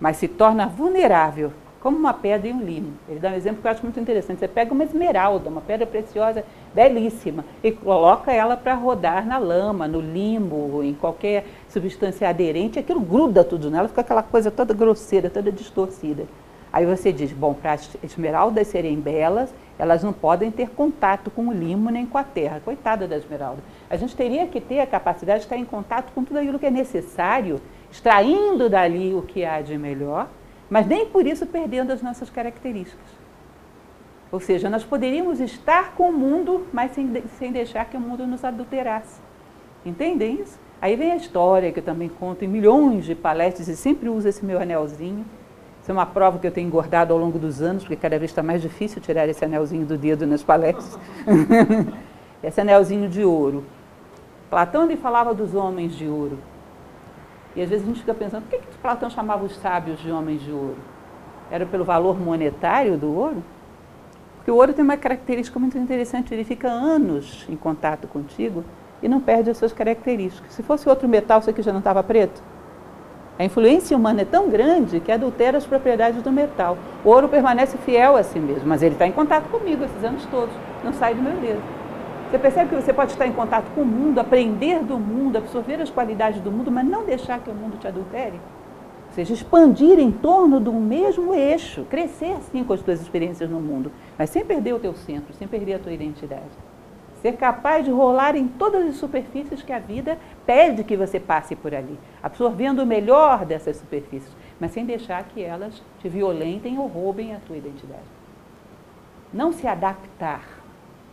mas 0.00 0.16
se 0.16 0.28
torna 0.28 0.66
vulnerável, 0.66 1.52
como 1.80 1.96
uma 1.96 2.12
pedra 2.12 2.48
e 2.48 2.52
um 2.52 2.62
limo. 2.62 2.92
Ele 3.08 3.20
dá 3.20 3.30
um 3.30 3.34
exemplo 3.34 3.60
que 3.60 3.66
eu 3.66 3.70
acho 3.70 3.82
muito 3.82 3.98
interessante. 3.98 4.40
Você 4.40 4.48
pega 4.48 4.72
uma 4.72 4.84
esmeralda, 4.84 5.48
uma 5.48 5.60
pedra 5.60 5.86
preciosa, 5.86 6.44
belíssima, 6.74 7.44
e 7.62 7.72
coloca 7.72 8.32
ela 8.32 8.56
para 8.56 8.74
rodar 8.74 9.26
na 9.26 9.38
lama, 9.38 9.86
no 9.86 10.00
limo, 10.00 10.82
em 10.82 10.94
qualquer 10.94 11.46
substância 11.68 12.28
aderente, 12.28 12.78
aquilo 12.78 13.00
gruda 13.00 13.44
tudo 13.44 13.70
nela, 13.70 13.88
fica 13.88 14.00
aquela 14.00 14.22
coisa 14.22 14.50
toda 14.50 14.74
grosseira, 14.74 15.30
toda 15.30 15.50
distorcida. 15.52 16.24
Aí 16.72 16.84
você 16.84 17.12
diz, 17.12 17.32
bom, 17.32 17.54
para 17.54 17.72
as 17.72 17.96
esmeraldas 18.02 18.66
serem 18.66 19.00
belas, 19.00 19.52
elas 19.78 20.02
não 20.02 20.12
podem 20.12 20.50
ter 20.50 20.70
contato 20.70 21.30
com 21.30 21.48
o 21.48 21.52
limo 21.52 21.90
nem 21.90 22.04
com 22.04 22.18
a 22.18 22.24
terra. 22.24 22.60
Coitada 22.64 23.06
da 23.06 23.16
esmeralda. 23.16 23.62
A 23.88 23.96
gente 23.96 24.16
teria 24.16 24.46
que 24.46 24.60
ter 24.60 24.80
a 24.80 24.86
capacidade 24.86 25.40
de 25.40 25.44
estar 25.46 25.56
em 25.56 25.64
contato 25.64 26.12
com 26.12 26.24
tudo 26.24 26.38
aquilo 26.38 26.58
que 26.58 26.66
é 26.66 26.70
necessário 26.70 27.60
extraindo 27.90 28.68
dali 28.68 29.14
o 29.14 29.22
que 29.22 29.44
há 29.44 29.60
de 29.60 29.78
melhor, 29.78 30.28
mas 30.68 30.86
nem 30.86 31.06
por 31.06 31.26
isso 31.26 31.46
perdendo 31.46 31.92
as 31.92 32.02
nossas 32.02 32.28
características. 32.28 33.18
Ou 34.30 34.40
seja, 34.40 34.68
nós 34.68 34.84
poderíamos 34.84 35.40
estar 35.40 35.94
com 35.94 36.10
o 36.10 36.12
mundo, 36.12 36.66
mas 36.72 36.92
sem, 36.92 37.22
sem 37.38 37.50
deixar 37.50 37.86
que 37.86 37.96
o 37.96 38.00
mundo 38.00 38.26
nos 38.26 38.44
adulterasse. 38.44 39.20
Entendem 39.86 40.40
isso? 40.42 40.58
Aí 40.80 40.94
vem 40.96 41.12
a 41.12 41.16
história 41.16 41.72
que 41.72 41.80
eu 41.80 41.84
também 41.84 42.08
conto 42.08 42.44
em 42.44 42.48
milhões 42.48 43.04
de 43.04 43.14
palestras 43.14 43.68
e 43.68 43.76
sempre 43.76 44.08
uso 44.08 44.28
esse 44.28 44.44
meu 44.44 44.60
anelzinho. 44.60 45.24
Isso 45.88 45.92
é 45.92 45.94
uma 45.94 46.04
prova 46.04 46.38
que 46.38 46.46
eu 46.46 46.50
tenho 46.50 46.66
engordado 46.66 47.14
ao 47.14 47.18
longo 47.18 47.38
dos 47.38 47.62
anos, 47.62 47.82
porque 47.82 47.96
cada 47.96 48.18
vez 48.18 48.30
está 48.30 48.42
mais 48.42 48.60
difícil 48.60 49.00
tirar 49.00 49.26
esse 49.26 49.42
anelzinho 49.42 49.86
do 49.86 49.96
dedo 49.96 50.26
nas 50.26 50.42
palestras. 50.42 50.98
esse 52.44 52.60
anelzinho 52.60 53.08
de 53.08 53.24
ouro. 53.24 53.64
Platão 54.50 54.86
lhe 54.86 54.98
falava 54.98 55.32
dos 55.32 55.54
homens 55.54 55.94
de 55.94 56.06
ouro. 56.06 56.38
E 57.56 57.62
às 57.62 57.70
vezes 57.70 57.86
a 57.86 57.88
gente 57.88 58.00
fica 58.00 58.12
pensando, 58.12 58.42
por 58.42 58.50
que, 58.50 58.58
que 58.58 58.76
Platão 58.82 59.08
chamava 59.08 59.42
os 59.46 59.56
sábios 59.56 59.98
de 60.00 60.10
homens 60.10 60.42
de 60.42 60.52
ouro? 60.52 60.76
Era 61.50 61.64
pelo 61.64 61.86
valor 61.86 62.20
monetário 62.20 62.98
do 62.98 63.10
ouro? 63.10 63.42
Porque 64.36 64.50
o 64.50 64.56
ouro 64.56 64.74
tem 64.74 64.84
uma 64.84 64.98
característica 64.98 65.58
muito 65.58 65.78
interessante, 65.78 66.34
ele 66.34 66.44
fica 66.44 66.68
anos 66.68 67.46
em 67.48 67.56
contato 67.56 68.06
contigo 68.06 68.62
e 69.02 69.08
não 69.08 69.22
perde 69.22 69.48
as 69.48 69.56
suas 69.56 69.72
características. 69.72 70.52
Se 70.52 70.62
fosse 70.62 70.86
outro 70.86 71.08
metal, 71.08 71.40
isso 71.40 71.48
aqui 71.48 71.62
já 71.62 71.72
não 71.72 71.78
estava 71.78 72.02
preto? 72.02 72.42
A 73.38 73.44
influência 73.44 73.96
humana 73.96 74.22
é 74.22 74.24
tão 74.24 74.50
grande 74.50 74.98
que 74.98 75.12
adultera 75.12 75.56
as 75.56 75.64
propriedades 75.64 76.20
do 76.22 76.32
metal. 76.32 76.76
O 77.04 77.08
ouro 77.08 77.28
permanece 77.28 77.78
fiel 77.78 78.16
a 78.16 78.22
si 78.24 78.40
mesmo, 78.40 78.66
mas 78.66 78.82
ele 78.82 78.96
está 78.96 79.06
em 79.06 79.12
contato 79.12 79.48
comigo 79.48 79.84
esses 79.84 80.02
anos 80.02 80.26
todos, 80.26 80.52
não 80.82 80.92
sai 80.92 81.14
do 81.14 81.22
meu 81.22 81.34
dedo. 81.34 81.62
Você 82.28 82.36
percebe 82.36 82.70
que 82.70 82.82
você 82.82 82.92
pode 82.92 83.12
estar 83.12 83.28
em 83.28 83.32
contato 83.32 83.70
com 83.76 83.82
o 83.82 83.86
mundo, 83.86 84.18
aprender 84.18 84.80
do 84.80 84.98
mundo, 84.98 85.38
absorver 85.38 85.80
as 85.80 85.88
qualidades 85.88 86.40
do 86.40 86.50
mundo, 86.50 86.68
mas 86.68 86.84
não 86.84 87.04
deixar 87.04 87.38
que 87.38 87.48
o 87.48 87.54
mundo 87.54 87.78
te 87.78 87.86
adultere? 87.86 88.40
Ou 89.06 89.14
seja, 89.14 89.32
expandir 89.32 90.00
em 90.00 90.10
torno 90.10 90.58
do 90.58 90.72
mesmo 90.72 91.32
eixo, 91.32 91.84
crescer 91.88 92.32
assim 92.32 92.64
com 92.64 92.72
as 92.72 92.82
tuas 92.82 93.00
experiências 93.00 93.48
no 93.48 93.60
mundo, 93.60 93.92
mas 94.18 94.30
sem 94.30 94.44
perder 94.44 94.74
o 94.74 94.80
teu 94.80 94.94
centro, 94.94 95.32
sem 95.34 95.46
perder 95.46 95.74
a 95.74 95.78
tua 95.78 95.92
identidade. 95.92 96.42
Ser 97.20 97.36
capaz 97.36 97.84
de 97.84 97.90
rolar 97.90 98.36
em 98.36 98.46
todas 98.46 98.86
as 98.86 98.96
superfícies 98.96 99.62
que 99.62 99.72
a 99.72 99.78
vida 99.78 100.18
pede 100.46 100.84
que 100.84 100.96
você 100.96 101.18
passe 101.18 101.56
por 101.56 101.74
ali, 101.74 101.98
absorvendo 102.22 102.82
o 102.82 102.86
melhor 102.86 103.44
dessas 103.44 103.76
superfícies, 103.76 104.30
mas 104.60 104.70
sem 104.70 104.84
deixar 104.84 105.24
que 105.24 105.42
elas 105.42 105.82
te 106.00 106.08
violentem 106.08 106.78
ou 106.78 106.86
roubem 106.86 107.34
a 107.34 107.40
tua 107.40 107.56
identidade. 107.56 108.02
Não 109.32 109.52
se 109.52 109.66
adaptar 109.66 110.62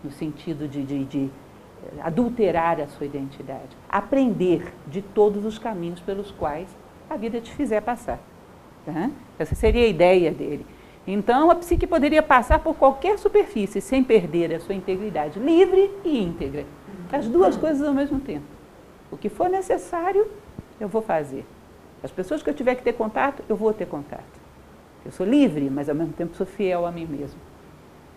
no 0.04 0.12
sentido 0.12 0.68
de, 0.68 0.84
de, 0.84 1.06
de 1.06 1.30
adulterar 2.02 2.80
a 2.80 2.88
sua 2.88 3.06
identidade. 3.06 3.76
Aprender 3.90 4.74
de 4.88 5.02
todos 5.02 5.44
os 5.44 5.58
caminhos 5.58 6.00
pelos 6.00 6.32
quais 6.32 6.68
a 7.10 7.18
vida 7.18 7.42
te 7.42 7.52
fizer 7.52 7.82
passar. 7.82 8.20
Tá? 8.86 9.10
Essa 9.40 9.56
seria 9.56 9.86
a 9.86 9.88
ideia 9.88 10.32
dele. 10.32 10.66
Então, 11.08 11.52
a 11.52 11.56
psique 11.56 11.86
poderia 11.86 12.24
passar 12.24 12.60
por 12.60 12.76
qualquer 12.76 13.20
superfície 13.20 13.80
sem 13.80 14.04
perder 14.04 14.54
a 14.56 14.60
sua 14.60 14.74
integridade, 14.74 15.40
livre 15.40 15.92
e 16.04 16.24
íntegra. 16.24 16.66
As 17.12 17.28
duas 17.28 17.56
coisas 17.56 17.88
ao 17.88 17.94
mesmo 17.94 18.20
tempo. 18.20 18.46
O 19.12 19.18
que 19.18 19.30
for 19.30 19.48
necessário, 19.48 20.28
eu 20.80 20.88
vou 20.88 21.02
fazer. 21.02 21.46
As 22.04 22.12
pessoas 22.12 22.42
que 22.42 22.50
eu 22.50 22.54
tiver 22.54 22.76
que 22.76 22.84
ter 22.84 22.94
contato, 22.94 23.44
eu 23.48 23.56
vou 23.56 23.72
ter 23.72 23.86
contato. 23.86 24.24
Eu 25.06 25.12
sou 25.12 25.26
livre, 25.26 25.70
mas 25.70 25.88
ao 25.88 25.96
mesmo 25.96 26.14
tempo 26.14 26.36
sou 26.36 26.46
fiel 26.46 26.86
a 26.86 26.92
mim 26.92 27.06
mesmo. 27.06 27.40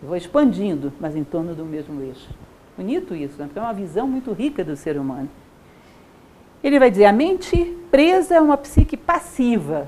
Eu 0.01 0.07
vou 0.07 0.17
expandindo, 0.17 0.91
mas 0.99 1.15
em 1.15 1.23
torno 1.23 1.53
do 1.53 1.63
mesmo 1.65 2.01
eixo. 2.01 2.29
Bonito 2.75 3.13
isso, 3.13 3.37
né? 3.37 3.45
Porque 3.45 3.59
é 3.59 3.61
uma 3.61 3.73
visão 3.73 4.07
muito 4.07 4.31
rica 4.31 4.63
do 4.63 4.75
ser 4.75 4.97
humano. 4.97 5.29
Ele 6.63 6.79
vai 6.79 6.89
dizer: 6.89 7.05
a 7.05 7.13
mente 7.13 7.77
presa 7.91 8.35
é 8.35 8.41
uma 8.41 8.57
psique 8.57 8.97
passiva, 8.97 9.87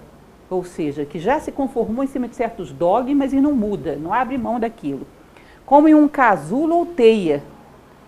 ou 0.51 0.65
seja, 0.65 1.05
que 1.05 1.17
já 1.17 1.39
se 1.39 1.49
conformou 1.49 2.03
em 2.03 2.07
cima 2.07 2.27
de 2.27 2.35
certos 2.35 2.73
dogmas 2.73 3.31
e 3.31 3.39
não 3.39 3.53
muda, 3.53 3.95
não 3.95 4.13
abre 4.13 4.37
mão 4.37 4.59
daquilo. 4.59 5.07
Como 5.65 5.87
em 5.87 5.95
um 5.95 6.09
casulo 6.09 6.75
ou 6.75 6.85
teia. 6.85 7.41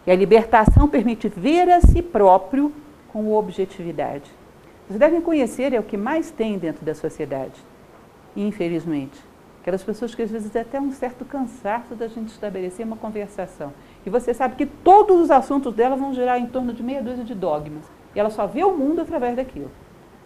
E 0.06 0.12
a 0.12 0.16
libertação 0.16 0.89
permite 0.89 1.30
ver 1.30 1.70
a 1.70 1.80
si 1.80 2.02
próprio 2.02 2.74
com 3.14 3.34
objetividade. 3.34 4.30
Vocês 4.86 5.00
devem 5.00 5.22
conhecer, 5.22 5.72
é 5.72 5.80
o 5.80 5.84
que 5.84 5.96
mais 5.96 6.32
tem 6.32 6.58
dentro 6.58 6.84
da 6.84 6.94
sociedade, 6.94 7.64
infelizmente. 8.36 9.18
Aquelas 9.62 9.82
pessoas 9.82 10.14
que 10.14 10.22
às 10.22 10.30
vezes 10.30 10.54
até 10.54 10.82
um 10.82 10.91
certo 10.91 11.24
cansaço 11.24 11.96
da 11.96 12.10
gente 12.10 12.28
estabelecer 12.28 12.86
uma 12.86 12.98
conversação. 12.98 13.72
E 14.06 14.10
você 14.10 14.34
sabe 14.34 14.58
que 14.58 14.66
todos 14.66 15.22
os 15.22 15.32
assuntos 15.32 15.74
dela 15.74 15.96
vão 15.96 16.14
girar 16.14 16.38
em 16.38 16.48
torno 16.48 16.74
de 16.74 16.84
meia 16.84 17.02
dúzia 17.02 17.24
de 17.24 17.34
dogmas. 17.34 17.86
E 18.14 18.20
ela 18.20 18.30
só 18.30 18.46
vê 18.46 18.66
o 18.66 18.76
mundo 18.76 19.02
através 19.02 19.38
daquilo. 19.38 19.72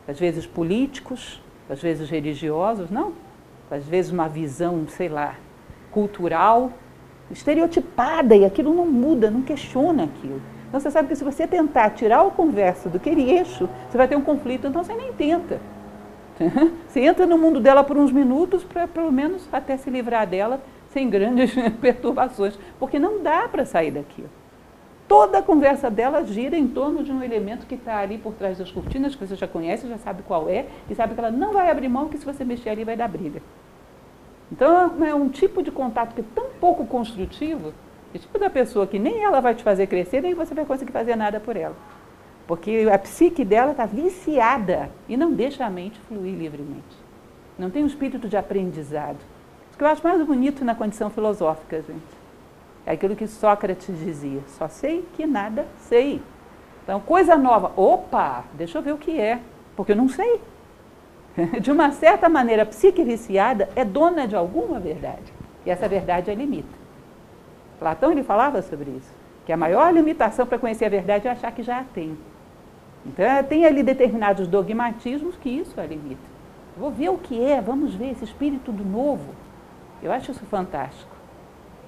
Às 0.07 0.19
vezes 0.19 0.47
políticos, 0.47 1.39
às 1.69 1.81
vezes 1.81 2.09
religiosos, 2.09 2.89
não. 2.89 3.13
Às 3.69 3.85
vezes 3.85 4.11
uma 4.11 4.27
visão, 4.27 4.85
sei 4.87 5.09
lá, 5.09 5.35
cultural, 5.91 6.71
estereotipada, 7.29 8.35
e 8.35 8.45
aquilo 8.45 8.73
não 8.73 8.85
muda, 8.85 9.29
não 9.29 9.41
questiona 9.41 10.05
aquilo. 10.05 10.41
Então 10.67 10.79
você 10.79 10.91
sabe 10.91 11.07
que 11.07 11.15
se 11.15 11.23
você 11.23 11.47
tentar 11.47 11.91
tirar 11.91 12.23
o 12.23 12.31
conversa 12.31 12.89
do 12.89 12.99
eixo, 13.05 13.69
você 13.89 13.97
vai 13.97 14.07
ter 14.07 14.15
um 14.15 14.21
conflito, 14.21 14.67
então 14.67 14.83
você 14.83 14.93
nem 14.93 15.13
tenta. 15.13 15.59
Você 16.87 16.99
entra 16.99 17.25
no 17.25 17.35
mundo 17.35 17.59
dela 17.59 17.83
por 17.83 17.97
uns 17.97 18.11
minutos 18.11 18.63
para 18.63 18.87
pelo 18.87 19.11
menos 19.11 19.49
até 19.51 19.75
se 19.75 19.89
livrar 19.89 20.27
dela 20.27 20.61
sem 20.91 21.09
grandes 21.09 21.51
perturbações, 21.81 22.57
porque 22.79 22.99
não 22.99 23.23
dá 23.23 23.47
para 23.47 23.65
sair 23.65 23.89
daquilo. 23.89 24.29
Toda 25.07 25.37
a 25.37 25.41
conversa 25.41 25.89
dela 25.89 26.25
gira 26.25 26.57
em 26.57 26.67
torno 26.67 27.01
de 27.01 27.11
um 27.11 27.23
elemento 27.23 27.65
que 27.65 27.75
está 27.75 27.99
ali 27.99 28.17
por 28.17 28.33
trás 28.33 28.57
das 28.57 28.69
cortinas, 28.69 29.15
que 29.15 29.25
você 29.25 29.35
já 29.37 29.47
conhece, 29.47 29.87
já 29.87 29.97
sabe 29.97 30.21
qual 30.23 30.49
é, 30.49 30.65
e 30.89 30.95
sabe 30.95 31.13
que 31.13 31.19
ela 31.19 31.31
não 31.31 31.53
vai 31.53 31.69
abrir 31.71 31.87
mão, 31.87 32.09
que 32.09 32.17
se 32.17 32.25
você 32.25 32.43
mexer 32.43 32.69
ali 32.69 32.83
vai 32.83 32.97
dar 32.97 33.07
briga. 33.07 33.41
Então 34.51 35.01
é 35.05 35.15
um 35.15 35.29
tipo 35.29 35.63
de 35.63 35.71
contato 35.71 36.13
que 36.13 36.21
é 36.21 36.25
tão 36.35 36.47
pouco 36.59 36.85
construtivo, 36.85 37.73
é 38.13 38.17
tipo 38.17 38.37
da 38.37 38.49
pessoa 38.49 38.85
que 38.85 38.99
nem 38.99 39.23
ela 39.23 39.39
vai 39.39 39.55
te 39.55 39.63
fazer 39.63 39.87
crescer, 39.87 40.21
nem 40.21 40.33
você 40.33 40.53
vai 40.53 40.65
conseguir 40.65 40.91
fazer 40.91 41.15
nada 41.15 41.39
por 41.39 41.55
ela. 41.55 41.75
Porque 42.45 42.87
a 42.91 42.99
psique 42.99 43.45
dela 43.45 43.71
está 43.71 43.85
viciada 43.85 44.89
e 45.07 45.15
não 45.15 45.31
deixa 45.31 45.65
a 45.65 45.69
mente 45.69 45.99
fluir 46.07 46.35
livremente. 46.35 47.07
Não 47.57 47.69
tem 47.69 47.83
um 47.83 47.87
espírito 47.87 48.27
de 48.27 48.35
aprendizado. 48.35 49.19
O 49.73 49.77
que 49.77 49.83
eu 49.83 49.87
acho 49.87 50.03
mais 50.03 50.21
bonito 50.25 50.65
na 50.65 50.75
condição 50.75 51.09
filosófica, 51.09 51.81
gente 51.81 52.16
é 52.87 52.93
aquilo 52.93 53.17
que 53.17 53.27
Sócrates 53.27 53.99
dizia: 53.99 54.39
só 54.47 54.69
sei 54.69 55.05
que 55.13 55.27
nada 55.27 55.67
sei. 55.77 56.21
Então, 56.83 57.01
coisa 57.01 57.35
nova, 57.35 57.73
opa, 57.75 58.45
deixa 58.53 58.77
eu 58.77 58.81
ver 58.81 58.93
o 58.93 58.97
que 58.97 59.19
é, 59.19 59.41
porque 59.75 59.91
eu 59.91 59.95
não 59.97 60.07
sei. 60.07 60.39
De 61.61 61.69
uma 61.69 61.91
certa 61.91 62.29
maneira, 62.29 62.63
a 62.63 62.65
psique 62.65 63.03
viciada 63.03 63.67
é 63.75 63.83
dona 63.83 64.25
de 64.25 64.37
alguma 64.37 64.79
verdade. 64.79 65.33
E 65.65 65.69
essa 65.69 65.87
verdade 65.87 66.31
é 66.31 66.33
limita. 66.33 66.77
Platão 67.77 68.09
ele 68.09 68.23
falava 68.23 68.61
sobre 68.61 68.89
isso, 68.91 69.13
que 69.45 69.51
a 69.51 69.57
maior 69.57 69.93
limitação 69.93 70.47
para 70.47 70.57
conhecer 70.57 70.85
a 70.85 70.89
verdade 70.89 71.27
é 71.27 71.31
achar 71.31 71.51
que 71.51 71.61
já 71.61 71.81
a 71.81 71.83
tem. 71.83 72.17
Então, 73.05 73.25
tem 73.43 73.65
ali 73.65 73.83
determinados 73.83 74.47
dogmatismos 74.47 75.35
que 75.35 75.49
isso 75.49 75.79
a 75.79 75.85
limita. 75.85 76.21
Vou 76.77 76.89
ver 76.89 77.09
o 77.09 77.17
que 77.17 77.43
é, 77.43 77.59
vamos 77.59 77.93
ver 77.93 78.11
esse 78.11 78.23
espírito 78.23 78.71
do 78.71 78.85
novo. 78.85 79.35
Eu 80.01 80.11
acho 80.11 80.31
isso 80.31 80.45
fantástico. 80.45 81.16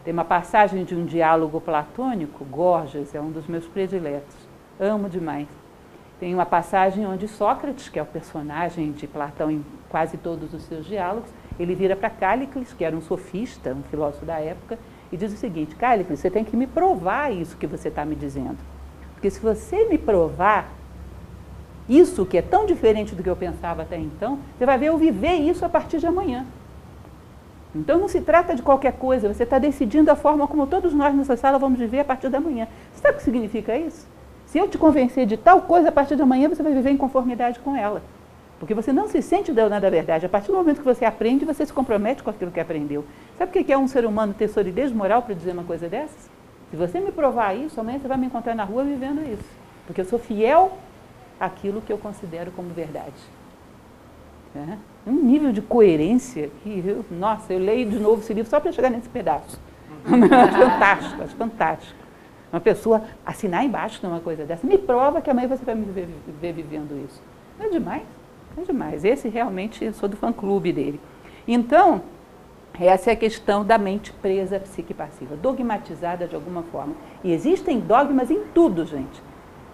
Tem 0.09 0.13
uma 0.15 0.25
passagem 0.25 0.83
de 0.85 0.95
um 0.95 1.05
diálogo 1.05 1.61
platônico, 1.61 2.43
Gorgias, 2.43 3.13
é 3.13 3.21
um 3.21 3.29
dos 3.29 3.45
meus 3.45 3.67
prediletos. 3.67 4.35
Amo 4.79 5.07
demais. 5.07 5.47
Tem 6.19 6.33
uma 6.33 6.47
passagem 6.47 7.05
onde 7.05 7.27
Sócrates, 7.27 7.89
que 7.89 7.99
é 7.99 8.01
o 8.01 8.07
personagem 8.07 8.91
de 8.91 9.05
Platão 9.05 9.51
em 9.51 9.63
quase 9.87 10.17
todos 10.17 10.51
os 10.51 10.63
seus 10.63 10.87
diálogos, 10.87 11.29
ele 11.59 11.75
vira 11.75 11.95
para 11.95 12.09
Cállicles, 12.09 12.73
que 12.73 12.83
era 12.83 12.97
um 12.97 13.01
sofista, 13.01 13.71
um 13.71 13.83
filósofo 13.83 14.25
da 14.25 14.39
época, 14.39 14.79
e 15.11 15.15
diz 15.15 15.31
o 15.31 15.37
seguinte: 15.37 15.75
Cállicles, 15.75 16.19
você 16.19 16.31
tem 16.31 16.43
que 16.43 16.57
me 16.57 16.65
provar 16.65 17.31
isso 17.31 17.55
que 17.55 17.67
você 17.67 17.89
está 17.89 18.03
me 18.03 18.15
dizendo. 18.15 18.57
Porque 19.13 19.29
se 19.29 19.39
você 19.39 19.85
me 19.85 19.99
provar 19.99 20.71
isso 21.87 22.25
que 22.25 22.39
é 22.39 22.41
tão 22.41 22.65
diferente 22.65 23.13
do 23.13 23.21
que 23.21 23.29
eu 23.29 23.35
pensava 23.35 23.83
até 23.83 23.99
então, 23.99 24.39
você 24.57 24.65
vai 24.65 24.79
ver 24.79 24.87
eu 24.87 24.97
viver 24.97 25.35
isso 25.35 25.63
a 25.63 25.69
partir 25.69 25.99
de 25.99 26.07
amanhã. 26.07 26.47
Então 27.75 27.99
não 27.99 28.07
se 28.07 28.21
trata 28.21 28.55
de 28.55 28.63
qualquer 28.63 28.93
coisa, 28.93 29.31
você 29.31 29.43
está 29.43 29.59
decidindo 29.59 30.09
a 30.09 30.15
forma 30.15 30.47
como 30.47 30.65
todos 30.65 30.93
nós 30.93 31.13
nessa 31.13 31.37
sala 31.37 31.59
vamos 31.59 31.77
viver 31.77 31.99
a 31.99 32.05
partir 32.05 32.29
da 32.29 32.39
manhã. 32.39 32.67
Você 32.91 33.01
sabe 33.01 33.15
o 33.15 33.17
que 33.17 33.23
significa 33.23 33.77
isso? 33.77 34.07
Se 34.47 34.57
eu 34.57 34.67
te 34.67 34.77
convencer 34.77 35.27
de 35.27 35.37
tal 35.37 35.61
coisa 35.61 35.89
a 35.89 35.91
partir 35.91 36.15
da 36.15 36.25
manhã, 36.25 36.49
você 36.49 36.63
vai 36.63 36.73
viver 36.73 36.89
em 36.89 36.97
conformidade 36.97 37.59
com 37.59 37.75
ela. 37.75 38.01
Porque 38.59 38.73
você 38.73 38.91
não 38.91 39.07
se 39.07 39.21
sente 39.21 39.53
dona 39.53 39.79
da 39.79 39.89
verdade. 39.89 40.25
A 40.25 40.29
partir 40.29 40.47
do 40.47 40.57
momento 40.57 40.79
que 40.79 40.85
você 40.85 41.05
aprende, 41.05 41.45
você 41.45 41.65
se 41.65 41.71
compromete 41.71 42.23
com 42.23 42.31
aquilo 42.31 42.51
que 42.51 42.59
aprendeu. 42.59 43.05
Sabe 43.37 43.51
o 43.51 43.63
que 43.63 43.71
é 43.71 43.77
um 43.77 43.87
ser 43.87 44.05
humano 44.05 44.33
ter 44.33 44.47
solidez 44.47 44.91
moral 44.91 45.21
para 45.21 45.35
dizer 45.35 45.51
uma 45.51 45.63
coisa 45.63 45.87
dessas? 45.87 46.29
Se 46.71 46.75
você 46.75 46.99
me 46.99 47.11
provar 47.11 47.55
isso, 47.55 47.79
amanhã 47.79 47.99
você 47.99 48.07
vai 48.07 48.17
me 48.17 48.25
encontrar 48.25 48.55
na 48.55 48.63
rua 48.63 48.83
vivendo 48.83 49.21
isso. 49.21 49.47
Porque 49.85 50.01
eu 50.01 50.05
sou 50.05 50.17
fiel 50.17 50.73
àquilo 51.39 51.81
que 51.81 51.93
eu 51.93 51.97
considero 51.97 52.51
como 52.51 52.69
verdade. 52.69 53.13
É? 54.55 54.77
Um 55.05 55.13
nível 55.13 55.51
de 55.51 55.61
coerência 55.61 56.49
que, 56.63 56.83
eu, 56.85 57.05
nossa, 57.11 57.53
eu 57.53 57.59
leio 57.59 57.89
de 57.89 57.99
novo 57.99 58.21
esse 58.21 58.33
livro 58.33 58.49
só 58.49 58.59
para 58.59 58.71
chegar 58.71 58.89
nesse 58.89 59.07
pedaço. 59.07 59.59
fantástico, 60.03 61.21
acho 61.21 61.35
fantástico. 61.35 61.99
Uma 62.51 62.59
pessoa 62.59 63.03
assinar 63.23 63.63
embaixo 63.63 63.99
de 63.99 64.07
uma 64.07 64.19
coisa 64.19 64.43
dessa, 64.45 64.65
me 64.65 64.77
prova 64.77 65.21
que 65.21 65.29
amanhã 65.29 65.47
você 65.47 65.63
vai 65.63 65.75
me 65.75 65.85
ver, 65.85 66.07
ver 66.41 66.53
vivendo 66.53 66.99
isso. 67.05 67.21
Não 67.59 67.67
é 67.67 67.69
demais? 67.69 68.03
Não 68.55 68.63
é 68.63 68.65
demais. 68.65 69.05
Esse 69.05 69.29
realmente, 69.29 69.85
eu 69.85 69.93
sou 69.93 70.09
do 70.09 70.17
fã-clube 70.17 70.73
dele. 70.73 70.99
Então, 71.47 72.01
essa 72.79 73.11
é 73.11 73.13
a 73.13 73.15
questão 73.15 73.63
da 73.63 73.77
mente 73.77 74.11
presa 74.13 74.59
psique 74.59 74.93
passiva, 74.93 75.35
dogmatizada 75.35 76.27
de 76.27 76.33
alguma 76.33 76.63
forma. 76.63 76.95
E 77.23 77.31
existem 77.31 77.79
dogmas 77.79 78.31
em 78.31 78.43
tudo, 78.53 78.85
gente. 78.85 79.21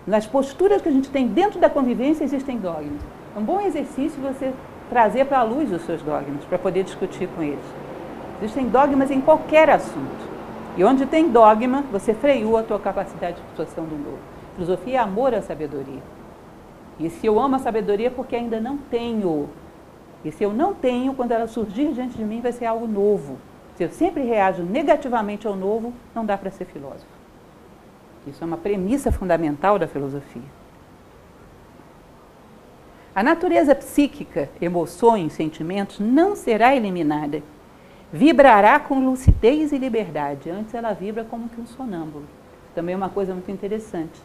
Nas 0.05 0.25
posturas 0.25 0.81
que 0.81 0.89
a 0.89 0.91
gente 0.91 1.09
tem 1.09 1.27
dentro 1.27 1.59
da 1.59 1.69
convivência, 1.69 2.23
existem 2.23 2.57
dogmas. 2.57 3.01
É 3.35 3.39
um 3.39 3.43
bom 3.43 3.59
exercício 3.59 4.21
você 4.21 4.53
trazer 4.89 5.25
para 5.25 5.39
a 5.39 5.43
luz 5.43 5.69
os 5.69 5.81
seus 5.81 6.01
dogmas, 6.01 6.45
para 6.45 6.57
poder 6.57 6.83
discutir 6.83 7.27
com 7.27 7.43
eles. 7.43 7.65
Existem 8.41 8.69
dogmas 8.69 9.11
em 9.11 9.19
qualquer 9.19 9.69
assunto. 9.69 10.35
E 10.77 10.83
onde 10.85 11.05
tem 11.05 11.29
dogma, 11.29 11.83
você 11.91 12.13
freou 12.13 12.55
a 12.55 12.63
tua 12.63 12.79
capacidade 12.79 13.35
de 13.35 13.41
absorção 13.41 13.83
do 13.83 13.97
novo. 13.97 14.19
Filosofia 14.53 14.95
é 14.95 15.01
amor 15.01 15.33
à 15.33 15.41
sabedoria. 15.41 16.01
E 16.97 17.09
se 17.09 17.27
eu 17.27 17.37
amo 17.37 17.57
a 17.57 17.59
sabedoria 17.59 18.07
é 18.07 18.09
porque 18.09 18.37
ainda 18.37 18.61
não 18.61 18.77
tenho. 18.77 19.49
E 20.23 20.31
se 20.31 20.41
eu 20.43 20.53
não 20.53 20.73
tenho, 20.73 21.13
quando 21.13 21.33
ela 21.33 21.47
surgir 21.47 21.91
diante 21.91 22.17
de 22.17 22.23
mim, 22.23 22.39
vai 22.39 22.53
ser 22.53 22.65
algo 22.65 22.87
novo. 22.87 23.37
Se 23.75 23.83
eu 23.83 23.89
sempre 23.89 24.23
reajo 24.23 24.63
negativamente 24.63 25.45
ao 25.45 25.57
novo, 25.57 25.93
não 26.13 26.25
dá 26.25 26.37
para 26.37 26.51
ser 26.51 26.65
filósofo. 26.65 27.05
Isso 28.25 28.41
é 28.41 28.47
uma 28.47 28.57
premissa 28.57 29.11
fundamental 29.11 29.77
da 29.77 29.87
filosofia. 29.87 30.64
A 33.15 33.23
natureza 33.23 33.73
psíquica, 33.73 34.49
emoções, 34.61 35.31
sentimentos, 35.31 36.01
não 36.01 36.35
será 36.35 36.75
eliminada. 36.75 37.41
Vibrará 38.11 38.77
com 38.77 39.05
lucidez 39.05 39.71
e 39.71 39.77
liberdade. 39.77 40.49
Antes 40.49 40.73
ela 40.73 40.91
vibra 40.91 41.23
como 41.23 41.47
que 41.47 41.61
um 41.61 41.65
sonâmbulo. 41.65 42.25
Também 42.75 42.91
é 42.91 42.97
uma 42.97 43.07
coisa 43.07 43.31
muito 43.31 43.49
interessante. 43.49 44.21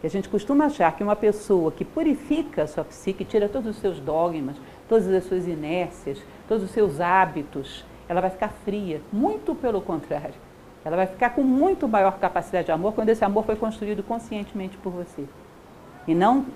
Que 0.00 0.06
a 0.06 0.10
gente 0.10 0.28
costuma 0.28 0.66
achar 0.66 0.94
que 0.96 1.02
uma 1.02 1.16
pessoa 1.16 1.72
que 1.72 1.84
purifica 1.84 2.62
a 2.62 2.68
sua 2.68 2.84
psique, 2.84 3.24
tira 3.24 3.48
todos 3.48 3.74
os 3.74 3.82
seus 3.82 3.98
dogmas, 3.98 4.54
todas 4.88 5.08
as 5.08 5.24
suas 5.24 5.48
inércias, 5.48 6.22
todos 6.46 6.62
os 6.62 6.70
seus 6.70 7.00
hábitos, 7.00 7.84
ela 8.08 8.20
vai 8.20 8.30
ficar 8.30 8.50
fria. 8.64 9.00
Muito 9.12 9.52
pelo 9.52 9.80
contrário. 9.80 10.36
Ela 10.84 10.94
vai 10.94 11.08
ficar 11.08 11.30
com 11.30 11.42
muito 11.42 11.88
maior 11.88 12.16
capacidade 12.20 12.66
de 12.66 12.72
amor 12.72 12.92
quando 12.92 13.08
esse 13.08 13.24
amor 13.24 13.44
foi 13.44 13.56
construído 13.56 14.04
conscientemente 14.04 14.76
por 14.76 14.92
você. 14.92 15.24
E 16.06 16.14
não 16.14 16.46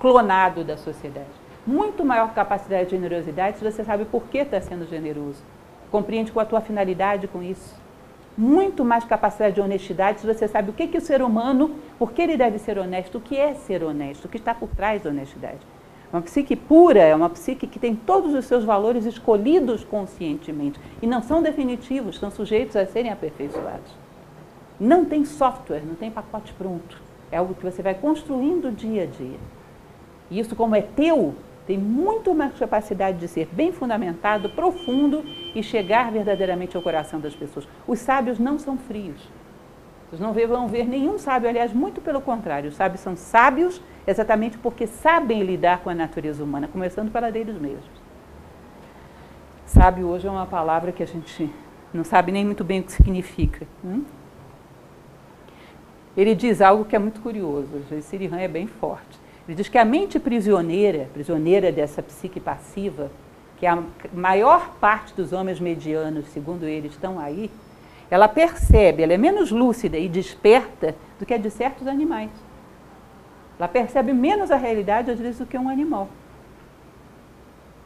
clonado 0.00 0.64
da 0.64 0.76
sociedade. 0.76 1.26
Muito 1.66 2.04
maior 2.04 2.32
capacidade 2.32 2.86
de 2.86 2.96
generosidade 2.96 3.58
se 3.58 3.64
você 3.64 3.84
sabe 3.84 4.04
por 4.04 4.24
que 4.24 4.38
está 4.38 4.60
sendo 4.60 4.88
generoso. 4.88 5.42
Compreende 5.90 6.32
qual 6.32 6.44
a 6.44 6.48
tua 6.48 6.60
finalidade 6.60 7.28
com 7.28 7.42
isso. 7.42 7.74
muito 8.36 8.84
mais 8.84 9.04
capacidade 9.04 9.56
de 9.56 9.60
honestidade 9.60 10.20
se 10.20 10.26
você 10.26 10.46
sabe 10.46 10.70
o 10.70 10.72
que, 10.72 10.86
que 10.86 10.98
o 10.98 11.00
ser 11.00 11.20
humano, 11.22 11.74
por 11.98 12.12
que 12.12 12.22
ele 12.22 12.36
deve 12.36 12.56
ser 12.60 12.78
honesto, 12.78 13.18
o 13.18 13.20
que 13.20 13.36
é 13.36 13.52
ser 13.52 13.82
honesto, 13.82 14.26
o 14.26 14.28
que 14.28 14.36
está 14.36 14.54
por 14.54 14.68
trás 14.68 15.02
da 15.02 15.10
honestidade. 15.10 15.58
Uma 16.12 16.22
psique 16.22 16.54
pura 16.54 17.00
é 17.00 17.14
uma 17.14 17.28
psique 17.28 17.66
que 17.66 17.80
tem 17.80 17.96
todos 17.96 18.32
os 18.32 18.44
seus 18.44 18.64
valores 18.64 19.04
escolhidos 19.04 19.82
conscientemente 19.82 20.78
e 21.02 21.06
não 21.06 21.20
são 21.20 21.42
definitivos, 21.42 22.16
são 22.16 22.30
sujeitos 22.30 22.76
a 22.76 22.86
serem 22.86 23.10
aperfeiçoados. 23.10 23.92
Não 24.78 25.04
tem 25.04 25.24
software, 25.24 25.82
não 25.84 25.96
tem 25.96 26.08
pacote 26.08 26.52
pronto. 26.52 27.02
É 27.32 27.38
algo 27.38 27.54
que 27.54 27.64
você 27.64 27.82
vai 27.82 27.94
construindo 27.94 28.70
dia 28.70 29.02
a 29.02 29.06
dia. 29.06 29.38
E 30.30 30.38
isso, 30.38 30.54
como 30.54 30.74
é 30.74 30.82
teu, 30.82 31.34
tem 31.66 31.76
muito 31.76 32.34
mais 32.34 32.54
capacidade 32.58 33.18
de 33.18 33.28
ser 33.28 33.46
bem 33.52 33.72
fundamentado, 33.72 34.48
profundo 34.50 35.22
e 35.54 35.62
chegar 35.62 36.10
verdadeiramente 36.10 36.76
ao 36.76 36.82
coração 36.82 37.20
das 37.20 37.34
pessoas. 37.34 37.68
Os 37.86 37.98
sábios 37.98 38.38
não 38.38 38.58
são 38.58 38.78
frios. 38.78 39.20
Vocês 40.08 40.20
não 40.20 40.32
vão 40.32 40.66
ver 40.66 40.86
nenhum 40.86 41.18
sábio, 41.18 41.48
aliás, 41.48 41.72
muito 41.72 42.00
pelo 42.00 42.22
contrário. 42.22 42.70
Os 42.70 42.76
sábios 42.76 43.02
são 43.02 43.14
sábios 43.14 43.82
exatamente 44.06 44.56
porque 44.56 44.86
sabem 44.86 45.42
lidar 45.42 45.80
com 45.80 45.90
a 45.90 45.94
natureza 45.94 46.42
humana, 46.42 46.66
começando 46.66 47.12
pela 47.12 47.30
deles 47.30 47.60
mesmos. 47.60 47.84
Sábio 49.66 50.06
hoje 50.06 50.26
é 50.26 50.30
uma 50.30 50.46
palavra 50.46 50.90
que 50.90 51.02
a 51.02 51.06
gente 51.06 51.52
não 51.92 52.04
sabe 52.04 52.32
nem 52.32 52.46
muito 52.46 52.64
bem 52.64 52.80
o 52.80 52.84
que 52.84 52.92
significa. 52.92 53.66
Hum? 53.84 54.02
Ele 56.16 56.34
diz 56.34 56.62
algo 56.62 56.86
que 56.86 56.96
é 56.96 56.98
muito 56.98 57.20
curioso, 57.20 57.68
Sirihan 58.00 58.38
é 58.38 58.48
bem 58.48 58.66
forte. 58.66 59.20
Ele 59.48 59.56
diz 59.56 59.66
que 59.66 59.78
a 59.78 59.84
mente 59.84 60.20
prisioneira, 60.20 61.08
prisioneira 61.14 61.72
dessa 61.72 62.02
psique 62.02 62.38
passiva, 62.38 63.10
que 63.58 63.66
a 63.66 63.82
maior 64.12 64.74
parte 64.78 65.14
dos 65.14 65.32
homens 65.32 65.58
medianos, 65.58 66.26
segundo 66.26 66.66
ele, 66.66 66.88
estão 66.88 67.18
aí, 67.18 67.50
ela 68.10 68.28
percebe, 68.28 69.02
ela 69.02 69.14
é 69.14 69.16
menos 69.16 69.50
lúcida 69.50 69.96
e 69.96 70.06
desperta 70.06 70.94
do 71.18 71.24
que 71.24 71.32
a 71.32 71.38
de 71.38 71.50
certos 71.50 71.86
animais. 71.86 72.30
Ela 73.58 73.68
percebe 73.68 74.12
menos 74.12 74.50
a 74.50 74.56
realidade, 74.56 75.10
às 75.10 75.18
vezes, 75.18 75.38
do 75.38 75.46
que 75.46 75.56
um 75.56 75.68
animal. 75.68 76.08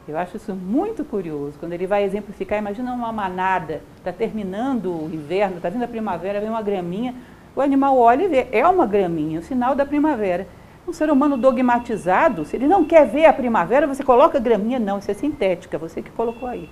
Eu 0.06 0.18
acho 0.18 0.36
isso 0.36 0.52
muito 0.52 1.04
curioso. 1.04 1.56
Quando 1.60 1.74
ele 1.74 1.86
vai 1.86 2.02
exemplificar, 2.02 2.58
imagina 2.58 2.92
uma 2.92 3.12
manada, 3.12 3.80
está 3.98 4.12
terminando 4.12 5.04
o 5.04 5.10
inverno, 5.12 5.58
está 5.58 5.68
vindo 5.68 5.84
a 5.84 5.88
primavera, 5.88 6.40
vem 6.40 6.48
uma 6.48 6.60
graminha, 6.60 7.14
o 7.54 7.60
animal 7.60 7.96
olha 7.96 8.24
e 8.24 8.28
vê, 8.28 8.48
é 8.50 8.66
uma 8.66 8.84
graminha, 8.84 9.38
o 9.38 9.42
sinal 9.44 9.76
da 9.76 9.86
primavera. 9.86 10.46
Um 10.86 10.92
ser 10.92 11.10
humano 11.10 11.36
dogmatizado, 11.36 12.44
se 12.44 12.56
ele 12.56 12.66
não 12.66 12.84
quer 12.84 13.06
ver 13.06 13.26
a 13.26 13.32
primavera, 13.32 13.86
você 13.86 14.02
coloca 14.02 14.38
graminha, 14.40 14.78
não, 14.78 14.98
isso 14.98 15.10
é 15.10 15.14
sintética, 15.14 15.78
você 15.78 16.02
que 16.02 16.10
colocou 16.10 16.48
aí. 16.48 16.68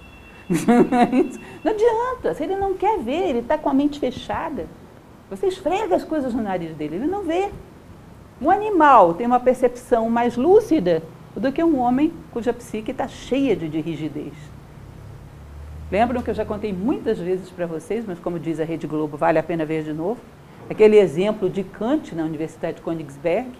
não 1.62 1.72
adianta, 1.72 2.34
se 2.34 2.42
ele 2.42 2.56
não 2.56 2.74
quer 2.74 2.98
ver, 2.98 3.28
ele 3.28 3.38
está 3.38 3.56
com 3.56 3.68
a 3.68 3.74
mente 3.74 4.00
fechada. 4.00 4.66
Você 5.30 5.46
esfrega 5.46 5.94
as 5.94 6.02
coisas 6.02 6.34
no 6.34 6.42
nariz 6.42 6.74
dele, 6.74 6.96
ele 6.96 7.06
não 7.06 7.22
vê. 7.22 7.50
Um 8.42 8.50
animal 8.50 9.14
tem 9.14 9.26
uma 9.26 9.38
percepção 9.38 10.10
mais 10.10 10.36
lúcida 10.36 11.02
do 11.36 11.52
que 11.52 11.62
um 11.62 11.78
homem 11.78 12.12
cuja 12.32 12.52
psique 12.52 12.90
está 12.90 13.06
cheia 13.06 13.54
de, 13.54 13.68
de 13.68 13.80
rigidez. 13.80 14.32
Lembram 15.90 16.22
que 16.22 16.30
eu 16.30 16.34
já 16.34 16.44
contei 16.44 16.72
muitas 16.72 17.18
vezes 17.18 17.50
para 17.50 17.66
vocês, 17.66 18.04
mas 18.06 18.18
como 18.18 18.38
diz 18.38 18.60
a 18.60 18.64
Rede 18.64 18.86
Globo, 18.86 19.16
vale 19.16 19.38
a 19.38 19.42
pena 19.42 19.64
ver 19.64 19.84
de 19.84 19.92
novo? 19.92 20.20
Aquele 20.68 20.96
exemplo 20.96 21.50
de 21.50 21.64
Kant 21.64 22.14
na 22.14 22.22
Universidade 22.22 22.76
de 22.76 22.82
Königsberg, 22.82 23.50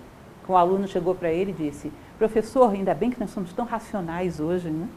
um 0.50 0.56
aluno 0.56 0.88
chegou 0.88 1.14
para 1.14 1.30
ele 1.30 1.50
e 1.50 1.70
disse: 1.70 1.92
Professor, 2.18 2.70
ainda 2.70 2.94
bem 2.94 3.10
que 3.10 3.20
nós 3.20 3.30
somos 3.30 3.52
tão 3.52 3.64
racionais 3.64 4.40
hoje, 4.40 4.68
né? 4.68 4.88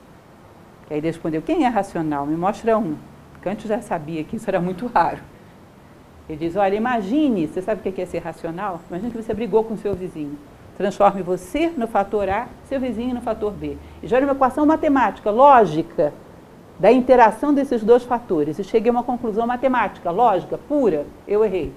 E 0.90 0.94
aí 0.94 1.00
ele 1.00 1.08
respondeu: 1.08 1.42
Quem 1.42 1.66
é 1.66 1.68
racional? 1.68 2.26
Me 2.26 2.36
mostra 2.36 2.78
um. 2.78 2.96
Kant 3.42 3.68
já 3.68 3.82
sabia 3.82 4.24
que 4.24 4.36
isso 4.36 4.50
era 4.50 4.60
muito 4.60 4.88
raro. 4.88 5.20
Ele 6.28 6.38
diz: 6.38 6.56
Olha, 6.56 6.76
imagine, 6.76 7.48
você 7.48 7.62
sabe 7.62 7.88
o 7.88 7.94
que 7.94 8.02
é 8.02 8.06
ser 8.06 8.20
racional? 8.20 8.80
Imagine 8.90 9.12
que 9.12 9.22
você 9.22 9.34
brigou 9.34 9.64
com 9.64 9.78
seu 9.78 9.94
vizinho. 9.96 10.38
Transforme 10.78 11.22
você 11.22 11.72
no 11.78 11.88
fator 11.88 12.28
A, 12.28 12.48
seu 12.68 12.80
vizinho 12.80 13.14
no 13.14 13.22
fator 13.22 13.52
B. 13.52 13.78
E 14.02 14.08
gere 14.08 14.26
uma 14.26 14.34
equação 14.34 14.66
matemática, 14.66 15.30
lógica, 15.30 16.14
da 16.80 16.92
interação 16.92 17.54
desses 17.54 17.84
dois 17.84 18.04
fatores. 18.04 18.58
E 18.58 18.64
chegue 18.64 18.90
a 18.90 18.92
uma 18.92 19.04
conclusão 19.04 19.46
matemática, 19.46 20.10
lógica, 20.10 20.58
pura. 20.58 21.06
Eu 21.28 21.46
errei. 21.46 21.72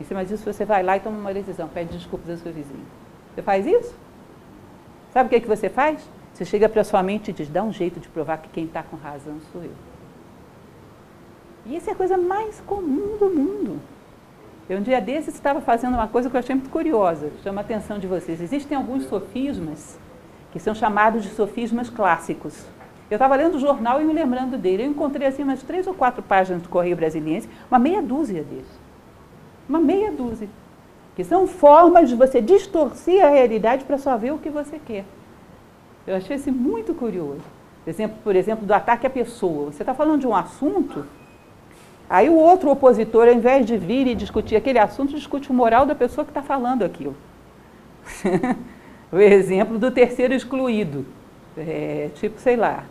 Em 0.00 0.04
cima 0.04 0.24
disso, 0.24 0.44
você 0.44 0.64
vai 0.64 0.82
lá 0.82 0.96
e 0.96 1.00
toma 1.00 1.18
uma 1.18 1.32
decisão, 1.32 1.68
pede 1.68 1.96
desculpas 1.96 2.30
ao 2.30 2.36
seu 2.36 2.52
vizinho. 2.52 2.84
Você 3.34 3.42
faz 3.42 3.66
isso? 3.66 3.94
Sabe 5.12 5.26
o 5.26 5.30
que, 5.30 5.36
é 5.36 5.40
que 5.40 5.48
você 5.48 5.68
faz? 5.68 6.06
Você 6.34 6.44
chega 6.44 6.68
para 6.68 6.84
sua 6.84 7.02
mente 7.02 7.30
e 7.30 7.32
diz: 7.32 7.48
dá 7.48 7.62
um 7.62 7.72
jeito 7.72 7.98
de 7.98 8.08
provar 8.08 8.38
que 8.38 8.48
quem 8.50 8.64
está 8.64 8.82
com 8.82 8.96
razão 8.96 9.36
sou 9.52 9.62
eu. 9.62 9.70
E 11.64 11.76
isso 11.76 11.88
é 11.88 11.92
a 11.92 11.96
coisa 11.96 12.16
mais 12.16 12.60
comum 12.60 13.16
do 13.16 13.30
mundo. 13.30 13.80
Eu, 14.68 14.78
um 14.78 14.82
dia 14.82 15.00
desses, 15.00 15.34
estava 15.34 15.60
fazendo 15.60 15.94
uma 15.94 16.08
coisa 16.08 16.28
que 16.28 16.36
eu 16.36 16.40
achei 16.40 16.54
muito 16.54 16.70
curiosa, 16.70 17.30
chama 17.42 17.60
a 17.60 17.64
atenção 17.64 17.98
de 17.98 18.06
vocês. 18.06 18.40
Existem 18.40 18.76
alguns 18.76 19.04
sofismas 19.04 19.98
que 20.52 20.58
são 20.58 20.74
chamados 20.74 21.22
de 21.22 21.30
sofismas 21.30 21.88
clássicos. 21.88 22.66
Eu 23.10 23.14
estava 23.16 23.36
lendo 23.36 23.54
o 23.54 23.60
jornal 23.60 24.00
e 24.00 24.04
me 24.04 24.12
lembrando 24.12 24.58
dele. 24.58 24.82
Eu 24.82 24.90
encontrei 24.90 25.26
assim 25.26 25.42
umas 25.42 25.62
três 25.62 25.86
ou 25.86 25.94
quatro 25.94 26.22
páginas 26.22 26.62
do 26.62 26.68
Correio 26.68 26.96
Brasiliense, 26.96 27.48
uma 27.70 27.78
meia 27.78 28.02
dúzia 28.02 28.42
deles. 28.42 28.85
Uma 29.68 29.78
meia 29.78 30.10
dúzia. 30.10 30.48
Que 31.14 31.24
são 31.24 31.46
formas 31.46 32.08
de 32.08 32.14
você 32.14 32.40
distorcer 32.40 33.24
a 33.24 33.30
realidade 33.30 33.84
para 33.84 33.98
só 33.98 34.16
ver 34.16 34.32
o 34.32 34.38
que 34.38 34.50
você 34.50 34.78
quer. 34.78 35.04
Eu 36.06 36.16
achei 36.16 36.36
isso 36.36 36.52
muito 36.52 36.94
curioso. 36.94 37.40
Por 37.84 37.90
exemplo, 37.90 38.18
por 38.22 38.36
exemplo, 38.36 38.66
do 38.66 38.72
ataque 38.72 39.06
à 39.06 39.10
pessoa. 39.10 39.72
Você 39.72 39.82
está 39.82 39.94
falando 39.94 40.20
de 40.20 40.26
um 40.26 40.34
assunto 40.34 41.04
Aí 42.08 42.28
o 42.28 42.34
outro 42.34 42.70
opositor, 42.70 43.26
ao 43.26 43.34
invés 43.34 43.66
de 43.66 43.76
vir 43.76 44.06
e 44.06 44.14
discutir 44.14 44.54
aquele 44.54 44.78
assunto, 44.78 45.14
discute 45.14 45.50
o 45.50 45.54
moral 45.54 45.84
da 45.84 45.94
pessoa 45.94 46.24
que 46.24 46.30
está 46.30 46.42
falando 46.42 46.84
aquilo. 46.84 47.16
o 49.10 49.18
exemplo 49.18 49.76
do 49.78 49.90
terceiro 49.90 50.32
excluído. 50.32 51.04
É, 51.56 52.10
tipo, 52.14 52.38
sei 52.38 52.54
lá, 52.54 52.84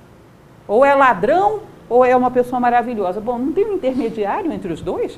ou 0.67 0.84
é 0.84 0.93
ladrão 0.93 1.61
ou 1.88 2.03
é 2.03 2.15
uma 2.15 2.30
pessoa 2.30 2.59
maravilhosa. 2.59 3.21
Bom, 3.21 3.38
não 3.38 3.53
tem 3.53 3.65
um 3.65 3.76
intermediário 3.76 4.51
entre 4.51 4.73
os 4.73 4.82
dois? 4.82 5.17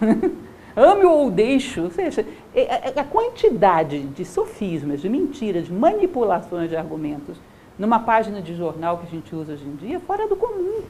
Ame 0.78 1.04
ou 1.04 1.28
deixo. 1.28 1.82
Ou 1.82 1.90
seja, 1.90 2.24
é, 2.54 2.90
é, 2.90 3.00
a 3.00 3.04
quantidade 3.04 4.00
de 4.00 4.24
sofismas, 4.24 5.00
de 5.00 5.08
mentiras, 5.08 5.66
de 5.66 5.72
manipulações 5.72 6.70
de 6.70 6.76
argumentos 6.76 7.36
numa 7.76 8.00
página 8.00 8.40
de 8.40 8.54
jornal 8.54 8.98
que 8.98 9.06
a 9.06 9.10
gente 9.10 9.34
usa 9.34 9.52
hoje 9.52 9.64
em 9.64 9.74
dia 9.76 9.96
é 9.96 10.00
fora 10.00 10.28
do 10.28 10.36
comum. 10.36 10.82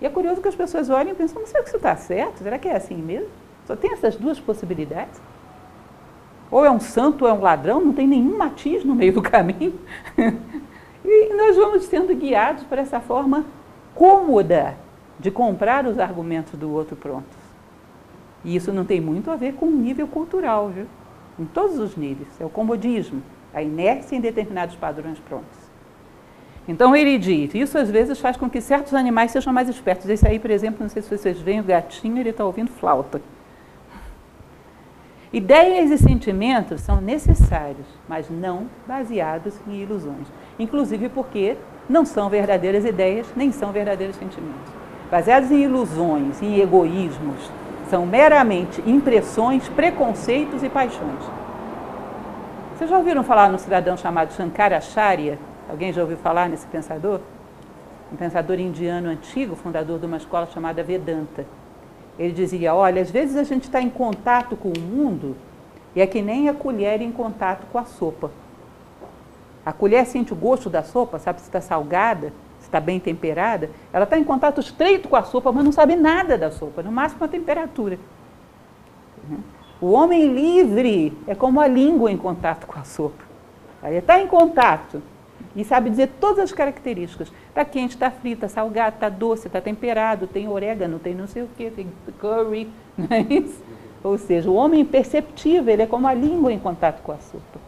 E 0.00 0.06
é 0.06 0.08
curioso 0.08 0.40
que 0.40 0.48
as 0.48 0.54
pessoas 0.54 0.90
olhem 0.90 1.12
e 1.12 1.14
pensam, 1.14 1.40
não 1.40 1.46
sei 1.46 1.62
se 1.62 1.68
isso 1.68 1.76
está 1.76 1.96
certo, 1.96 2.42
será 2.42 2.58
que 2.58 2.68
é 2.68 2.76
assim 2.76 2.96
mesmo? 2.96 3.28
Só 3.66 3.74
tem 3.74 3.92
essas 3.92 4.16
duas 4.16 4.38
possibilidades? 4.38 5.20
Ou 6.50 6.64
é 6.64 6.70
um 6.70 6.78
santo 6.78 7.24
ou 7.24 7.30
é 7.30 7.32
um 7.32 7.40
ladrão, 7.40 7.80
não 7.80 7.92
tem 7.92 8.06
nenhum 8.06 8.36
matiz 8.36 8.84
no 8.84 8.94
meio 8.94 9.12
do 9.12 9.22
caminho. 9.22 9.74
e 11.04 11.34
nós 11.34 11.56
vamos 11.56 11.84
sendo 11.84 12.14
guiados 12.14 12.64
por 12.64 12.78
essa 12.78 13.00
forma 13.00 13.44
cômoda 13.94 14.76
de 15.18 15.30
comprar 15.30 15.86
os 15.86 15.98
argumentos 15.98 16.52
do 16.58 16.70
outro 16.70 16.94
prontos. 16.94 17.45
E 18.46 18.54
isso 18.54 18.72
não 18.72 18.84
tem 18.84 19.00
muito 19.00 19.28
a 19.28 19.34
ver 19.34 19.54
com 19.54 19.66
o 19.66 19.70
nível 19.70 20.06
cultural, 20.06 20.70
viu? 20.70 20.86
Em 21.36 21.44
todos 21.44 21.80
os 21.80 21.96
níveis. 21.96 22.28
É 22.40 22.44
o 22.44 22.48
comodismo, 22.48 23.20
a 23.52 23.60
inércia 23.60 24.14
em 24.14 24.20
determinados 24.20 24.76
padrões 24.76 25.18
prontos. 25.18 25.66
Então 26.68 26.94
ele 26.94 27.18
diz, 27.18 27.52
isso 27.54 27.76
às 27.76 27.90
vezes 27.90 28.20
faz 28.20 28.36
com 28.36 28.48
que 28.48 28.60
certos 28.60 28.94
animais 28.94 29.32
sejam 29.32 29.52
mais 29.52 29.68
espertos. 29.68 30.08
Esse 30.08 30.26
aí, 30.28 30.38
por 30.38 30.50
exemplo, 30.50 30.78
não 30.80 30.88
sei 30.88 31.02
se 31.02 31.10
vocês 31.10 31.40
veem, 31.40 31.58
o 31.58 31.64
gatinho, 31.64 32.18
ele 32.18 32.30
está 32.30 32.44
ouvindo 32.44 32.70
flauta. 32.70 33.20
Ideias 35.32 35.90
e 35.90 35.98
sentimentos 35.98 36.80
são 36.82 37.00
necessários, 37.00 37.86
mas 38.08 38.30
não 38.30 38.68
baseados 38.86 39.54
em 39.66 39.82
ilusões. 39.82 40.28
Inclusive 40.56 41.08
porque 41.08 41.56
não 41.88 42.04
são 42.04 42.30
verdadeiras 42.30 42.84
ideias, 42.84 43.26
nem 43.34 43.50
são 43.50 43.72
verdadeiros 43.72 44.16
sentimentos. 44.16 44.72
Baseados 45.10 45.50
em 45.50 45.64
ilusões, 45.64 46.40
em 46.40 46.60
egoísmos, 46.60 47.50
são 47.90 48.04
meramente 48.04 48.82
impressões, 48.86 49.68
preconceitos 49.68 50.62
e 50.62 50.68
paixões. 50.68 51.22
Vocês 52.76 52.90
já 52.90 52.98
ouviram 52.98 53.22
falar 53.22 53.50
no 53.50 53.58
cidadão 53.58 53.96
chamado 53.96 54.32
Shankaracharya? 54.34 55.38
Alguém 55.68 55.92
já 55.92 56.02
ouviu 56.02 56.16
falar 56.16 56.48
nesse 56.48 56.66
pensador? 56.66 57.20
Um 58.12 58.16
pensador 58.16 58.58
indiano 58.58 59.08
antigo, 59.08 59.56
fundador 59.56 59.98
de 59.98 60.06
uma 60.06 60.16
escola 60.16 60.46
chamada 60.46 60.82
Vedanta. 60.82 61.46
Ele 62.18 62.32
dizia: 62.32 62.74
Olha, 62.74 63.02
às 63.02 63.10
vezes 63.10 63.36
a 63.36 63.44
gente 63.44 63.64
está 63.64 63.80
em 63.80 63.90
contato 63.90 64.56
com 64.56 64.68
o 64.68 64.80
mundo 64.80 65.36
e 65.94 66.00
é 66.00 66.06
que 66.06 66.20
nem 66.22 66.48
a 66.48 66.54
colher 66.54 67.00
em 67.00 67.10
contato 67.10 67.66
com 67.72 67.78
a 67.78 67.84
sopa. 67.84 68.30
A 69.64 69.72
colher 69.72 70.06
sente 70.06 70.32
o 70.32 70.36
gosto 70.36 70.70
da 70.70 70.82
sopa, 70.82 71.18
sabe 71.18 71.40
se 71.40 71.46
está 71.46 71.60
salgada, 71.60 72.32
está 72.76 72.80
bem 72.80 73.00
temperada. 73.00 73.70
Ela 73.92 74.04
está 74.04 74.18
em 74.18 74.24
contato 74.24 74.60
estreito 74.60 75.08
com 75.08 75.16
a 75.16 75.22
sopa, 75.22 75.50
mas 75.50 75.64
não 75.64 75.72
sabe 75.72 75.96
nada 75.96 76.36
da 76.36 76.50
sopa, 76.50 76.82
no 76.82 76.92
máximo 76.92 77.24
a 77.24 77.28
temperatura. 77.28 77.98
O 79.80 79.92
homem 79.92 80.32
livre 80.32 81.16
é 81.26 81.34
como 81.34 81.60
a 81.60 81.66
língua 81.66 82.10
em 82.10 82.16
contato 82.16 82.66
com 82.66 82.78
a 82.78 82.84
sopa. 82.84 83.24
Ele 83.82 83.98
está 83.98 84.20
em 84.20 84.26
contato, 84.26 85.02
E 85.54 85.64
sabe 85.64 85.88
dizer 85.88 86.10
todas 86.20 86.44
as 86.44 86.52
características. 86.52 87.32
Está 87.48 87.64
quente, 87.64 87.94
está 87.94 88.10
frito, 88.10 88.44
está 88.44 88.48
salgado, 88.48 88.96
está 88.96 89.08
doce, 89.08 89.46
está 89.46 89.60
temperado, 89.60 90.26
tem 90.26 90.48
orégano, 90.48 90.98
tem 90.98 91.14
não 91.14 91.26
sei 91.26 91.42
o 91.44 91.48
que, 91.56 91.70
tem 91.70 91.88
curry, 92.18 92.68
não 92.96 93.08
é 93.10 93.20
isso? 93.20 93.62
Ou 94.04 94.18
seja, 94.18 94.50
o 94.50 94.54
homem 94.54 94.84
perceptível, 94.84 95.72
ele 95.72 95.82
é 95.82 95.86
como 95.86 96.06
a 96.06 96.14
língua 96.14 96.52
em 96.52 96.58
contato 96.58 97.02
com 97.02 97.12
a 97.12 97.16
sopa. 97.16 97.65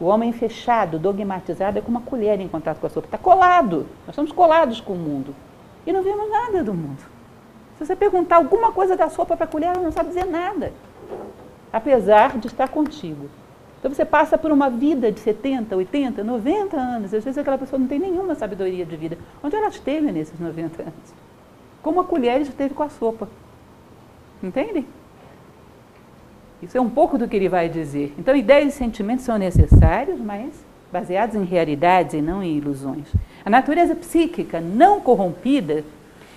O 0.00 0.06
homem 0.06 0.32
fechado, 0.32 0.98
dogmatizado, 0.98 1.78
é 1.78 1.82
como 1.82 1.98
uma 1.98 2.04
colher 2.04 2.40
em 2.40 2.48
contato 2.48 2.80
com 2.80 2.86
a 2.86 2.90
sopa. 2.90 3.06
Está 3.06 3.18
colado. 3.18 3.86
Nós 4.06 4.10
estamos 4.10 4.32
colados 4.32 4.80
com 4.80 4.94
o 4.94 4.98
mundo. 4.98 5.34
E 5.86 5.92
não 5.92 6.02
vemos 6.02 6.30
nada 6.30 6.64
do 6.64 6.74
mundo. 6.74 7.02
Se 7.78 7.86
você 7.86 7.94
perguntar 7.94 8.36
alguma 8.36 8.72
coisa 8.72 8.96
da 8.96 9.08
sopa 9.08 9.36
para 9.36 9.44
a 9.44 9.48
colher, 9.48 9.70
ela 9.70 9.82
não 9.82 9.92
sabe 9.92 10.08
dizer 10.08 10.26
nada. 10.26 10.72
Apesar 11.72 12.38
de 12.38 12.46
estar 12.46 12.68
contigo. 12.68 13.28
Então 13.78 13.92
você 13.92 14.04
passa 14.04 14.38
por 14.38 14.50
uma 14.50 14.70
vida 14.70 15.12
de 15.12 15.20
70, 15.20 15.76
80, 15.76 16.24
90 16.24 16.76
anos. 16.76 17.12
Às 17.12 17.24
vezes 17.24 17.36
aquela 17.36 17.58
pessoa 17.58 17.78
não 17.78 17.86
tem 17.86 17.98
nenhuma 17.98 18.34
sabedoria 18.34 18.86
de 18.86 18.96
vida. 18.96 19.18
Onde 19.42 19.54
ela 19.54 19.68
esteve 19.68 20.10
nesses 20.10 20.40
90 20.40 20.82
anos? 20.82 21.14
Como 21.82 22.00
a 22.00 22.04
colher 22.04 22.40
esteve 22.40 22.74
com 22.74 22.82
a 22.82 22.88
sopa. 22.88 23.28
Entende? 24.42 24.86
Isso 26.64 26.76
é 26.76 26.80
um 26.80 26.90
pouco 26.90 27.16
do 27.16 27.28
que 27.28 27.36
ele 27.36 27.48
vai 27.48 27.68
dizer. 27.68 28.14
Então, 28.18 28.34
ideias 28.34 28.74
e 28.74 28.76
sentimentos 28.76 29.24
são 29.24 29.38
necessários, 29.38 30.18
mas 30.20 30.52
baseados 30.92 31.34
em 31.34 31.44
realidades 31.44 32.14
e 32.14 32.22
não 32.22 32.42
em 32.42 32.56
ilusões. 32.56 33.06
A 33.44 33.50
natureza 33.50 33.94
psíquica 33.94 34.60
não 34.60 35.00
corrompida 35.00 35.84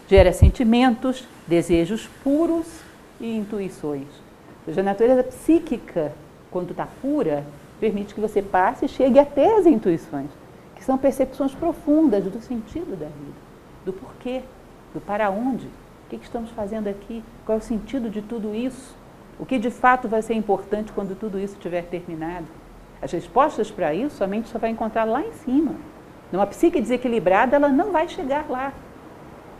gera 0.07 0.33
sentimentos, 0.33 1.27
desejos 1.47 2.07
puros 2.23 2.65
e 3.19 3.37
intuições. 3.37 4.07
Ou 4.59 4.65
seja, 4.65 4.81
a 4.81 4.83
natureza 4.83 5.23
psíquica 5.23 6.11
quando 6.57 6.71
está 6.71 6.87
pura, 7.01 7.45
permite 7.79 8.15
que 8.15 8.21
você 8.21 8.41
passe 8.41 8.85
e 8.85 8.89
chegue 8.89 9.19
até 9.19 9.57
as 9.57 9.65
intuições, 9.65 10.29
que 10.75 10.83
são 10.83 10.97
percepções 10.97 11.53
profundas 11.53 12.23
do 12.23 12.41
sentido 12.41 12.97
da 12.97 13.05
vida, 13.05 13.37
do 13.85 13.93
porquê, 13.93 14.41
do 14.93 14.99
para 14.99 15.29
onde, 15.29 15.67
o 15.67 16.09
que, 16.09 16.15
estamos 16.15 16.49
fazendo 16.51 16.87
aqui, 16.87 17.23
qual 17.45 17.57
é 17.57 17.61
o 17.61 17.63
sentido 17.63 18.09
de 18.09 18.21
tudo 18.21 18.55
isso, 18.55 18.95
o 19.39 19.45
que 19.45 19.59
de 19.59 19.69
fato 19.69 20.07
vai 20.07 20.21
ser 20.21 20.33
importante 20.33 20.91
quando 20.91 21.17
tudo 21.17 21.39
isso 21.39 21.57
tiver 21.59 21.83
terminado. 21.83 22.45
As 23.01 23.11
respostas 23.11 23.69
para 23.69 23.93
isso 23.93 24.23
a 24.23 24.27
mente 24.27 24.49
só 24.49 24.57
vai 24.57 24.71
encontrar 24.71 25.03
lá 25.03 25.21
em 25.21 25.31
cima. 25.33 25.75
Numa 26.31 26.47
psique 26.47 26.81
desequilibrada, 26.81 27.55
ela 27.55 27.69
não 27.69 27.91
vai 27.91 28.07
chegar 28.07 28.45
lá. 28.49 28.73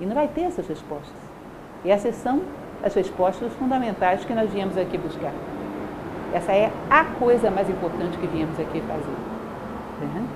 E 0.01 0.05
não 0.05 0.15
vai 0.15 0.28
ter 0.28 0.41
essas 0.41 0.67
respostas. 0.67 1.15
E 1.86 1.91
essas 1.91 2.15
são 2.15 2.41
as 2.84 2.93
respostas 2.93 3.53
fundamentais 3.53 4.25
que 4.25 4.34
nós 4.34 4.49
viemos 4.51 4.78
aqui 4.78 4.97
buscar. 4.97 5.34
Essa 6.34 6.51
é 6.51 6.71
a 6.89 7.05
coisa 7.05 7.49
mais 7.49 7.69
importante 7.69 8.17
que 8.17 8.28
viemos 8.28 8.59
aqui 8.59 8.82
fazer. 8.82 9.15
Uhum. 10.01 10.28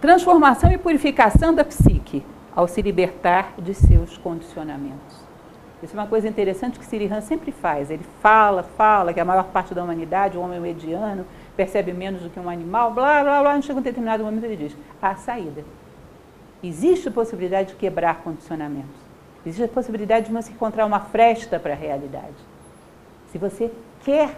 Transformação 0.00 0.70
e 0.70 0.78
purificação 0.78 1.52
da 1.54 1.64
psique 1.64 2.24
ao 2.54 2.68
se 2.68 2.80
libertar 2.80 3.54
de 3.58 3.74
seus 3.74 4.16
condicionamentos. 4.18 5.33
Isso 5.82 5.96
é 5.96 6.00
uma 6.00 6.08
coisa 6.08 6.26
interessante 6.26 6.78
que 6.78 6.86
Sirihan 6.86 7.20
sempre 7.20 7.52
faz. 7.52 7.90
Ele 7.90 8.04
fala, 8.20 8.62
fala 8.62 9.12
que 9.12 9.20
a 9.20 9.24
maior 9.24 9.44
parte 9.44 9.74
da 9.74 9.82
humanidade, 9.82 10.38
o 10.38 10.40
homem 10.40 10.60
mediano, 10.60 11.26
percebe 11.56 11.92
menos 11.92 12.22
do 12.22 12.30
que 12.30 12.40
um 12.40 12.48
animal, 12.48 12.92
blá, 12.92 13.22
blá, 13.22 13.40
blá. 13.40 13.60
Chega 13.60 13.78
um 13.78 13.82
determinado 13.82 14.24
momento 14.24 14.44
ele 14.44 14.56
diz, 14.56 14.76
a 15.02 15.14
saída. 15.14 15.64
Existe 16.62 17.08
a 17.08 17.12
possibilidade 17.12 17.70
de 17.70 17.74
quebrar 17.74 18.22
condicionamentos. 18.22 19.04
Existe 19.44 19.64
a 19.64 19.68
possibilidade 19.68 20.26
de 20.26 20.32
você 20.32 20.50
encontrar 20.50 20.86
uma 20.86 21.00
fresta 21.00 21.58
para 21.58 21.72
a 21.74 21.76
realidade. 21.76 22.34
Se 23.30 23.36
você 23.36 23.70
quer 24.04 24.34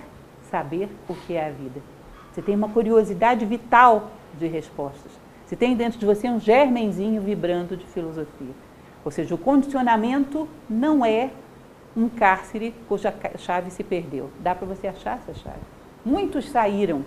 saber 0.50 0.88
o 1.08 1.14
que 1.14 1.34
é 1.34 1.46
a 1.46 1.50
vida, 1.50 1.80
você 2.32 2.42
tem 2.42 2.56
uma 2.56 2.68
curiosidade 2.68 3.44
vital 3.46 4.10
de 4.36 4.46
respostas. 4.48 5.12
Você 5.46 5.54
tem 5.54 5.76
dentro 5.76 5.98
de 5.98 6.04
você 6.04 6.28
um 6.28 6.40
germenzinho 6.40 7.22
vibrando 7.22 7.76
de 7.76 7.86
filosofia. 7.86 8.52
Ou 9.06 9.12
seja, 9.12 9.36
o 9.36 9.38
condicionamento 9.38 10.48
não 10.68 11.06
é 11.06 11.30
um 11.96 12.08
cárcere 12.08 12.74
cuja 12.88 13.14
chave 13.38 13.70
se 13.70 13.84
perdeu. 13.84 14.30
Dá 14.40 14.52
para 14.52 14.66
você 14.66 14.88
achar 14.88 15.18
essa 15.18 15.32
chave. 15.32 15.60
Muitos 16.04 16.48
saíram. 16.48 17.04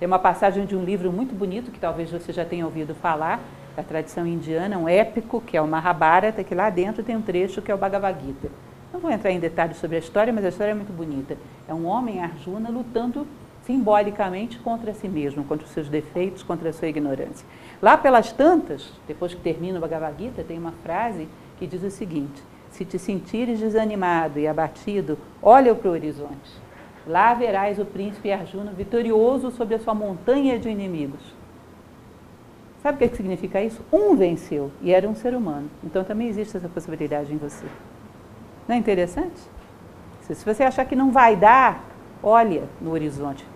Tem 0.00 0.06
uma 0.06 0.18
passagem 0.18 0.64
de 0.64 0.74
um 0.74 0.82
livro 0.82 1.12
muito 1.12 1.34
bonito 1.34 1.70
que 1.70 1.78
talvez 1.78 2.10
você 2.10 2.32
já 2.32 2.46
tenha 2.46 2.64
ouvido 2.64 2.94
falar, 2.94 3.40
da 3.76 3.82
tradição 3.82 4.26
indiana, 4.26 4.78
um 4.78 4.88
épico, 4.88 5.42
que 5.42 5.54
é 5.54 5.60
o 5.60 5.68
Mahabharata, 5.68 6.42
que 6.42 6.54
lá 6.54 6.70
dentro 6.70 7.02
tem 7.02 7.14
um 7.14 7.20
trecho 7.20 7.60
que 7.60 7.70
é 7.70 7.74
o 7.74 7.78
Bhagavad 7.78 8.18
Gita. 8.24 8.48
Não 8.90 8.98
vou 8.98 9.10
entrar 9.10 9.30
em 9.30 9.38
detalhes 9.38 9.76
sobre 9.76 9.96
a 9.96 10.00
história, 10.00 10.32
mas 10.32 10.46
a 10.46 10.48
história 10.48 10.70
é 10.70 10.74
muito 10.74 10.96
bonita. 10.96 11.36
É 11.68 11.74
um 11.74 11.84
homem, 11.84 12.22
Arjuna, 12.22 12.70
lutando 12.70 13.26
simbolicamente 13.68 14.58
contra 14.60 14.94
si 14.94 15.06
mesmo, 15.06 15.44
contra 15.44 15.66
os 15.66 15.72
seus 15.74 15.90
defeitos, 15.90 16.42
contra 16.42 16.70
a 16.70 16.72
sua 16.72 16.88
ignorância. 16.88 17.46
Lá 17.80 17.96
pelas 17.96 18.32
tantas, 18.32 18.92
depois 19.06 19.34
que 19.34 19.40
termina 19.40 19.78
o 19.78 19.80
Bhagavad 19.80 20.14
Gita, 20.18 20.42
tem 20.42 20.58
uma 20.58 20.72
frase 20.82 21.28
que 21.58 21.66
diz 21.66 21.82
o 21.82 21.90
seguinte: 21.90 22.42
Se 22.70 22.84
te 22.84 22.98
sentires 22.98 23.60
desanimado 23.60 24.38
e 24.38 24.48
abatido, 24.48 25.18
olha 25.42 25.74
para 25.74 25.88
o 25.88 25.92
horizonte. 25.92 26.68
Lá 27.06 27.32
verás 27.34 27.78
o 27.78 27.84
príncipe 27.84 28.30
Arjuna 28.30 28.72
vitorioso 28.72 29.50
sobre 29.50 29.74
a 29.74 29.78
sua 29.78 29.94
montanha 29.94 30.58
de 30.58 30.68
inimigos. 30.68 31.20
Sabe 32.82 33.04
o 33.04 33.08
que 33.08 33.16
significa 33.16 33.62
isso? 33.62 33.80
Um 33.92 34.14
venceu 34.14 34.70
e 34.82 34.92
era 34.92 35.08
um 35.08 35.14
ser 35.14 35.34
humano. 35.34 35.70
Então 35.82 36.04
também 36.04 36.28
existe 36.28 36.56
essa 36.56 36.68
possibilidade 36.68 37.32
em 37.32 37.36
você. 37.36 37.66
Não 38.68 38.76
é 38.76 38.78
interessante? 38.78 39.40
Se 40.20 40.44
você 40.44 40.62
achar 40.62 40.84
que 40.84 40.94
não 40.94 41.10
vai 41.10 41.34
dar, 41.34 41.82
olha 42.22 42.64
no 42.80 42.90
horizonte. 42.90 43.46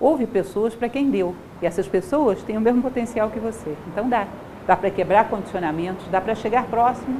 Houve 0.00 0.26
pessoas 0.26 0.74
para 0.74 0.88
quem 0.88 1.10
deu. 1.10 1.34
E 1.60 1.66
essas 1.66 1.88
pessoas 1.88 2.42
têm 2.42 2.56
o 2.56 2.60
mesmo 2.60 2.82
potencial 2.82 3.30
que 3.30 3.38
você. 3.38 3.74
Então 3.88 4.08
dá. 4.08 4.26
Dá 4.66 4.76
para 4.76 4.90
quebrar 4.90 5.28
condicionamentos, 5.28 6.06
dá 6.08 6.20
para 6.20 6.34
chegar 6.34 6.66
próximo 6.66 7.18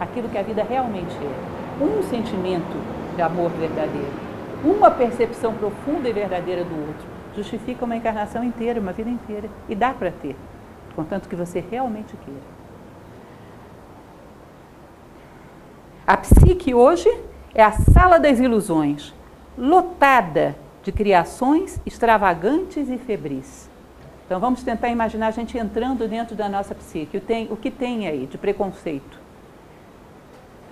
àquilo 0.00 0.28
que 0.28 0.38
a 0.38 0.42
vida 0.42 0.64
realmente 0.68 1.14
é. 1.14 1.84
Um 1.84 2.02
sentimento 2.02 2.76
de 3.14 3.20
amor 3.20 3.50
verdadeiro, 3.50 4.12
uma 4.64 4.90
percepção 4.90 5.52
profunda 5.52 6.08
e 6.08 6.12
verdadeira 6.12 6.64
do 6.64 6.74
outro, 6.74 7.06
justifica 7.36 7.84
uma 7.84 7.96
encarnação 7.96 8.42
inteira, 8.42 8.80
uma 8.80 8.92
vida 8.92 9.10
inteira. 9.10 9.48
E 9.68 9.74
dá 9.74 9.92
para 9.92 10.10
ter 10.10 10.34
contanto 10.96 11.28
que 11.28 11.36
você 11.36 11.62
realmente 11.70 12.16
queira. 12.24 12.56
A 16.06 16.16
psique 16.16 16.72
hoje 16.72 17.08
é 17.54 17.62
a 17.62 17.72
sala 17.72 18.18
das 18.18 18.38
ilusões, 18.38 19.14
lotada 19.58 20.56
de 20.86 20.92
criações 20.92 21.80
extravagantes 21.84 22.88
e 22.88 22.96
febris. 22.96 23.68
Então 24.24 24.38
vamos 24.38 24.62
tentar 24.62 24.88
imaginar 24.88 25.26
a 25.26 25.30
gente 25.32 25.58
entrando 25.58 26.06
dentro 26.06 26.36
da 26.36 26.48
nossa 26.48 26.76
psique. 26.76 27.16
O, 27.16 27.20
tem, 27.20 27.48
o 27.50 27.56
que 27.56 27.72
tem 27.72 28.06
aí 28.06 28.24
de 28.26 28.38
preconceito? 28.38 29.18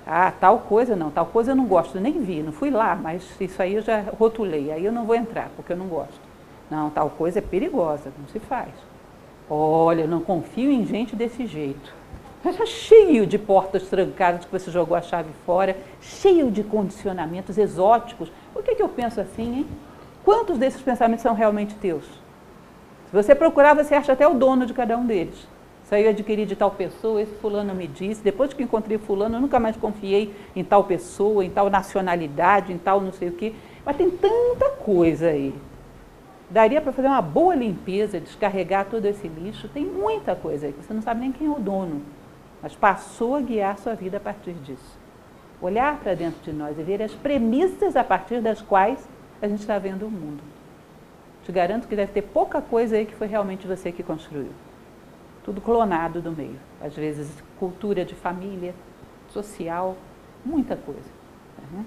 Ah, 0.06 0.30
tal 0.30 0.60
coisa 0.60 0.94
não, 0.94 1.10
tal 1.10 1.26
coisa 1.26 1.50
eu 1.50 1.56
não 1.56 1.66
gosto, 1.66 1.98
nem 1.98 2.20
vi, 2.22 2.44
não 2.44 2.52
fui 2.52 2.70
lá, 2.70 2.94
mas 2.94 3.28
isso 3.40 3.60
aí 3.60 3.74
eu 3.74 3.82
já 3.82 4.02
rotulei, 4.02 4.70
aí 4.70 4.84
eu 4.84 4.92
não 4.92 5.04
vou 5.04 5.16
entrar, 5.16 5.50
porque 5.56 5.72
eu 5.72 5.76
não 5.76 5.88
gosto. 5.88 6.20
Não, 6.70 6.90
tal 6.90 7.10
coisa 7.10 7.40
é 7.40 7.42
perigosa, 7.42 8.12
não 8.16 8.28
se 8.28 8.38
faz. 8.38 8.70
Olha, 9.50 10.06
não 10.06 10.20
confio 10.20 10.70
em 10.70 10.86
gente 10.86 11.16
desse 11.16 11.44
jeito. 11.44 11.92
Está 12.44 12.64
cheio 12.66 13.26
de 13.26 13.36
portas 13.36 13.88
trancadas 13.88 14.44
que 14.44 14.52
você 14.52 14.70
jogou 14.70 14.96
a 14.96 15.02
chave 15.02 15.30
fora, 15.44 15.76
cheio 16.00 16.52
de 16.52 16.62
condicionamentos 16.62 17.58
exóticos. 17.58 18.30
Por 18.52 18.62
que, 18.62 18.76
que 18.76 18.82
eu 18.82 18.88
penso 18.88 19.20
assim, 19.20 19.58
hein? 19.58 19.66
Quantos 20.24 20.58
desses 20.58 20.80
pensamentos 20.80 21.22
são 21.22 21.34
realmente 21.34 21.74
teus? 21.74 22.04
Se 22.04 23.12
você 23.12 23.34
procurar, 23.34 23.74
você 23.74 23.94
acha 23.94 24.12
até 24.12 24.26
o 24.26 24.34
dono 24.34 24.66
de 24.66 24.72
cada 24.72 24.96
um 24.96 25.06
deles. 25.06 25.46
Isso 25.84 25.94
aí 25.94 26.04
eu 26.04 26.10
adquiri 26.10 26.46
de 26.46 26.56
tal 26.56 26.70
pessoa, 26.70 27.20
esse 27.20 27.34
fulano 27.34 27.74
me 27.74 27.86
disse. 27.86 28.22
Depois 28.22 28.52
que 28.54 28.62
encontrei 28.62 28.96
fulano, 28.96 29.36
eu 29.36 29.40
nunca 29.40 29.60
mais 29.60 29.76
confiei 29.76 30.34
em 30.56 30.64
tal 30.64 30.84
pessoa, 30.84 31.44
em 31.44 31.50
tal 31.50 31.68
nacionalidade, 31.68 32.72
em 32.72 32.78
tal 32.78 33.00
não 33.00 33.12
sei 33.12 33.28
o 33.28 33.32
quê. 33.32 33.52
Mas 33.84 33.96
tem 33.96 34.10
tanta 34.10 34.70
coisa 34.70 35.26
aí 35.26 35.54
daria 36.54 36.80
para 36.80 36.92
fazer 36.92 37.08
uma 37.08 37.20
boa 37.20 37.54
limpeza, 37.54 38.20
descarregar 38.20 38.86
todo 38.86 39.04
esse 39.06 39.26
lixo. 39.26 39.68
Tem 39.68 39.84
muita 39.84 40.36
coisa 40.36 40.66
aí, 40.66 40.72
você 40.72 40.94
não 40.94 41.02
sabe 41.02 41.20
nem 41.20 41.32
quem 41.32 41.48
é 41.48 41.50
o 41.50 41.58
dono, 41.58 42.02
mas 42.62 42.74
passou 42.74 43.34
a 43.34 43.40
guiar 43.40 43.76
sua 43.78 43.94
vida 43.94 44.18
a 44.18 44.20
partir 44.20 44.52
disso. 44.52 44.98
Olhar 45.60 45.98
para 45.98 46.14
dentro 46.14 46.40
de 46.42 46.52
nós 46.52 46.78
e 46.78 46.82
ver 46.82 47.02
as 47.02 47.12
premissas 47.12 47.96
a 47.96 48.04
partir 48.04 48.40
das 48.40 48.62
quais 48.62 49.08
a 49.44 49.48
gente 49.48 49.60
está 49.60 49.78
vendo 49.78 50.06
o 50.06 50.10
mundo. 50.10 50.42
Te 51.44 51.52
garanto 51.52 51.86
que 51.86 51.94
deve 51.94 52.12
ter 52.12 52.22
pouca 52.22 52.62
coisa 52.62 52.96
aí 52.96 53.04
que 53.04 53.14
foi 53.14 53.26
realmente 53.26 53.66
você 53.66 53.92
que 53.92 54.02
construiu. 54.02 54.50
Tudo 55.44 55.60
clonado 55.60 56.22
do 56.22 56.32
meio. 56.32 56.58
Às 56.82 56.94
vezes, 56.96 57.30
cultura 57.58 58.04
de 58.04 58.14
família, 58.14 58.74
social, 59.28 59.96
muita 60.44 60.76
coisa. 60.76 61.10
Uhum. 61.58 61.84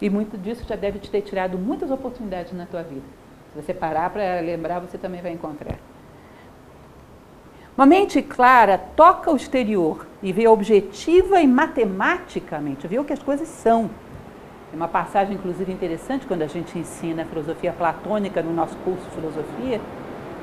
E 0.00 0.08
muito 0.08 0.38
disso 0.38 0.64
já 0.66 0.76
deve 0.76 0.98
te 0.98 1.10
ter 1.10 1.20
tirado 1.20 1.58
muitas 1.58 1.90
oportunidades 1.90 2.54
na 2.54 2.64
tua 2.64 2.82
vida. 2.82 3.04
Se 3.52 3.62
você 3.62 3.74
parar 3.74 4.08
para 4.08 4.40
lembrar, 4.40 4.80
você 4.80 4.96
também 4.96 5.20
vai 5.20 5.32
encontrar. 5.32 5.78
Uma 7.76 7.84
mente 7.84 8.22
clara 8.22 8.78
toca 8.78 9.30
o 9.30 9.36
exterior 9.36 10.06
e 10.22 10.32
vê 10.32 10.48
objetiva 10.48 11.42
e 11.42 11.46
matematicamente, 11.46 12.88
vê 12.88 12.98
o 12.98 13.04
que 13.04 13.12
as 13.12 13.22
coisas 13.22 13.48
são. 13.48 13.90
Tem 14.70 14.78
uma 14.78 14.88
passagem, 14.88 15.34
inclusive, 15.34 15.72
interessante 15.72 16.26
quando 16.26 16.42
a 16.42 16.46
gente 16.46 16.78
ensina 16.78 17.22
a 17.22 17.26
filosofia 17.26 17.72
platônica 17.72 18.42
no 18.42 18.52
nosso 18.52 18.76
curso 18.78 19.04
de 19.04 19.10
filosofia. 19.10 19.80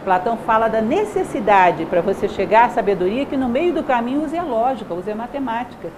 Platão 0.03 0.37
fala 0.37 0.67
da 0.67 0.81
necessidade 0.81 1.85
para 1.85 2.01
você 2.01 2.27
chegar 2.27 2.65
à 2.65 2.69
sabedoria 2.69 3.25
que 3.25 3.37
no 3.37 3.47
meio 3.47 3.73
do 3.73 3.83
caminho 3.83 4.23
use 4.23 4.37
a 4.37 4.43
lógica, 4.43 4.93
use 4.93 5.11
a 5.11 5.15
matemática. 5.15 5.89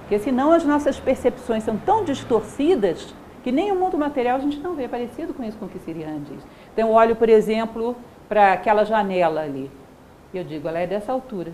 Porque 0.00 0.18
senão 0.18 0.52
as 0.52 0.64
nossas 0.64 0.98
percepções 1.00 1.64
são 1.64 1.76
tão 1.76 2.04
distorcidas 2.04 3.14
que 3.42 3.52
nem 3.52 3.70
o 3.70 3.76
mundo 3.76 3.96
material 3.96 4.36
a 4.36 4.40
gente 4.40 4.58
não 4.58 4.74
vê 4.74 4.88
parecido 4.88 5.32
com 5.32 5.42
isso 5.42 5.56
com 5.58 5.66
o 5.66 5.68
que 5.68 5.78
Sirian 5.78 6.18
diz. 6.20 6.44
Então 6.72 6.88
eu 6.88 6.94
olho, 6.94 7.14
por 7.14 7.28
exemplo, 7.28 7.96
para 8.28 8.52
aquela 8.52 8.84
janela 8.84 9.42
ali. 9.42 9.70
E 10.32 10.38
eu 10.38 10.44
digo, 10.44 10.68
ela 10.68 10.80
é 10.80 10.86
dessa 10.86 11.12
altura. 11.12 11.52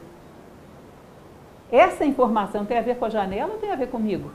Essa 1.71 2.05
informação 2.05 2.65
tem 2.65 2.79
a 2.79 2.83
ver 2.83 2.97
com 2.97 3.05
a 3.07 3.11
janela 3.11 3.53
ou 3.53 3.59
tem 3.59 3.71
a 3.71 3.77
ver 3.77 3.89
comigo? 3.89 4.31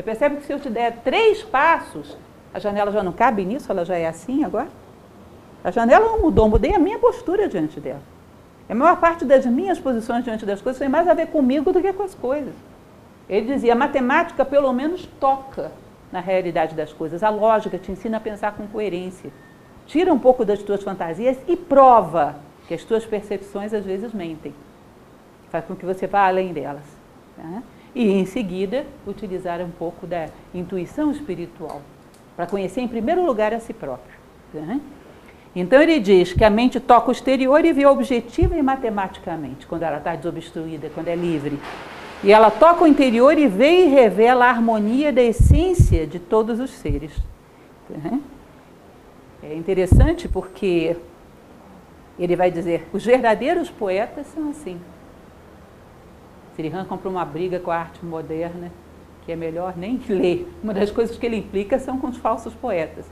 Você 0.00 0.02
percebe 0.02 0.36
que 0.36 0.46
se 0.46 0.52
eu 0.54 0.58
te 0.58 0.70
der 0.70 0.96
três 1.04 1.42
passos, 1.42 2.16
a 2.54 2.58
janela 2.58 2.90
já 2.90 3.02
não 3.02 3.12
cabe 3.12 3.44
nisso, 3.44 3.70
ela 3.70 3.84
já 3.84 3.96
é 3.96 4.06
assim 4.06 4.44
agora? 4.44 4.68
A 5.62 5.70
janela 5.70 6.06
não 6.06 6.22
mudou, 6.22 6.48
mudei 6.48 6.74
a 6.74 6.78
minha 6.78 6.98
postura 6.98 7.46
diante 7.46 7.78
dela. 7.78 8.00
A 8.66 8.74
maior 8.74 8.96
parte 8.96 9.26
das 9.26 9.44
minhas 9.44 9.78
posições 9.78 10.24
diante 10.24 10.46
das 10.46 10.62
coisas 10.62 10.78
tem 10.78 10.88
mais 10.88 11.06
a 11.06 11.12
ver 11.12 11.26
comigo 11.26 11.70
do 11.70 11.82
que 11.82 11.92
com 11.92 12.02
as 12.02 12.14
coisas. 12.14 12.54
Ele 13.28 13.52
dizia, 13.52 13.74
a 13.74 13.76
matemática 13.76 14.42
pelo 14.42 14.72
menos 14.72 15.04
toca 15.20 15.70
na 16.10 16.20
realidade 16.20 16.74
das 16.74 16.94
coisas. 16.94 17.22
A 17.22 17.28
lógica 17.28 17.76
te 17.76 17.92
ensina 17.92 18.16
a 18.16 18.20
pensar 18.20 18.52
com 18.52 18.66
coerência. 18.66 19.30
Tira 19.86 20.10
um 20.14 20.18
pouco 20.18 20.46
das 20.46 20.62
tuas 20.62 20.82
fantasias 20.82 21.36
e 21.46 21.58
prova 21.58 22.36
que 22.66 22.72
as 22.72 22.84
tuas 22.84 23.04
percepções 23.04 23.74
às 23.74 23.84
vezes 23.84 24.14
mentem. 24.14 24.54
Faz 25.50 25.62
com 25.66 25.76
que 25.76 25.84
você 25.84 26.06
vá 26.06 26.26
além 26.26 26.54
delas. 26.54 26.84
Tá? 27.36 27.62
E 27.94 28.10
em 28.12 28.24
seguida, 28.24 28.86
utilizar 29.06 29.60
um 29.60 29.70
pouco 29.70 30.06
da 30.06 30.28
intuição 30.54 31.10
espiritual 31.10 31.82
para 32.36 32.46
conhecer 32.46 32.80
em 32.80 32.88
primeiro 32.88 33.24
lugar 33.24 33.52
a 33.52 33.60
si 33.60 33.72
próprio. 33.72 34.14
Tá? 34.52 34.78
Então 35.54 35.82
ele 35.82 35.98
diz 35.98 36.32
que 36.32 36.44
a 36.44 36.50
mente 36.50 36.78
toca 36.78 37.08
o 37.08 37.12
exterior 37.12 37.64
e 37.64 37.72
vê 37.72 37.84
objetiva 37.84 38.56
e 38.56 38.62
matematicamente, 38.62 39.66
quando 39.66 39.82
ela 39.82 39.98
está 39.98 40.14
desobstruída, 40.14 40.90
quando 40.94 41.08
é 41.08 41.16
livre. 41.16 41.58
E 42.22 42.30
ela 42.30 42.50
toca 42.50 42.84
o 42.84 42.86
interior 42.86 43.36
e 43.36 43.48
vê 43.48 43.86
e 43.86 43.88
revela 43.88 44.46
a 44.46 44.50
harmonia 44.50 45.12
da 45.12 45.22
essência 45.22 46.06
de 46.06 46.18
todos 46.18 46.60
os 46.60 46.70
seres. 46.70 47.12
Uhum. 47.88 48.20
É 49.42 49.54
interessante 49.54 50.28
porque 50.28 50.96
ele 52.18 52.36
vai 52.36 52.50
dizer: 52.50 52.86
os 52.92 53.04
verdadeiros 53.04 53.70
poetas 53.70 54.26
são 54.28 54.50
assim. 54.50 54.78
Sirihan 56.60 56.84
comprou 56.84 57.10
uma 57.10 57.24
briga 57.24 57.58
com 57.58 57.70
a 57.70 57.76
arte 57.76 58.04
moderna, 58.04 58.70
que 59.24 59.32
é 59.32 59.36
melhor 59.36 59.74
nem 59.78 59.98
ler. 60.06 60.46
Uma 60.62 60.74
das 60.74 60.90
coisas 60.90 61.16
que 61.16 61.24
ele 61.24 61.36
implica 61.36 61.78
são 61.78 61.98
com 61.98 62.08
os 62.08 62.18
falsos 62.18 62.52
poetas. 62.52 63.06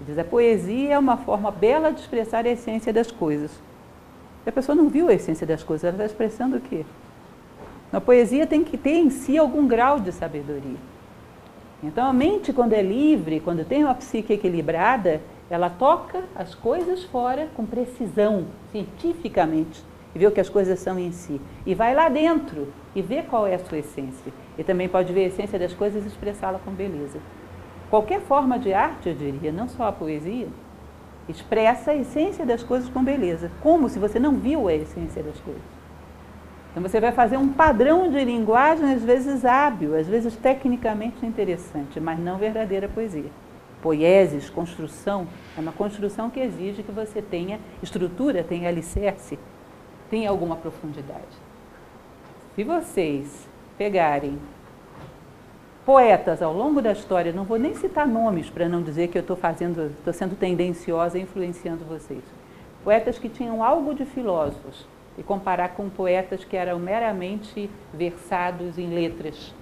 Ele 0.00 0.06
diz: 0.06 0.18
a 0.18 0.24
poesia 0.24 0.94
é 0.94 0.98
uma 0.98 1.18
forma 1.18 1.50
bela 1.50 1.92
de 1.92 2.00
expressar 2.00 2.46
a 2.46 2.48
essência 2.48 2.92
das 2.94 3.10
coisas. 3.10 3.50
E 4.46 4.48
a 4.48 4.52
pessoa 4.52 4.74
não 4.74 4.88
viu 4.88 5.08
a 5.08 5.14
essência 5.14 5.46
das 5.46 5.62
coisas, 5.62 5.84
ela 5.84 5.92
está 5.92 6.06
expressando 6.06 6.56
o 6.56 6.60
quê? 6.60 6.86
A 7.92 8.00
poesia 8.00 8.46
tem 8.46 8.64
que 8.64 8.78
ter 8.78 8.94
em 8.94 9.10
si 9.10 9.36
algum 9.36 9.66
grau 9.66 10.00
de 10.00 10.10
sabedoria. 10.10 10.78
Então 11.82 12.06
a 12.06 12.12
mente, 12.12 12.52
quando 12.52 12.72
é 12.72 12.82
livre, 12.82 13.40
quando 13.40 13.64
tem 13.64 13.84
uma 13.84 13.94
psique 13.94 14.32
equilibrada, 14.32 15.20
ela 15.50 15.68
toca 15.68 16.24
as 16.34 16.54
coisas 16.54 17.04
fora 17.04 17.48
com 17.54 17.66
precisão, 17.66 18.46
cientificamente, 18.72 19.84
e 20.14 20.18
vê 20.18 20.26
o 20.26 20.32
que 20.32 20.40
as 20.40 20.48
coisas 20.48 20.78
são 20.78 20.98
em 20.98 21.12
si. 21.12 21.40
E 21.64 21.74
vai 21.74 21.94
lá 21.94 22.08
dentro 22.08 22.68
e 22.96 23.02
vê 23.02 23.22
qual 23.22 23.46
é 23.46 23.54
a 23.54 23.58
sua 23.58 23.78
essência. 23.78 24.32
E 24.56 24.64
também 24.64 24.88
pode 24.88 25.12
ver 25.12 25.24
a 25.24 25.26
essência 25.28 25.58
das 25.58 25.74
coisas 25.74 26.02
e 26.02 26.08
expressá-la 26.08 26.58
com 26.58 26.72
beleza. 26.72 27.20
Qualquer 27.90 28.22
forma 28.22 28.58
de 28.58 28.72
arte, 28.72 29.10
eu 29.10 29.14
diria, 29.14 29.52
não 29.52 29.68
só 29.68 29.86
a 29.86 29.92
poesia, 29.92 30.48
expressa 31.28 31.90
a 31.90 31.96
essência 31.96 32.46
das 32.46 32.62
coisas 32.62 32.88
com 32.88 33.04
beleza, 33.04 33.50
como 33.60 33.90
se 33.90 33.98
você 33.98 34.18
não 34.18 34.36
viu 34.36 34.66
a 34.66 34.74
essência 34.74 35.22
das 35.22 35.38
coisas. 35.40 35.62
Então 36.70 36.82
você 36.82 36.98
vai 36.98 37.12
fazer 37.12 37.36
um 37.36 37.48
padrão 37.48 38.10
de 38.10 38.24
linguagem, 38.24 38.92
às 38.92 39.02
vezes 39.02 39.44
hábil, 39.44 39.94
às 39.94 40.06
vezes 40.06 40.34
tecnicamente 40.34 41.24
interessante, 41.24 42.00
mas 42.00 42.18
não 42.18 42.38
verdadeira 42.38 42.88
poesia. 42.88 43.30
Poieses, 43.82 44.48
construção, 44.48 45.26
é 45.56 45.60
uma 45.60 45.72
construção 45.72 46.30
que 46.30 46.40
exige 46.40 46.82
que 46.82 46.92
você 46.92 47.20
tenha 47.20 47.60
estrutura, 47.82 48.42
tenha 48.42 48.68
alicerce, 48.68 49.38
tenha 50.08 50.30
alguma 50.30 50.56
profundidade. 50.56 51.45
Se 52.56 52.64
vocês 52.64 53.46
pegarem 53.76 54.38
poetas 55.84 56.40
ao 56.40 56.54
longo 56.54 56.80
da 56.80 56.90
história, 56.90 57.30
não 57.30 57.44
vou 57.44 57.58
nem 57.58 57.74
citar 57.74 58.08
nomes 58.08 58.48
para 58.48 58.66
não 58.66 58.82
dizer 58.82 59.08
que 59.08 59.18
eu 59.18 59.20
estou 59.20 59.36
fazendo, 59.36 59.92
estou 59.98 60.14
sendo 60.14 60.34
tendenciosa 60.34 61.18
influenciando 61.18 61.84
vocês. 61.84 62.24
Poetas 62.82 63.18
que 63.18 63.28
tinham 63.28 63.62
algo 63.62 63.94
de 63.94 64.06
filósofos, 64.06 64.88
e 65.18 65.22
comparar 65.22 65.74
com 65.74 65.90
poetas 65.90 66.44
que 66.44 66.56
eram 66.56 66.78
meramente 66.78 67.70
versados 67.92 68.78
em 68.78 68.88
letras. 68.88 69.54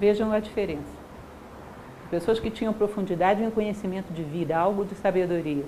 Vejam 0.00 0.32
a 0.32 0.40
diferença. 0.40 0.98
Pessoas 2.10 2.40
que 2.40 2.50
tinham 2.50 2.72
profundidade 2.72 3.44
em 3.44 3.50
conhecimento 3.50 4.12
de 4.12 4.24
vida, 4.24 4.56
algo 4.56 4.84
de 4.84 4.96
sabedoria. 4.96 5.64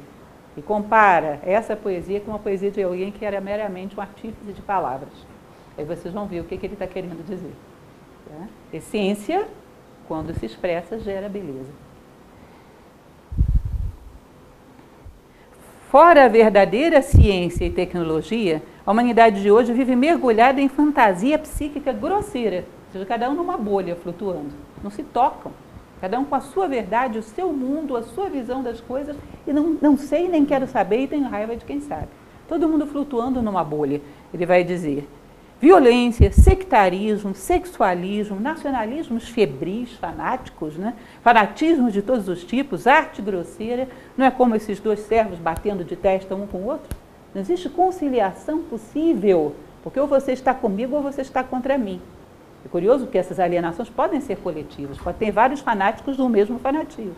E 0.56 0.62
compara 0.62 1.38
essa 1.44 1.76
poesia 1.76 2.20
com 2.20 2.32
uma 2.32 2.40
poesia 2.40 2.72
de 2.72 2.82
alguém 2.82 3.12
que 3.12 3.24
era 3.24 3.40
meramente 3.40 3.96
um 3.96 4.02
artífice 4.02 4.52
de 4.52 4.62
palavras. 4.62 5.31
Aí 5.76 5.84
vocês 5.84 6.12
vão 6.12 6.26
ver 6.26 6.40
o 6.40 6.44
que, 6.44 6.56
que 6.56 6.66
ele 6.66 6.74
está 6.74 6.86
querendo 6.86 7.24
dizer. 7.24 7.52
Tá? 8.28 8.46
Essência, 8.72 9.46
quando 10.06 10.34
se 10.34 10.46
expressa, 10.46 10.98
gera 10.98 11.28
beleza. 11.28 11.70
Fora 15.90 16.24
a 16.24 16.28
verdadeira 16.28 17.02
ciência 17.02 17.66
e 17.66 17.70
tecnologia, 17.70 18.62
a 18.86 18.90
humanidade 18.90 19.42
de 19.42 19.50
hoje 19.50 19.74
vive 19.74 19.94
mergulhada 19.94 20.60
em 20.60 20.68
fantasia 20.68 21.38
psíquica 21.38 21.92
grosseira, 21.92 22.64
ou 22.86 22.92
seja, 22.92 23.04
cada 23.04 23.28
um 23.28 23.34
numa 23.34 23.58
bolha 23.58 23.94
flutuando. 23.94 24.52
Não 24.82 24.90
se 24.90 25.02
tocam. 25.02 25.52
Cada 26.00 26.18
um 26.18 26.24
com 26.24 26.34
a 26.34 26.40
sua 26.40 26.66
verdade, 26.66 27.18
o 27.18 27.22
seu 27.22 27.52
mundo, 27.52 27.96
a 27.96 28.02
sua 28.02 28.28
visão 28.28 28.62
das 28.62 28.80
coisas, 28.80 29.14
e 29.46 29.52
não, 29.52 29.76
não 29.80 29.96
sei 29.96 30.28
nem 30.28 30.44
quero 30.44 30.66
saber 30.66 31.02
e 31.02 31.06
tenho 31.06 31.28
raiva 31.28 31.54
de 31.54 31.64
quem 31.64 31.80
sabe. 31.80 32.08
Todo 32.48 32.68
mundo 32.68 32.86
flutuando 32.86 33.40
numa 33.40 33.62
bolha. 33.62 34.00
Ele 34.34 34.44
vai 34.44 34.64
dizer: 34.64 35.08
Violência, 35.62 36.32
sectarismo, 36.32 37.36
sexualismo, 37.36 38.40
nacionalismos 38.40 39.28
febris, 39.28 39.92
fanáticos, 39.92 40.76
né? 40.76 40.92
fanatismos 41.22 41.92
de 41.92 42.02
todos 42.02 42.26
os 42.26 42.42
tipos, 42.42 42.88
arte 42.88 43.22
grosseira, 43.22 43.88
não 44.16 44.26
é 44.26 44.30
como 44.32 44.56
esses 44.56 44.80
dois 44.80 44.98
servos 44.98 45.38
batendo 45.38 45.84
de 45.84 45.94
testa 45.94 46.34
um 46.34 46.48
com 46.48 46.58
o 46.58 46.66
outro? 46.66 46.88
Não 47.32 47.40
existe 47.40 47.68
conciliação 47.68 48.64
possível, 48.64 49.54
porque 49.84 50.00
ou 50.00 50.08
você 50.08 50.32
está 50.32 50.52
comigo 50.52 50.96
ou 50.96 51.02
você 51.02 51.22
está 51.22 51.44
contra 51.44 51.78
mim. 51.78 52.02
É 52.66 52.68
curioso 52.68 53.06
que 53.06 53.16
essas 53.16 53.38
alienações 53.38 53.88
podem 53.88 54.20
ser 54.20 54.38
coletivas, 54.38 54.98
pode 54.98 55.18
ter 55.18 55.30
vários 55.30 55.60
fanáticos 55.60 56.16
do 56.16 56.28
mesmo 56.28 56.58
fanatismo. 56.58 57.14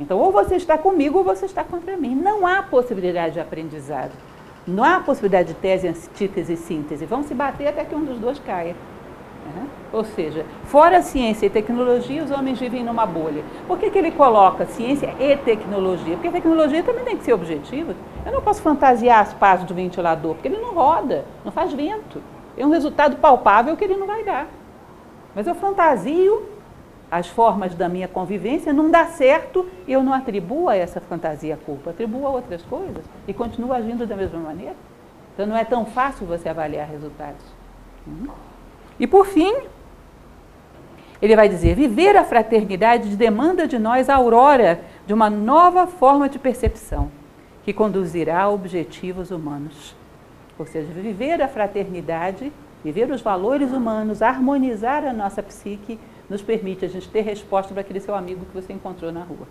Então, 0.00 0.18
ou 0.18 0.32
você 0.32 0.56
está 0.56 0.76
comigo 0.76 1.18
ou 1.18 1.24
você 1.24 1.46
está 1.46 1.62
contra 1.62 1.96
mim. 1.96 2.12
Não 2.12 2.44
há 2.44 2.60
possibilidade 2.60 3.34
de 3.34 3.40
aprendizado. 3.40 4.10
Não 4.66 4.84
há 4.84 5.00
possibilidade 5.00 5.48
de 5.48 5.54
tese, 5.54 5.88
antítese 5.88 6.52
e 6.52 6.56
síntese. 6.56 7.04
Vão 7.04 7.22
se 7.22 7.34
bater 7.34 7.68
até 7.68 7.84
que 7.84 7.94
um 7.94 8.04
dos 8.04 8.18
dois 8.18 8.38
caia. 8.38 8.76
Uhum. 9.44 9.66
Ou 9.92 10.04
seja, 10.04 10.46
fora 10.64 11.02
ciência 11.02 11.46
e 11.46 11.50
tecnologia, 11.50 12.22
os 12.22 12.30
homens 12.30 12.60
vivem 12.60 12.84
numa 12.84 13.04
bolha. 13.04 13.42
Por 13.66 13.78
que, 13.78 13.90
que 13.90 13.98
ele 13.98 14.12
coloca 14.12 14.64
ciência 14.66 15.14
e 15.18 15.36
tecnologia? 15.36 16.14
Porque 16.14 16.28
a 16.28 16.32
tecnologia 16.32 16.82
também 16.82 17.04
tem 17.04 17.16
que 17.16 17.24
ser 17.24 17.32
objetiva. 17.32 17.94
Eu 18.24 18.32
não 18.32 18.40
posso 18.40 18.62
fantasiar 18.62 19.20
as 19.20 19.34
pás 19.34 19.64
do 19.64 19.74
ventilador, 19.74 20.34
porque 20.34 20.46
ele 20.46 20.58
não 20.58 20.72
roda, 20.72 21.24
não 21.44 21.50
faz 21.50 21.72
vento. 21.72 22.22
É 22.56 22.64
um 22.64 22.70
resultado 22.70 23.16
palpável 23.16 23.76
que 23.76 23.84
ele 23.84 23.96
não 23.96 24.06
vai 24.06 24.22
dar. 24.22 24.46
Mas 25.34 25.46
eu 25.46 25.54
fantasio 25.54 26.42
as 27.12 27.28
formas 27.28 27.74
da 27.74 27.90
minha 27.90 28.08
convivência, 28.08 28.72
não 28.72 28.90
dá 28.90 29.04
certo 29.04 29.68
eu 29.86 30.02
não 30.02 30.14
atribuo 30.14 30.70
a 30.70 30.76
essa 30.76 30.98
fantasia 30.98 31.52
a 31.52 31.58
culpa, 31.58 31.90
atribuo 31.90 32.26
a 32.26 32.30
outras 32.30 32.62
coisas 32.62 33.04
e 33.28 33.34
continuo 33.34 33.70
agindo 33.70 34.06
da 34.06 34.16
mesma 34.16 34.38
maneira. 34.38 34.74
Então 35.34 35.44
não 35.44 35.54
é 35.54 35.62
tão 35.62 35.84
fácil 35.84 36.26
você 36.26 36.48
avaliar 36.48 36.88
resultados. 36.88 37.44
E 38.98 39.06
por 39.06 39.26
fim, 39.26 39.54
ele 41.20 41.36
vai 41.36 41.50
dizer: 41.50 41.74
viver 41.74 42.16
a 42.16 42.24
fraternidade 42.24 43.14
demanda 43.14 43.68
de 43.68 43.78
nós 43.78 44.08
a 44.08 44.14
aurora 44.14 44.80
de 45.06 45.12
uma 45.12 45.28
nova 45.28 45.86
forma 45.86 46.30
de 46.30 46.38
percepção 46.38 47.10
que 47.62 47.74
conduzirá 47.74 48.40
a 48.44 48.48
objetivos 48.48 49.30
humanos. 49.30 49.94
Ou 50.58 50.64
seja, 50.64 50.90
viver 50.94 51.42
a 51.42 51.48
fraternidade, 51.48 52.50
viver 52.82 53.10
os 53.10 53.20
valores 53.20 53.70
humanos, 53.70 54.22
harmonizar 54.22 55.04
a 55.04 55.12
nossa 55.12 55.42
psique 55.42 55.98
nos 56.32 56.40
permite 56.40 56.82
a 56.82 56.88
gente 56.88 57.10
ter 57.10 57.20
resposta 57.20 57.74
para 57.74 57.82
aquele 57.82 58.00
seu 58.00 58.14
amigo 58.14 58.46
que 58.46 58.54
você 58.54 58.72
encontrou 58.72 59.12
na 59.12 59.22
rua. 59.22 59.46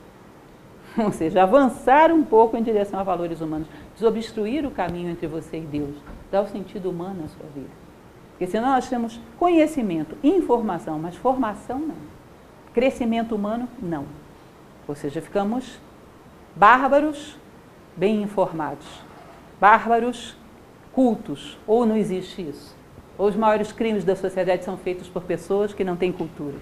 Ou 0.97 1.11
seja, 1.11 1.43
avançar 1.43 2.11
um 2.11 2.23
pouco 2.23 2.57
em 2.57 2.63
direção 2.63 2.99
a 2.99 3.03
valores 3.03 3.39
humanos, 3.39 3.67
desobstruir 3.93 4.65
o 4.65 4.71
caminho 4.71 5.11
entre 5.11 5.27
você 5.27 5.57
e 5.57 5.61
Deus, 5.61 5.95
dar 6.31 6.41
o 6.41 6.47
sentido 6.47 6.89
humano 6.89 7.23
à 7.23 7.27
sua 7.27 7.45
vida. 7.53 7.69
Porque 8.31 8.47
senão 8.47 8.69
nós 8.69 8.89
temos 8.89 9.19
conhecimento, 9.37 10.17
informação, 10.23 10.97
mas 10.97 11.15
formação 11.15 11.77
não. 11.77 12.11
Crescimento 12.73 13.35
humano, 13.35 13.67
não. 13.79 14.05
Ou 14.87 14.95
seja, 14.95 15.21
ficamos 15.21 15.77
bárbaros, 16.55 17.37
bem 17.95 18.23
informados. 18.23 18.87
Bárbaros, 19.59 20.35
cultos. 20.91 21.59
Ou 21.67 21.85
não 21.85 21.95
existe 21.95 22.41
isso. 22.41 22.75
Ou 23.17 23.27
os 23.27 23.35
maiores 23.35 23.71
crimes 23.71 24.03
da 24.03 24.15
sociedade 24.15 24.63
são 24.63 24.77
feitos 24.77 25.07
por 25.07 25.23
pessoas 25.23 25.73
que 25.73 25.83
não 25.83 25.95
têm 25.95 26.11
cultura. 26.11 26.57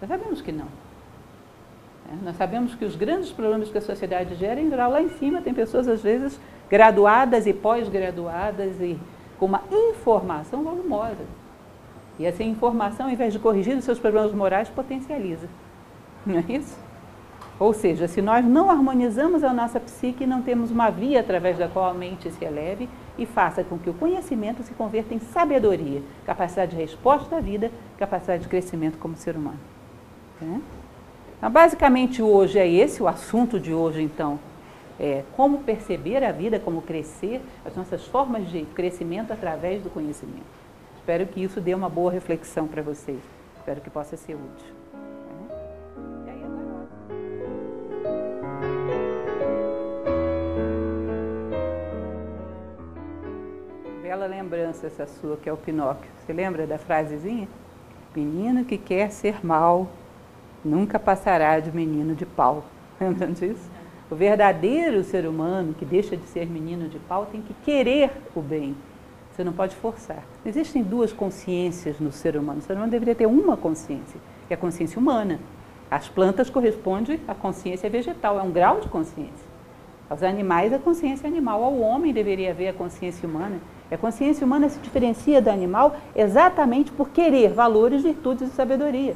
Nós 0.00 0.08
sabemos 0.08 0.40
que 0.40 0.52
não. 0.52 0.66
É, 2.10 2.24
nós 2.24 2.36
sabemos 2.36 2.74
que 2.74 2.84
os 2.84 2.94
grandes 2.94 3.30
problemas 3.32 3.70
que 3.70 3.78
a 3.78 3.80
sociedade 3.80 4.34
gera, 4.34 4.60
em 4.60 4.68
geral, 4.68 4.90
lá 4.90 5.02
em 5.02 5.08
cima 5.10 5.40
tem 5.40 5.54
pessoas, 5.54 5.88
às 5.88 6.02
vezes, 6.02 6.38
graduadas 6.68 7.46
e 7.46 7.52
pós-graduadas 7.52 8.80
e 8.80 8.98
com 9.38 9.46
uma 9.46 9.62
informação 9.70 10.62
volumosa. 10.62 11.24
E 12.18 12.26
essa 12.26 12.42
informação, 12.42 13.06
ao 13.06 13.12
invés 13.12 13.32
de 13.32 13.38
corrigir 13.38 13.76
os 13.76 13.84
seus 13.84 13.98
problemas 13.98 14.32
morais, 14.32 14.68
potencializa. 14.68 15.48
Não 16.24 16.38
é 16.38 16.44
isso? 16.48 16.78
Ou 17.58 17.72
seja, 17.72 18.08
se 18.08 18.20
nós 18.20 18.44
não 18.44 18.70
harmonizamos 18.70 19.44
a 19.44 19.52
nossa 19.52 19.78
psique, 19.78 20.26
não 20.26 20.42
temos 20.42 20.70
uma 20.70 20.90
via 20.90 21.20
através 21.20 21.58
da 21.58 21.68
qual 21.68 21.86
a 21.86 21.94
mente 21.94 22.30
se 22.30 22.44
eleve 22.44 22.88
e 23.16 23.26
faça 23.26 23.62
com 23.62 23.78
que 23.78 23.88
o 23.88 23.94
conhecimento 23.94 24.62
se 24.62 24.74
converta 24.74 25.14
em 25.14 25.18
sabedoria, 25.18 26.02
capacidade 26.26 26.72
de 26.72 26.82
resposta 26.82 27.36
à 27.36 27.40
vida, 27.40 27.70
capacidade 27.98 28.42
de 28.42 28.48
crescimento 28.48 28.98
como 28.98 29.16
ser 29.16 29.36
humano. 29.36 29.60
É? 30.42 30.60
Então, 31.38 31.50
basicamente, 31.50 32.22
hoje 32.22 32.58
é 32.58 32.68
esse 32.68 33.02
o 33.02 33.08
assunto 33.08 33.60
de 33.60 33.72
hoje, 33.72 34.02
então. 34.02 34.38
É 34.98 35.24
como 35.36 35.58
perceber 35.58 36.22
a 36.22 36.30
vida, 36.30 36.60
como 36.60 36.80
crescer, 36.80 37.40
as 37.64 37.74
nossas 37.74 38.06
formas 38.06 38.48
de 38.48 38.64
crescimento 38.66 39.32
através 39.32 39.82
do 39.82 39.90
conhecimento. 39.90 40.46
Espero 40.96 41.26
que 41.26 41.42
isso 41.42 41.60
dê 41.60 41.74
uma 41.74 41.88
boa 41.88 42.12
reflexão 42.12 42.68
para 42.68 42.80
vocês. 42.80 43.18
Espero 43.56 43.80
que 43.80 43.90
possa 43.90 44.16
ser 44.16 44.34
útil. 44.34 44.83
Bela 54.14 54.26
lembrança 54.26 54.86
essa 54.86 55.08
sua, 55.08 55.36
que 55.36 55.48
é 55.48 55.52
o 55.52 55.56
Pinóquio. 55.56 56.08
Você 56.18 56.32
lembra 56.32 56.68
da 56.68 56.78
frasezinha? 56.78 57.48
Menino 58.14 58.64
que 58.64 58.78
quer 58.78 59.10
ser 59.10 59.44
mal, 59.44 59.88
nunca 60.64 61.00
passará 61.00 61.58
de 61.58 61.72
menino 61.72 62.14
de 62.14 62.24
pau. 62.24 62.64
Lembram 63.00 63.32
disso? 63.32 63.68
O 64.08 64.14
verdadeiro 64.14 65.02
ser 65.02 65.26
humano 65.26 65.74
que 65.74 65.84
deixa 65.84 66.16
de 66.16 66.24
ser 66.26 66.46
menino 66.46 66.88
de 66.88 67.00
pau 67.00 67.26
tem 67.26 67.42
que 67.42 67.52
querer 67.64 68.12
o 68.36 68.40
bem. 68.40 68.76
Você 69.32 69.42
não 69.42 69.52
pode 69.52 69.74
forçar. 69.74 70.22
Existem 70.46 70.80
duas 70.80 71.12
consciências 71.12 71.98
no 71.98 72.12
ser 72.12 72.36
humano. 72.36 72.60
O 72.60 72.62
ser 72.62 72.74
humano 72.74 72.92
deveria 72.92 73.16
ter 73.16 73.26
uma 73.26 73.56
consciência, 73.56 74.20
que 74.46 74.54
é 74.54 74.56
a 74.56 74.60
consciência 74.60 74.96
humana. 74.96 75.40
As 75.90 76.08
plantas 76.08 76.48
correspondem 76.48 77.18
à 77.26 77.34
consciência 77.34 77.90
vegetal, 77.90 78.38
é 78.38 78.42
um 78.44 78.52
grau 78.52 78.78
de 78.78 78.86
consciência. 78.86 79.54
Aos 80.08 80.22
animais, 80.22 80.72
a 80.72 80.78
consciência 80.78 81.26
animal. 81.26 81.64
Ao 81.64 81.76
homem 81.80 82.12
deveria 82.12 82.52
haver 82.52 82.68
a 82.68 82.72
consciência 82.72 83.28
humana. 83.28 83.58
E 83.94 83.96
a 83.96 83.98
consciência 83.98 84.44
humana 84.44 84.68
se 84.68 84.80
diferencia 84.80 85.40
do 85.40 85.48
animal 85.48 85.94
exatamente 86.16 86.90
por 86.90 87.10
querer 87.10 87.52
valores, 87.52 88.02
virtudes 88.02 88.48
e 88.48 88.52
sabedoria. 88.52 89.14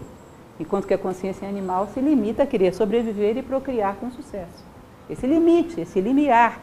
Enquanto 0.61 0.87
que 0.87 0.95
a 0.95 0.99
consciência 0.99 1.49
animal 1.49 1.89
se 1.93 1.99
limita 1.99 2.45
a 2.45 2.47
querer 2.47 2.72
sobreviver 2.72 3.37
e 3.37 3.43
procriar 3.43 3.97
com 3.97 4.09
sucesso 4.12 4.64
esse 5.11 5.26
limite, 5.26 5.81
esse 5.81 6.01
limiar. 6.01 6.61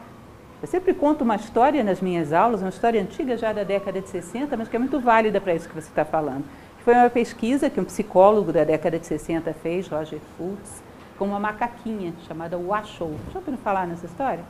Eu 0.62 0.66
sempre 0.66 0.94
conto 0.94 1.24
uma 1.24 1.36
história 1.36 1.84
nas 1.84 2.00
minhas 2.00 2.32
aulas, 2.32 2.62
uma 2.62 2.70
história 2.70 3.02
antiga 3.02 3.36
já 3.36 3.52
da 3.52 3.64
década 3.64 4.00
de 4.00 4.08
60, 4.08 4.56
mas 4.56 4.66
que 4.66 4.76
é 4.76 4.78
muito 4.78 4.98
válida 4.98 5.38
para 5.38 5.54
isso 5.54 5.68
que 5.68 5.74
você 5.74 5.88
está 5.88 6.06
falando. 6.06 6.44
Foi 6.86 6.94
uma 6.94 7.10
pesquisa 7.10 7.68
que 7.68 7.78
um 7.78 7.84
psicólogo 7.84 8.50
da 8.50 8.64
década 8.64 8.98
de 8.98 9.06
60 9.06 9.52
fez, 9.62 9.88
Roger 9.88 10.20
Fultz, 10.38 10.82
com 11.18 11.26
uma 11.26 11.38
macaquinha 11.38 12.14
chamada 12.26 12.56
Washoe. 12.56 13.18
Já 13.30 13.40
ouviram 13.40 13.58
falar 13.58 13.86
nessa 13.86 14.06
história? 14.06 14.44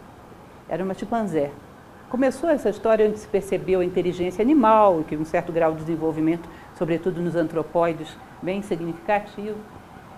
Era 0.68 0.84
uma 0.84 0.94
chimpanzé. 0.94 1.50
Começou 2.08 2.48
essa 2.48 2.70
história 2.70 3.08
onde 3.08 3.18
se 3.18 3.26
percebeu 3.26 3.80
a 3.80 3.84
inteligência 3.84 4.40
animal, 4.40 5.02
que 5.08 5.16
um 5.16 5.24
certo 5.24 5.50
grau 5.52 5.72
de 5.72 5.80
desenvolvimento, 5.80 6.48
sobretudo 6.78 7.20
nos 7.20 7.34
antropóides, 7.34 8.16
bem 8.40 8.62
significativo. 8.62 9.56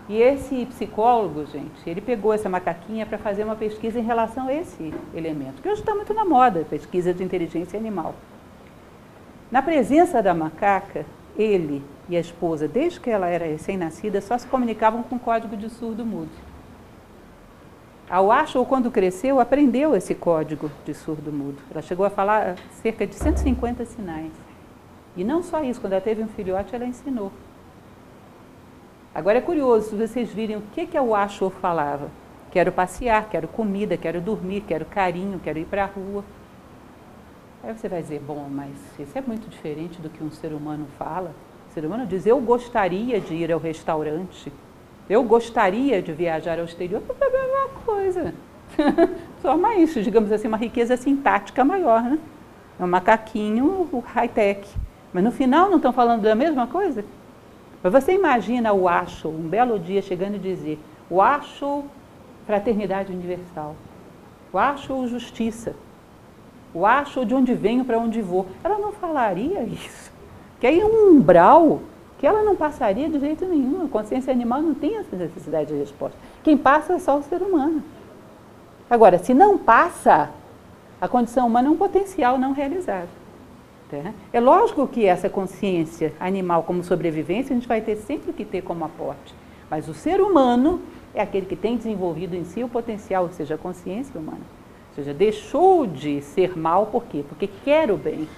E 0.06 0.20
esse 0.20 0.66
psicólogo, 0.66 1.46
gente, 1.46 1.88
ele 1.88 2.02
pegou 2.02 2.34
essa 2.34 2.48
macaquinha 2.48 3.06
para 3.06 3.16
fazer 3.16 3.42
uma 3.42 3.56
pesquisa 3.56 3.98
em 3.98 4.02
relação 4.02 4.48
a 4.48 4.54
esse 4.54 4.92
elemento, 5.14 5.62
que 5.62 5.68
hoje 5.68 5.80
está 5.80 5.94
muito 5.94 6.12
na 6.12 6.26
moda, 6.26 6.66
pesquisa 6.68 7.14
de 7.14 7.24
inteligência 7.24 7.78
animal. 7.78 8.14
Na 9.50 9.62
presença 9.62 10.22
da 10.22 10.34
macaca, 10.34 11.06
ele 11.38 11.82
e 12.06 12.18
a 12.18 12.20
esposa, 12.20 12.68
desde 12.68 13.00
que 13.00 13.08
ela 13.08 13.28
era 13.28 13.46
recém-nascida, 13.46 14.20
só 14.20 14.36
se 14.36 14.46
comunicavam 14.46 15.02
com 15.02 15.18
código 15.18 15.56
de 15.56 15.70
surdo-mudo. 15.70 16.47
A 18.10 18.22
Washoe, 18.22 18.64
quando 18.64 18.90
cresceu, 18.90 19.38
aprendeu 19.38 19.94
esse 19.94 20.14
código 20.14 20.70
de 20.84 20.94
surdo-mudo. 20.94 21.58
Ela 21.70 21.82
chegou 21.82 22.06
a 22.06 22.10
falar 22.10 22.56
cerca 22.82 23.06
de 23.06 23.14
150 23.14 23.84
sinais. 23.84 24.32
E 25.14 25.22
não 25.22 25.42
só 25.42 25.62
isso, 25.62 25.80
quando 25.80 25.92
ela 25.92 26.00
teve 26.00 26.22
um 26.22 26.28
filhote, 26.28 26.74
ela 26.74 26.86
ensinou. 26.86 27.30
Agora 29.14 29.38
é 29.38 29.40
curioso, 29.42 29.90
se 29.90 29.96
vocês 29.96 30.32
virem 30.32 30.56
o 30.56 30.62
que, 30.72 30.86
que 30.86 30.96
a 30.96 31.02
Washoe 31.02 31.50
falava. 31.50 32.08
Quero 32.50 32.72
passear, 32.72 33.28
quero 33.28 33.46
comida, 33.46 33.96
quero 33.96 34.22
dormir, 34.22 34.62
quero 34.62 34.86
carinho, 34.86 35.38
quero 35.38 35.58
ir 35.58 35.66
para 35.66 35.84
a 35.84 35.86
rua. 35.86 36.24
Aí 37.62 37.74
você 37.74 37.88
vai 37.88 38.00
dizer, 38.00 38.20
bom, 38.20 38.48
mas 38.50 38.70
isso 38.98 39.18
é 39.18 39.20
muito 39.20 39.50
diferente 39.50 40.00
do 40.00 40.08
que 40.08 40.24
um 40.24 40.30
ser 40.30 40.52
humano 40.52 40.86
fala. 40.98 41.34
O 41.70 41.74
ser 41.74 41.84
humano 41.84 42.06
diz, 42.06 42.24
eu 42.24 42.40
gostaria 42.40 43.20
de 43.20 43.34
ir 43.34 43.52
ao 43.52 43.58
restaurante, 43.58 44.50
eu 45.08 45.22
gostaria 45.22 46.02
de 46.02 46.12
viajar 46.12 46.58
ao 46.58 46.64
exterior, 46.64 47.02
é 47.08 47.24
a 47.24 47.30
mesma 47.30 47.68
coisa. 47.84 48.34
Só 49.40 49.56
mais, 49.56 49.94
digamos 49.94 50.30
assim, 50.30 50.48
uma 50.48 50.56
riqueza 50.56 50.96
sintática 50.96 51.64
maior, 51.64 52.02
né? 52.02 52.18
É 52.78 52.84
um 52.84 52.88
macaquinho 52.88 53.88
high-tech. 54.04 54.68
Mas 55.12 55.24
no 55.24 55.32
final 55.32 55.68
não 55.68 55.76
estão 55.76 55.92
falando 55.92 56.22
da 56.22 56.34
mesma 56.34 56.66
coisa? 56.66 57.04
Mas 57.82 57.92
você 57.92 58.12
imagina 58.12 58.72
o 58.72 58.88
acho, 58.88 59.28
um 59.28 59.48
belo 59.48 59.78
dia 59.78 60.02
chegando 60.02 60.36
e 60.36 60.38
dizer, 60.38 60.78
o 61.08 61.22
acho 61.22 61.84
fraternidade 62.46 63.12
universal, 63.12 63.76
o 64.52 64.58
acho 64.58 65.06
justiça, 65.06 65.74
o 66.74 66.84
acho 66.84 67.24
de 67.24 67.34
onde 67.34 67.54
venho 67.54 67.84
para 67.84 67.98
onde 67.98 68.20
vou. 68.20 68.46
Ela 68.62 68.78
não 68.78 68.92
falaria 68.92 69.62
isso. 69.62 70.12
Que 70.60 70.66
aí 70.66 70.80
é 70.80 70.84
um 70.84 71.12
umbral 71.12 71.80
que 72.18 72.26
ela 72.26 72.42
não 72.42 72.56
passaria 72.56 73.08
de 73.08 73.18
jeito 73.18 73.46
nenhum. 73.46 73.84
A 73.84 73.88
consciência 73.88 74.32
animal 74.32 74.60
não 74.60 74.74
tem 74.74 74.96
essa 74.96 75.14
necessidade 75.16 75.72
de 75.72 75.78
resposta. 75.78 76.18
Quem 76.42 76.56
passa 76.56 76.94
é 76.94 76.98
só 76.98 77.16
o 77.16 77.22
ser 77.22 77.40
humano. 77.40 77.82
Agora, 78.90 79.18
se 79.18 79.32
não 79.32 79.56
passa, 79.56 80.30
a 81.00 81.06
condição 81.06 81.46
humana 81.46 81.68
é 81.68 81.70
um 81.70 81.76
potencial 81.76 82.38
não 82.38 82.52
realizado. 82.52 83.08
Né? 83.92 84.12
É 84.32 84.40
lógico 84.40 84.86
que 84.86 85.06
essa 85.06 85.30
consciência 85.30 86.12
animal 86.18 86.64
como 86.64 86.82
sobrevivência 86.82 87.54
a 87.54 87.58
gente 87.58 87.68
vai 87.68 87.80
ter 87.80 87.96
sempre 87.96 88.32
que 88.32 88.44
ter 88.44 88.62
como 88.62 88.84
aporte. 88.84 89.34
Mas 89.70 89.88
o 89.88 89.94
ser 89.94 90.20
humano 90.20 90.80
é 91.14 91.22
aquele 91.22 91.46
que 91.46 91.56
tem 91.56 91.76
desenvolvido 91.76 92.34
em 92.34 92.44
si 92.44 92.62
o 92.64 92.68
potencial, 92.68 93.24
ou 93.24 93.30
seja, 93.30 93.54
a 93.54 93.58
consciência 93.58 94.18
humana. 94.18 94.40
Ou 94.90 94.94
seja, 94.96 95.14
deixou 95.14 95.86
de 95.86 96.20
ser 96.20 96.58
mal 96.58 96.86
por 96.86 97.04
quê? 97.04 97.24
Porque 97.28 97.46
quer 97.46 97.90
o 97.90 97.96
bem. 97.96 98.28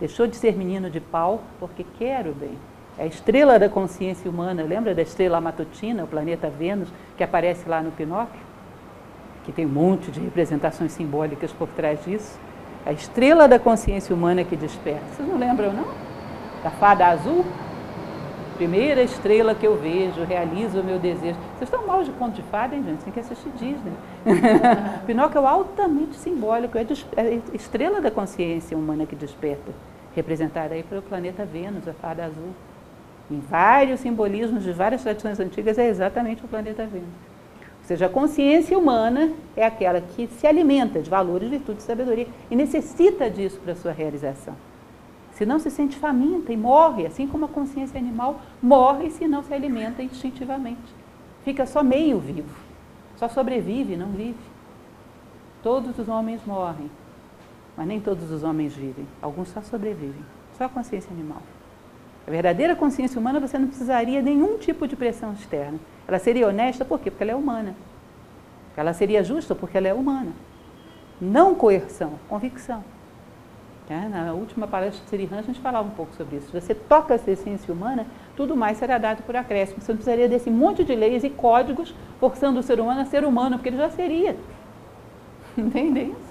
Deixou 0.00 0.26
de 0.26 0.36
ser 0.36 0.56
menino 0.56 0.88
de 0.88 1.00
pau 1.00 1.42
porque 1.58 1.84
quer 1.98 2.26
o 2.26 2.32
bem. 2.32 2.56
É 2.98 3.04
a 3.04 3.06
estrela 3.06 3.58
da 3.58 3.68
consciência 3.68 4.30
humana, 4.30 4.62
lembra 4.62 4.94
da 4.94 5.02
estrela 5.02 5.40
matutina, 5.40 6.04
o 6.04 6.06
planeta 6.06 6.50
Vênus, 6.50 6.88
que 7.16 7.22
aparece 7.22 7.68
lá 7.68 7.80
no 7.80 7.92
Pinóquio? 7.92 8.40
Que 9.44 9.52
tem 9.52 9.64
um 9.64 9.70
monte 9.70 10.10
de 10.10 10.20
representações 10.20 10.92
simbólicas 10.92 11.52
por 11.52 11.68
trás 11.68 12.04
disso 12.04 12.38
a 12.88 12.92
estrela 12.92 13.46
da 13.46 13.58
consciência 13.58 14.14
humana 14.14 14.42
que 14.42 14.56
desperta. 14.56 15.04
Vocês 15.12 15.28
não 15.28 15.36
lembram, 15.38 15.74
não? 15.74 15.84
Da 16.64 16.70
fada 16.70 17.06
azul? 17.06 17.44
Primeira 18.56 19.02
estrela 19.02 19.54
que 19.54 19.66
eu 19.66 19.76
vejo, 19.76 20.24
realizo 20.24 20.80
o 20.80 20.84
meu 20.84 20.98
desejo. 20.98 21.36
Vocês 21.58 21.70
estão 21.70 21.86
mal 21.86 22.02
de 22.02 22.10
conto 22.12 22.36
de 22.36 22.42
fada, 22.44 22.74
hein, 22.74 22.82
gente? 22.82 23.04
Tem 23.04 23.12
que 23.12 23.20
assistir 23.20 23.50
Disney. 23.50 23.92
Pinóquio 25.06 25.42
é 25.42 25.46
altamente 25.46 26.16
simbólico, 26.16 26.78
é 26.78 26.80
a 26.80 27.22
é 27.22 27.40
estrela 27.52 28.00
da 28.00 28.10
consciência 28.10 28.74
humana 28.74 29.04
que 29.04 29.14
desperta, 29.14 29.70
representada 30.16 30.74
aí 30.74 30.82
pelo 30.82 31.02
planeta 31.02 31.44
Vênus, 31.44 31.86
a 31.86 31.92
fada 31.92 32.24
azul. 32.24 32.54
Em 33.30 33.40
vários 33.40 34.00
simbolismos 34.00 34.64
de 34.64 34.72
várias 34.72 35.02
tradições 35.02 35.38
antigas, 35.38 35.78
é 35.78 35.88
exatamente 35.88 36.44
o 36.44 36.48
planeta 36.48 36.86
Vênus 36.86 37.28
seja, 37.88 38.04
a 38.04 38.08
consciência 38.10 38.78
humana 38.78 39.32
é 39.56 39.64
aquela 39.64 40.02
que 40.02 40.26
se 40.26 40.46
alimenta 40.46 41.00
de 41.00 41.08
valores, 41.08 41.48
virtudes 41.48 41.84
e 41.84 41.86
sabedoria 41.86 42.28
e 42.50 42.54
necessita 42.54 43.30
disso 43.30 43.58
para 43.60 43.72
a 43.72 43.76
sua 43.76 43.92
realização. 43.92 44.54
Se 45.32 45.46
não 45.46 45.58
se 45.58 45.70
sente 45.70 45.96
faminta 45.96 46.52
e 46.52 46.56
morre, 46.56 47.06
assim 47.06 47.26
como 47.26 47.46
a 47.46 47.48
consciência 47.48 47.98
animal 47.98 48.42
morre 48.60 49.10
se 49.10 49.26
não 49.26 49.42
se 49.42 49.54
alimenta 49.54 50.02
instintivamente. 50.02 50.94
Fica 51.44 51.64
só 51.64 51.82
meio 51.82 52.18
vivo, 52.18 52.54
só 53.16 53.26
sobrevive, 53.26 53.96
não 53.96 54.08
vive. 54.08 54.36
Todos 55.62 55.98
os 55.98 56.08
homens 56.10 56.42
morrem, 56.44 56.90
mas 57.74 57.86
nem 57.86 58.00
todos 58.00 58.30
os 58.30 58.42
homens 58.42 58.74
vivem. 58.74 59.06
Alguns 59.22 59.48
só 59.48 59.62
sobrevivem, 59.62 60.22
só 60.58 60.64
a 60.64 60.68
consciência 60.68 61.10
animal. 61.10 61.40
A 62.28 62.30
verdadeira 62.30 62.76
consciência 62.76 63.18
humana 63.18 63.40
você 63.40 63.56
não 63.56 63.68
precisaria 63.68 64.20
nenhum 64.20 64.58
tipo 64.58 64.86
de 64.86 64.94
pressão 64.94 65.32
externa. 65.32 65.78
Ela 66.06 66.18
seria 66.18 66.46
honesta 66.46 66.84
por 66.84 67.00
quê? 67.00 67.10
Porque 67.10 67.24
ela 67.24 67.32
é 67.32 67.34
humana. 67.34 67.74
Ela 68.76 68.92
seria 68.92 69.24
justa 69.24 69.54
porque 69.54 69.78
ela 69.78 69.88
é 69.88 69.94
humana. 69.94 70.32
Não 71.18 71.54
coerção, 71.54 72.12
convicção. 72.28 72.84
É, 73.88 74.06
na 74.08 74.34
última 74.34 74.66
palestra 74.68 75.02
de 75.02 75.08
Sri 75.08 75.38
a 75.38 75.40
gente 75.40 75.58
falava 75.58 75.88
um 75.88 75.92
pouco 75.92 76.14
sobre 76.16 76.36
isso. 76.36 76.48
Se 76.48 76.60
você 76.60 76.74
toca 76.74 77.14
essa 77.14 77.30
essência 77.30 77.72
humana, 77.72 78.06
tudo 78.36 78.54
mais 78.54 78.76
será 78.76 78.98
dado 78.98 79.22
por 79.22 79.34
acréscimo. 79.34 79.80
Você 79.80 79.92
não 79.92 79.96
precisaria 79.96 80.28
desse 80.28 80.50
monte 80.50 80.84
de 80.84 80.94
leis 80.94 81.24
e 81.24 81.30
códigos 81.30 81.94
forçando 82.20 82.60
o 82.60 82.62
ser 82.62 82.78
humano 82.78 83.00
a 83.00 83.06
ser 83.06 83.24
humano, 83.24 83.56
porque 83.56 83.70
ele 83.70 83.78
já 83.78 83.88
seria. 83.88 84.36
Entende 85.56 86.00
isso? 86.00 86.27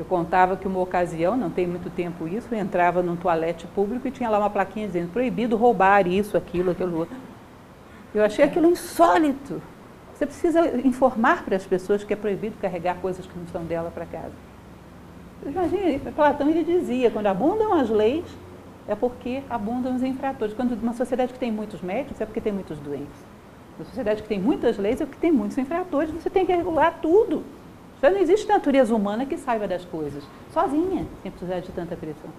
Eu 0.00 0.06
contava 0.06 0.56
que 0.56 0.66
uma 0.66 0.80
ocasião, 0.80 1.36
não 1.36 1.50
tem 1.50 1.66
muito 1.66 1.90
tempo 1.90 2.26
isso, 2.26 2.48
eu 2.50 2.58
entrava 2.58 3.02
num 3.02 3.16
toalete 3.16 3.66
público 3.66 4.08
e 4.08 4.10
tinha 4.10 4.30
lá 4.30 4.38
uma 4.38 4.48
plaquinha 4.48 4.86
dizendo 4.86 5.12
proibido 5.12 5.58
roubar 5.58 6.06
isso, 6.06 6.38
aquilo, 6.38 6.70
aquilo 6.70 7.00
outro. 7.00 7.14
Eu 8.14 8.24
achei 8.24 8.42
aquilo 8.42 8.70
insólito. 8.70 9.60
Você 10.14 10.24
precisa 10.24 10.74
informar 10.86 11.44
para 11.44 11.54
as 11.54 11.66
pessoas 11.66 12.02
que 12.02 12.14
é 12.14 12.16
proibido 12.16 12.56
carregar 12.58 12.96
coisas 12.96 13.26
que 13.26 13.38
não 13.38 13.46
são 13.48 13.62
dela 13.62 13.90
para 13.94 14.06
casa. 14.06 14.32
Imagina, 15.44 16.10
Platão 16.12 16.48
ele 16.48 16.64
dizia, 16.64 17.10
quando 17.10 17.26
abundam 17.26 17.74
as 17.74 17.90
leis, 17.90 18.24
é 18.88 18.94
porque 18.94 19.42
abundam 19.50 19.94
os 19.94 20.02
infratores. 20.02 20.54
Quando 20.54 20.72
uma 20.80 20.94
sociedade 20.94 21.34
que 21.34 21.38
tem 21.38 21.52
muitos 21.52 21.82
médicos, 21.82 22.18
é 22.22 22.24
porque 22.24 22.40
tem 22.40 22.54
muitos 22.54 22.78
doentes. 22.78 23.20
Uma 23.78 23.84
sociedade 23.84 24.22
que 24.22 24.28
tem 24.28 24.40
muitas 24.40 24.78
leis, 24.78 24.98
é 24.98 25.04
porque 25.04 25.20
tem 25.20 25.30
muitos 25.30 25.58
infratores. 25.58 26.10
Você 26.10 26.30
tem 26.30 26.46
que 26.46 26.54
regular 26.54 27.00
tudo. 27.02 27.44
Já 28.02 28.10
não 28.10 28.18
existe 28.18 28.48
natureza 28.48 28.94
humana 28.94 29.26
que 29.26 29.36
saiba 29.36 29.68
das 29.68 29.84
coisas, 29.84 30.24
sozinha, 30.52 31.06
sem 31.22 31.30
precisar 31.30 31.60
de 31.60 31.70
tanta 31.72 31.94
pressão. 31.96 32.30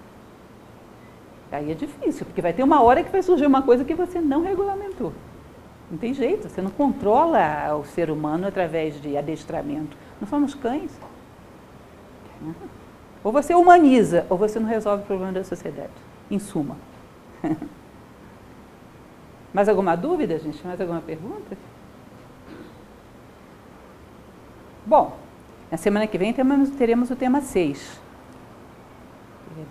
Aí 1.51 1.71
é 1.71 1.75
difícil, 1.75 2.25
porque 2.25 2.41
vai 2.41 2.53
ter 2.53 2.63
uma 2.63 2.81
hora 2.81 3.03
que 3.03 3.11
vai 3.11 3.21
surgir 3.21 3.45
uma 3.45 3.61
coisa 3.61 3.83
que 3.83 3.93
você 3.93 4.19
não 4.19 4.41
regulamentou. 4.41 5.13
Não 5.91 5.97
tem 5.97 6.13
jeito, 6.13 6.49
você 6.49 6.61
não 6.61 6.71
controla 6.71 7.75
o 7.75 7.83
ser 7.83 8.09
humano 8.09 8.47
através 8.47 8.99
de 9.01 9.17
adestramento. 9.17 9.97
Não 10.19 10.27
somos 10.27 10.55
cães. 10.55 10.91
Ou 13.23 13.31
você 13.31 13.53
humaniza, 13.53 14.25
ou 14.29 14.37
você 14.37 14.59
não 14.59 14.67
resolve 14.67 15.03
o 15.03 15.05
problema 15.05 15.33
da 15.33 15.43
sociedade. 15.43 15.91
Em 16.29 16.39
suma. 16.39 16.77
Mais 19.53 19.67
alguma 19.67 19.95
dúvida, 19.97 20.39
gente? 20.39 20.65
Mais 20.65 20.79
alguma 20.79 21.01
pergunta? 21.01 21.57
Bom, 24.85 25.17
na 25.71 25.77
semana 25.77 26.05
que 26.05 26.17
vem 26.17 26.33
teremos, 26.33 26.69
teremos 26.71 27.09
o 27.09 27.15
tema 27.15 27.41
6. 27.41 27.99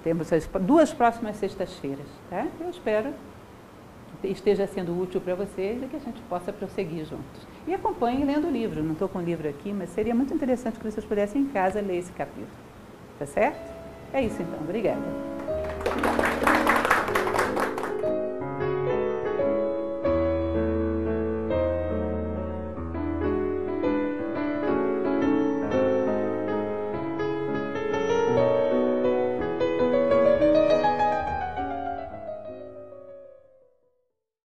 Temos 0.03 0.33
as 0.33 0.47
duas 0.63 0.93
próximas 0.93 1.37
sextas-feiras. 1.37 2.07
Tá? 2.31 2.47
Eu 2.59 2.71
espero 2.71 3.13
que 4.21 4.29
esteja 4.29 4.67
sendo 4.67 4.99
útil 4.99 5.21
para 5.21 5.35
vocês 5.35 5.83
e 5.83 5.87
que 5.87 5.97
a 5.97 5.99
gente 5.99 6.21
possa 6.23 6.53
prosseguir 6.53 7.05
juntos. 7.05 7.47
E 7.67 7.75
acompanhem 7.75 8.25
lendo 8.25 8.49
o 8.49 8.51
livro. 8.51 8.83
Não 8.83 8.93
estou 8.93 9.09
com 9.09 9.19
o 9.19 9.23
livro 9.23 9.49
aqui, 9.49 9.73
mas 9.73 9.91
seria 9.91 10.15
muito 10.15 10.33
interessante 10.33 10.79
que 10.79 10.91
vocês 10.91 11.05
pudessem 11.05 11.43
em 11.43 11.47
casa 11.47 11.81
ler 11.81 11.99
esse 11.99 12.13
capítulo. 12.13 12.49
Tá 13.19 13.27
certo? 13.27 13.71
É 14.13 14.23
isso 14.23 14.41
então. 14.41 14.61
Obrigada. 14.61 15.01